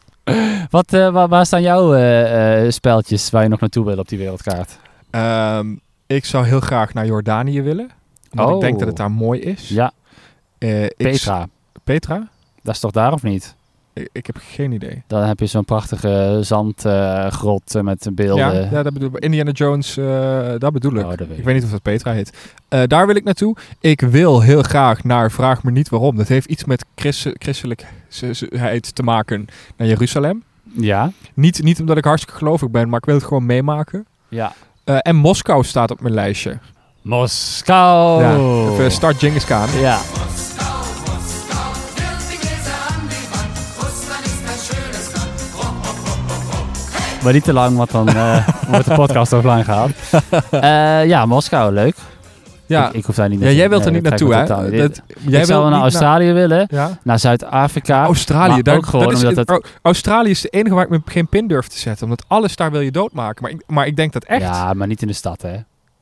Wat, 0.69 0.93
eh, 0.93 1.09
waar, 1.09 1.27
waar 1.27 1.45
staan 1.45 1.61
jouw 1.61 1.93
eh, 1.93 2.65
eh, 2.65 2.71
speltjes 2.71 3.29
waar 3.29 3.43
je 3.43 3.49
nog 3.49 3.59
naartoe 3.59 3.85
wil 3.85 3.97
op 3.97 4.09
die 4.09 4.17
wereldkaart? 4.17 4.77
Ehm, 5.09 5.75
ik 6.07 6.25
zou 6.25 6.45
heel 6.45 6.59
graag 6.59 6.93
naar 6.93 7.05
Jordanië 7.05 7.61
willen. 7.61 7.89
Omdat 8.31 8.47
Oh. 8.47 8.55
ik 8.55 8.61
denk 8.61 8.79
dat 8.79 8.87
het 8.87 8.97
daar 8.97 9.11
mooi 9.11 9.39
is. 9.39 9.69
Ja, 9.69 9.91
Eh, 10.57 10.83
ik- 10.83 10.95
Petra. 10.97 11.47
Petra? 11.83 12.27
Dat 12.63 12.73
is 12.73 12.79
toch 12.79 12.91
daar 12.91 13.13
of 13.13 13.23
niet? 13.23 13.55
Ik, 13.93 14.09
ik 14.11 14.25
heb 14.25 14.37
geen 14.41 14.71
idee. 14.71 15.03
Dan 15.07 15.23
heb 15.23 15.39
je 15.39 15.45
zo'n 15.45 15.65
prachtige 15.65 16.37
zandgrot 16.41 17.75
eh, 17.75 17.81
met 17.81 18.03
Ja, 18.03 18.11
beelden. 18.11 18.69
ja, 18.71 18.83
dat 18.83 18.93
bedoel 18.93 19.09
ik. 19.15 19.23
Indiana 19.23 19.51
Jones, 19.51 19.97
eh, 19.97 20.49
dat 20.57 20.73
bedoel 20.73 20.93
ik. 20.95 21.03
Oh, 21.03 21.09
dat 21.09 21.17
weet 21.19 21.29
ik 21.31 21.37
ik. 21.37 21.43
weet 21.43 21.55
niet 21.55 21.63
of 21.63 21.69
dat 21.71 21.81
Petra 21.81 22.11
heet. 22.13 22.33
Daar 22.89 23.05
wil 23.07 23.15
ik 23.15 23.23
naartoe. 23.23 23.55
Ik 23.79 24.01
wil 24.01 24.41
heel 24.41 24.61
graag 24.61 25.03
naar, 25.03 25.31
vraag 25.31 25.63
me 25.63 25.71
niet 25.71 25.89
waarom. 25.89 26.15
Dat 26.15 26.27
heeft 26.27 26.47
iets 26.47 26.63
met 26.65 26.85
christen- 26.95 27.35
christelijkheid 27.37 28.95
te 28.95 29.03
maken 29.03 29.47
naar 29.77 29.87
Jeruzalem. 29.87 30.43
Ja, 30.63 31.11
Niet, 31.33 31.63
niet 31.63 31.79
omdat 31.79 31.97
ik 31.97 32.03
hartstikke 32.05 32.37
gelovig 32.37 32.69
ben, 32.69 32.89
maar 32.89 32.99
ik 32.99 33.05
wil 33.05 33.15
het 33.15 33.23
gewoon 33.23 33.45
meemaken. 33.45 34.05
ja. 34.29 34.53
En 34.83 35.15
Moskou 35.15 35.63
staat 35.63 35.91
op 35.91 36.01
mijn 36.01 36.13
lijstje. 36.13 36.57
Moskou. 37.01 38.21
Ja, 38.23 38.71
even 38.73 38.91
start 38.91 39.17
Genghis 39.19 39.45
Khan. 39.45 39.67
Ja. 39.79 39.97
Maar 47.23 47.33
niet 47.33 47.43
te 47.43 47.53
lang, 47.53 47.77
want 47.77 47.91
dan 47.91 48.07
eh, 48.07 48.47
wordt 48.69 48.85
de 48.85 48.93
podcast 48.95 49.33
offline 49.33 49.63
gehaald. 49.63 49.91
Eh, 50.51 51.05
ja, 51.05 51.25
Moskou, 51.25 51.73
leuk. 51.73 51.95
Ja, 52.65 52.87
Ik, 52.87 52.93
ik 52.93 53.05
hoef 53.05 53.15
daar 53.15 53.29
niet 53.29 53.37
ja 53.39 53.43
naartoe. 53.43 53.59
jij 53.59 53.69
wilt 53.69 53.85
er 53.85 53.91
Nee, 53.91 54.01
niet 54.01 54.09
naartoe, 54.09 54.33
hè? 54.35 54.45
Dat, 54.45 55.01
jij 55.27 55.39
ik 55.39 55.45
zou 55.45 55.59
wilt 55.59 55.71
naar 55.73 55.81
Australië 55.81 56.31
willen, 56.31 56.67
Ja. 56.71 56.97
naar 57.03 57.19
Zuid-Afrika. 57.19 58.03
Australië, 58.03 58.61
daar, 58.61 58.75
ook 58.75 58.85
gewoon 58.85 59.05
dat 59.05 59.13
is, 59.13 59.19
omdat 59.23 59.35
het- 59.37 59.49
Au- 59.49 59.61
Australië 59.81 60.29
is 60.29 60.41
de 60.41 60.49
enige 60.49 60.75
waar 60.75 60.83
ik 60.83 60.89
me 60.89 61.01
geen 61.05 61.27
pin 61.27 61.47
durf 61.47 61.67
te 61.67 61.79
zetten. 61.79 62.03
Omdat 62.03 62.23
alles 62.27 62.55
daar 62.55 62.71
wil 62.71 62.81
je 62.81 62.91
doodmaken. 62.91 63.41
Maar 63.43 63.51
ik, 63.51 63.63
maar 63.67 63.87
ik 63.87 63.95
denk 63.95 64.13
dat 64.13 64.23
echt. 64.23 64.41
Ja, 64.41 64.73
maar 64.73 64.87
niet 64.87 65.01
in 65.01 65.07
de 65.07 65.13
stad, 65.13 65.41
hè. 65.41 65.55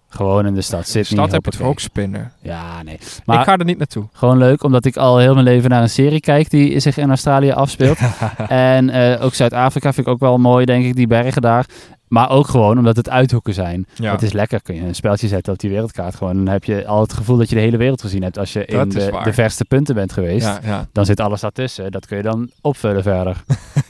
Gewoon 0.09 0.45
in 0.45 0.53
de 0.53 0.61
stad. 0.61 0.95
in 0.95 1.01
de 1.01 1.07
stad 1.07 1.31
heb 1.31 1.45
je 1.45 1.51
toch 1.51 1.67
ook 1.67 1.79
spinnen. 1.79 2.31
Ja, 2.41 2.83
nee. 2.83 2.99
Maar 3.25 3.39
ik 3.39 3.45
ga 3.45 3.57
er 3.57 3.65
niet 3.65 3.77
naartoe. 3.77 4.07
gewoon 4.13 4.37
leuk, 4.37 4.63
omdat 4.63 4.85
ik 4.85 4.97
al 4.97 5.17
heel 5.17 5.33
mijn 5.33 5.45
leven 5.45 5.69
naar 5.69 5.81
een 5.81 5.89
serie 5.89 6.19
kijk 6.19 6.49
die 6.49 6.79
zich 6.79 6.97
in 6.97 7.09
Australië 7.09 7.51
afspeelt. 7.51 7.97
en 8.47 8.89
eh, 8.89 9.23
ook 9.23 9.33
Zuid-Afrika 9.33 9.93
vind 9.93 10.07
ik 10.07 10.13
ook 10.13 10.19
wel 10.19 10.37
mooi, 10.37 10.65
denk 10.65 10.85
ik, 10.85 10.95
die 10.95 11.07
bergen 11.07 11.41
daar. 11.41 11.65
Maar 12.09 12.29
ook 12.29 12.47
gewoon 12.47 12.77
omdat 12.77 12.95
het 12.95 13.09
uithoeken 13.09 13.53
zijn. 13.53 13.85
Ja. 13.95 14.11
Het 14.11 14.21
is 14.21 14.31
lekker, 14.31 14.61
kun 14.61 14.75
je 14.75 14.81
een 14.81 14.95
speltje 14.95 15.27
zetten 15.27 15.53
op 15.53 15.59
die 15.59 15.69
wereldkaart. 15.69 16.15
Gewoon, 16.15 16.35
dan 16.35 16.47
heb 16.47 16.63
je 16.63 16.87
al 16.87 17.01
het 17.01 17.13
gevoel 17.13 17.37
dat 17.37 17.49
je 17.49 17.55
de 17.55 17.61
hele 17.61 17.77
wereld 17.77 18.01
gezien 18.01 18.23
hebt. 18.23 18.37
Als 18.37 18.53
je 18.53 18.59
Dat 18.67 18.81
in 18.83 18.89
de, 18.89 19.19
de 19.23 19.33
verste 19.33 19.65
punten 19.65 19.95
bent 19.95 20.13
geweest, 20.13 20.45
ja, 20.45 20.59
ja. 20.63 20.87
dan 20.91 21.05
zit 21.05 21.19
alles 21.19 21.41
daartussen. 21.41 21.91
Dat 21.91 22.05
kun 22.05 22.17
je 22.17 22.23
dan 22.23 22.49
opvullen 22.61 23.03
verder. 23.03 23.43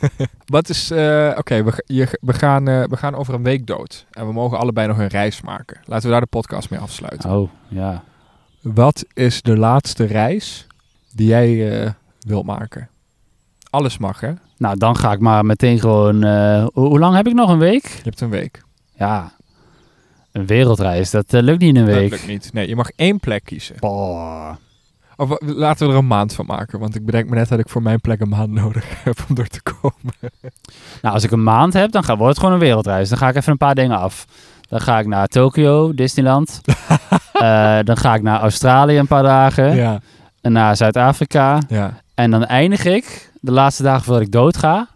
Wat 0.46 0.70
is. 0.70 0.92
eh, 0.92 1.34
Oké, 1.38 1.64
we, 1.64 1.84
je- 1.86 2.18
we, 2.22 2.34
gaan, 2.34 2.68
eh, 2.68 2.84
we 2.84 2.98
gaan 2.98 3.16
over 3.16 3.34
een 3.34 3.44
week 3.44 3.68
dood. 3.68 4.06
En 4.12 4.28
we 4.28 4.34
mogen 4.34 4.58
allebei 4.60 4.88
nog 4.88 4.98
een 4.98 5.08
reis 5.08 5.42
maken. 5.42 5.80
Laten 5.86 6.06
we 6.06 6.12
daar 6.12 6.22
de 6.22 6.28
podcast 6.28 6.70
mee 6.70 6.80
afsluiten. 6.80 7.32
Oh, 7.32 7.50
ja. 7.68 8.04
Wat 8.62 9.06
is 9.14 9.42
de 9.42 9.58
laatste 9.58 10.04
reis 10.06 10.68
die 11.14 11.28
jij 11.28 11.82
eh, 11.84 11.92
wilt 12.20 12.46
maken? 12.46 12.90
Alles 13.70 13.98
mag, 13.98 14.20
hè? 14.20 14.28
Je 14.28 14.36
Nou, 14.58 14.78
dan 14.78 14.96
ga 14.98 15.12
ik 15.12 15.20
maar 15.20 15.46
meteen 15.46 15.80
gewoon... 15.80 16.24
eh, 16.24 16.66
hoe, 16.74 16.88
hoe 16.88 17.00
lang 17.00 17.16
heb 17.16 17.28
ik 17.28 17.34
nog? 17.34 17.50
Een 17.50 17.60
week? 17.60 18.00
hebt 18.04 18.22
een 18.22 18.30
week. 18.30 18.64
Ja, 18.96 19.32
een 20.32 20.46
wereldreis. 20.46 21.10
Dat 21.12 21.34
eh, 21.34 21.42
lukt 21.42 21.60
niet 21.60 21.76
in 21.76 21.82
een 21.82 21.86
Dat 21.88 21.96
week. 21.96 22.10
lukt 22.10 22.28
niet. 22.28 22.54
Nee, 22.54 22.68
je 22.68 22.76
mag 22.76 22.90
één 22.96 23.20
plek 23.20 23.44
kiezen. 23.46 23.76
Boah. 23.80 24.56
Of, 25.16 25.32
eh, 25.32 25.48
laten 25.56 25.88
we 25.88 25.94
er 25.94 26.00
een 26.00 26.08
maand 26.08 26.34
van 26.34 26.46
maken. 26.46 26.80
Want 26.80 26.96
ik 26.96 27.06
bedenk 27.06 27.30
me 27.30 27.36
net 27.36 27.50
dat 27.50 27.60
ik 27.60 27.70
voor 27.70 27.82
mijn 27.82 28.02
plek 28.02 28.20
een 28.20 28.30
maand 28.30 28.52
nodig 28.62 29.04
heb 29.04 29.18
om 29.30 29.36
door 29.36 29.48
te 29.48 29.62
komen. 29.62 30.14
Nou, 31.02 31.14
als 31.14 31.24
ik 31.24 31.32
een 31.32 31.44
maand 31.44 31.74
heb, 31.74 31.92
dan 31.92 32.04
wordt 32.06 32.22
het 32.28 32.38
gewoon 32.40 32.54
een 32.54 32.60
wereldreis. 32.60 33.10
Dan 33.10 33.18
ga 33.18 33.30
ik 33.30 33.36
even 33.36 33.52
een 33.52 33.58
paar 33.58 33.76
dingen 33.76 33.98
af. 33.98 34.26
Dan 34.70 34.82
ga 34.82 35.00
ik 35.00 35.08
naar 35.08 35.28
Tokio, 35.28 35.94
Disneyland. 35.94 36.62
Dan 37.84 37.98
ga 37.98 38.14
ik 38.16 38.22
naar 38.22 38.40
Australië 38.40 38.98
een 38.98 39.08
paar 39.08 39.24
dagen. 39.24 39.76
Ja, 39.76 40.00
En 40.42 40.52
naar 40.52 40.76
Zuid-Afrika. 40.76 41.60
ja. 41.68 42.02
En 42.16 42.32
dan 42.32 42.46
eindig 42.46 42.86
ik 42.86 43.29
de 43.40 43.52
laatste 43.52 43.84
dagen 43.84 44.04
voordat 44.04 44.24
ik 44.24 44.32
dood 44.32 44.58
ga. 44.58 44.88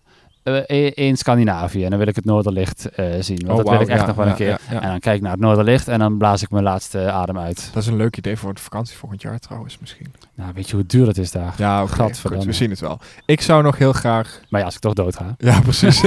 eh, 0.44 0.56
in- 0.68 0.94
in 0.94 1.18
Scandinavië. 1.18 1.84
En 1.84 1.90
dan 1.90 2.00
wil 2.00 2.08
ik 2.08 2.16
het 2.16 2.26
Noorderlicht 2.26 2.90
eh, 2.90 3.06
zien. 3.20 3.40
Want 3.46 3.60
Oh, 3.60 3.66
dat 3.66 3.74
wil 3.74 3.82
ik 3.82 3.88
echt 3.88 4.00
ja, 4.02 4.06
nog 4.08 4.16
wel 4.16 4.26
ja, 4.26 4.32
een 4.32 4.38
keer. 4.38 4.60
ja. 4.70 4.82
En 4.82 4.90
dan 4.90 5.00
kijk 5.00 5.16
ik 5.16 5.22
naar 5.22 5.32
het 5.32 5.40
Noorderlicht 5.40 5.88
en 5.88 6.00
dan 6.00 6.18
blaas 6.18 6.42
ik 6.42 6.50
mijn 6.52 6.64
laatste 6.64 7.12
adem 7.12 7.38
uit. 7.40 7.70
Dat 7.74 7.84
is 7.84 7.90
een 7.90 7.96
leuk 7.96 8.18
idee 8.18 8.38
voor 8.38 8.54
de 8.54 8.62
vakantie 8.62 8.98
volgend 8.98 9.22
jaar 9.22 9.40
trouwens 9.40 9.78
misschien. 9.80 10.14
Nou, 10.36 10.52
weet 10.56 10.70
je 10.70 10.76
hoe 10.76 10.86
duur 10.86 11.08
het 11.08 11.18
is 11.18 11.32
daar? 11.32 11.54
Ja, 11.58 11.88
goed, 11.88 12.22
we 12.22 12.54
zien 12.54 12.70
het 12.70 12.80
wel. 12.80 13.00
Ik 13.26 13.42
zou 13.42 13.64
nog 13.64 13.78
heel 13.78 13.94
graag... 13.94 14.40
Maar 14.50 14.60
ja, 14.60 14.66
als 14.66 14.76
ik 14.76 14.82
toch 14.82 14.94
dood 14.94 15.16
ga. 15.16 15.36
Ja, 15.50 15.60
precies. 15.62 16.04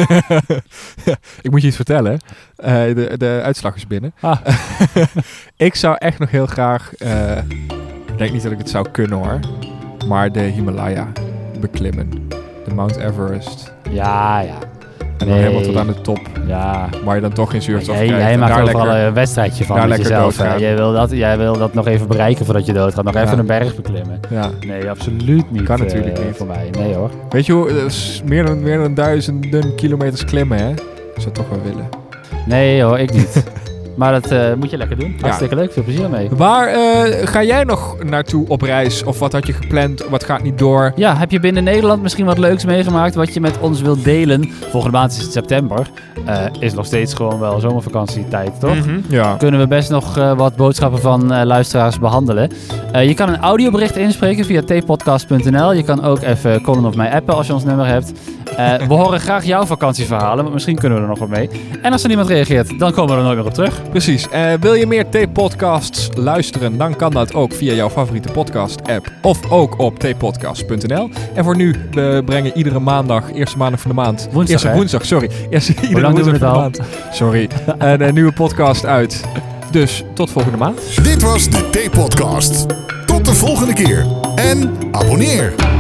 Ik 1.43 1.51
moet 1.51 1.61
je 1.61 1.67
iets 1.67 1.77
vertellen. 1.77 2.19
Eh, 2.57 2.73
de, 2.73 3.15
de 3.17 3.41
uitslag 3.45 3.75
is 3.77 3.87
binnen. 3.87 4.13
Ah. 4.21 4.39
ik 5.57 5.75
zou 5.75 5.97
echt 5.99 6.19
nog 6.19 6.31
heel 6.31 6.47
graag... 6.47 6.93
ik 8.07 8.19
denk 8.19 8.33
niet 8.33 8.43
dat 8.43 8.53
ik 8.53 8.59
het 8.59 8.71
zou 8.71 8.89
kunnen 8.91 9.19
hoor. 9.19 9.41
Maar 10.09 10.33
de 10.33 10.41
Himalaya 10.41 11.13
beklimmen. 11.61 12.11
De 12.65 12.75
Mount 12.75 12.97
Everest. 12.97 13.73
Ja, 13.91 14.41
ja. 14.41 14.55
En 15.19 15.27
dan 15.27 15.29
Nee. 15.29 15.39
helemaal 15.39 15.63
tot 15.63 15.77
aan 15.77 15.87
de 15.87 16.01
top. 16.01 16.19
Ja. 16.47 16.89
Waar 17.05 17.15
je 17.15 17.21
dan 17.21 17.33
toch 17.33 17.51
geen 17.51 17.63
zuurstof 17.63 17.97
Jij, 17.97 18.07
krijgt. 18.07 18.25
jij 18.27 18.39
maakt 18.39 18.61
overal 18.63 18.85
lekker- 18.87 19.07
een 19.07 19.15
wedstrijdje 19.15 19.65
van 19.65 19.77
daar 19.77 19.89
met 19.89 19.97
lekker 19.99 20.15
jezelf. 20.17 20.37
doodgaan. 20.37 20.61
Jij 20.61 20.77
wil, 20.77 20.93
dat, 20.93 21.11
jij 21.11 21.39
wil 21.39 21.59
dat 21.59 21.75
nog 21.75 21.87
even 21.87 22.09
bereiken 22.09 22.45
voordat 22.45 22.67
je 22.67 22.73
doodgaat. 22.73 23.05
Nog 23.05 23.15
even 23.17 23.39
een 23.39 23.47
berg 23.47 23.77
beklimmen. 23.77 24.21
Ja. 24.31 24.51
Nee, 24.67 24.91
absoluut 24.91 25.51
niet. 25.51 25.63
Kan 25.63 25.77
eh, 25.77 25.83
natuurlijk 25.83 26.25
niet. 26.25 26.37
Voor 26.37 26.47
mij. 26.47 26.71
Nee 26.79 26.95
hoor. 26.95 27.11
Weet 27.31 27.47
je 27.47 27.53
hoe... 27.53 27.85
is 27.85 28.23
meer, 28.25 28.47
dan, 28.47 28.63
meer 28.63 28.79
dan 28.79 28.95
duizenden 28.95 29.75
kilometers 29.75 30.25
klimmen, 30.25 30.59
hè? 30.59 30.71
Ik 30.71 30.77
zou 31.15 31.25
het 31.25 31.35
toch 31.35 31.49
wel 31.49 31.61
willen. 31.65 31.89
Nee 32.47 32.83
hoor, 32.83 32.99
ik 32.99 33.13
niet. 33.13 33.45
maar 33.97 34.13
dat 34.13 34.31
eh, 34.31 34.55
moet 34.59 34.71
je 34.71 34.77
lekker 34.77 34.99
doen. 34.99 35.17
Hartstikke 35.21 35.55
leuk. 35.55 35.73
Veel 35.73 35.83
plezier 35.83 36.11
mee. 36.11 36.29
Waar 36.31 36.69
eh, 36.69 37.27
ga 37.27 37.43
jij 37.43 37.65
nog 37.65 38.05
naartoe 38.05 38.49
op 38.49 38.63
reis? 38.63 39.05
Of 39.05 39.19
wat 39.19 39.33
had 39.33 39.47
je 39.47 39.53
gepland? 39.53 40.05
Wat 40.09 40.25
gaat 40.25 40.43
niet 40.43 40.59
door? 40.59 40.93
Ja, 40.97 41.17
heb 41.17 41.31
je 41.31 41.41
binnen 41.41 41.65
Nederland 41.65 42.03
misschien 42.03 42.27
wat 42.27 42.39
leuks 42.39 42.65
meegemaakt 42.65 43.15
wat 43.15 43.35
je 43.35 43.41
met 43.41 43.59
ons 43.59 43.81
wilt 43.81 44.05
delen? 44.05 44.51
Volgende 44.71 44.97
maand 44.97 45.13
is 45.13 45.23
het 45.23 45.33
september. 45.33 45.91
Eh, 46.25 46.45
is 46.59 46.75
nog 46.75 46.87
steeds 46.87 47.15
gewoon 47.15 47.39
wel 47.39 47.61
zomervakantietijd, 47.61 48.61
toch? 48.61 48.75
Mhm. 48.75 49.01
Ja. 49.09 49.35
Kunnen 49.39 49.61
we 49.61 49.67
best 49.67 49.91
nog 49.91 50.15
wat 50.37 50.57
boodschappen 50.57 51.01
van 51.01 51.45
luisteraars 51.45 51.99
behandelen. 51.99 52.51
Eh, 52.97 53.07
je 53.09 53.15
kan 53.15 53.29
een 53.29 53.41
audiobericht 53.41 53.97
inspreken 53.97 54.45
via 54.45 54.63
tpodcast.nl. 54.63 55.73
Je 55.73 55.83
kan 55.83 56.05
ook 56.05 56.23
even 56.23 56.63
Colin 56.63 56.85
of 56.85 56.97
mij 56.97 57.13
appen 57.13 57.35
als 57.35 57.47
je 57.47 57.53
ons 57.53 57.65
nummer 57.65 57.87
hebt. 57.87 58.13
Eh, 58.57 58.75
we 58.75 58.95
horen 58.95 59.21
graag 59.21 59.45
jouw 59.45 59.67
vakantieverhalen, 59.67 60.43
want 60.43 60.53
misschien 60.53 60.77
kunnen 60.77 60.99
we 60.99 61.05
er 61.05 61.11
nog 61.11 61.19
wat 61.19 61.29
mee. 61.29 61.49
En 61.83 61.93
als 61.93 62.03
er 62.03 62.09
niemand 62.09 62.29
reageert, 62.29 62.79
dan 62.79 62.93
komen 62.93 63.15
we 63.15 63.19
er 63.19 63.25
nooit 63.25 63.37
meer 63.37 63.47
op 63.47 63.55
terug. 63.55 63.91
Precies. 63.91 64.29
Eh, 64.29 64.53
wil 64.61 64.75
je 64.75 64.87
meer 64.87 65.07
T-podcasts 65.09 66.09
luisteren? 66.15 66.79
Dan 66.79 66.97
kan 66.97 67.11
dat 67.11 67.35
ook 67.35 67.53
via 67.53 67.73
jouw 67.73 67.91
favoriete 67.91 68.33
podcast-app. 68.33 69.11
Of 69.23 69.51
ook 69.51 69.79
op 69.79 69.99
tpodcast.nl. 69.99 71.11
En 71.35 71.45
voor 71.45 71.57
nu, 71.57 71.75
we 71.91 72.23
brengen 72.25 72.57
iedere 72.57 72.79
maandag, 72.79 73.33
eerste 73.33 73.57
maandag 73.57 73.81
van 73.81 73.91
de 73.91 73.97
maand. 73.97 74.29
Woensdag, 74.33 74.49
eerste 74.49 74.69
hè? 74.69 74.75
woensdag, 74.75 75.05
sorry. 75.05 75.31
Eerste, 75.51 75.75
iedere 75.83 76.01
lang 76.01 76.15
doen 76.15 76.25
we 76.25 76.31
woensdag 76.31 76.51
het 76.51 76.73
van 76.73 76.73
de 76.73 76.79
maand. 76.79 77.15
Sorry. 77.15 77.49
een, 78.03 78.15
nieuwe 78.15 78.33
podcast 78.33 78.87
uit. 78.87 79.25
Dus 79.71 80.05
tot 80.15 80.31
volgende 80.31 80.59
maand. 80.59 81.05
Dit 81.05 81.23
was 81.23 81.51
de 81.51 81.71
T-podcast. 81.71 82.67
Tot 83.07 83.25
de 83.25 83.35
volgende 83.35 83.73
keer. 83.73 84.07
En 84.35 84.77
abonneer. 84.91 85.76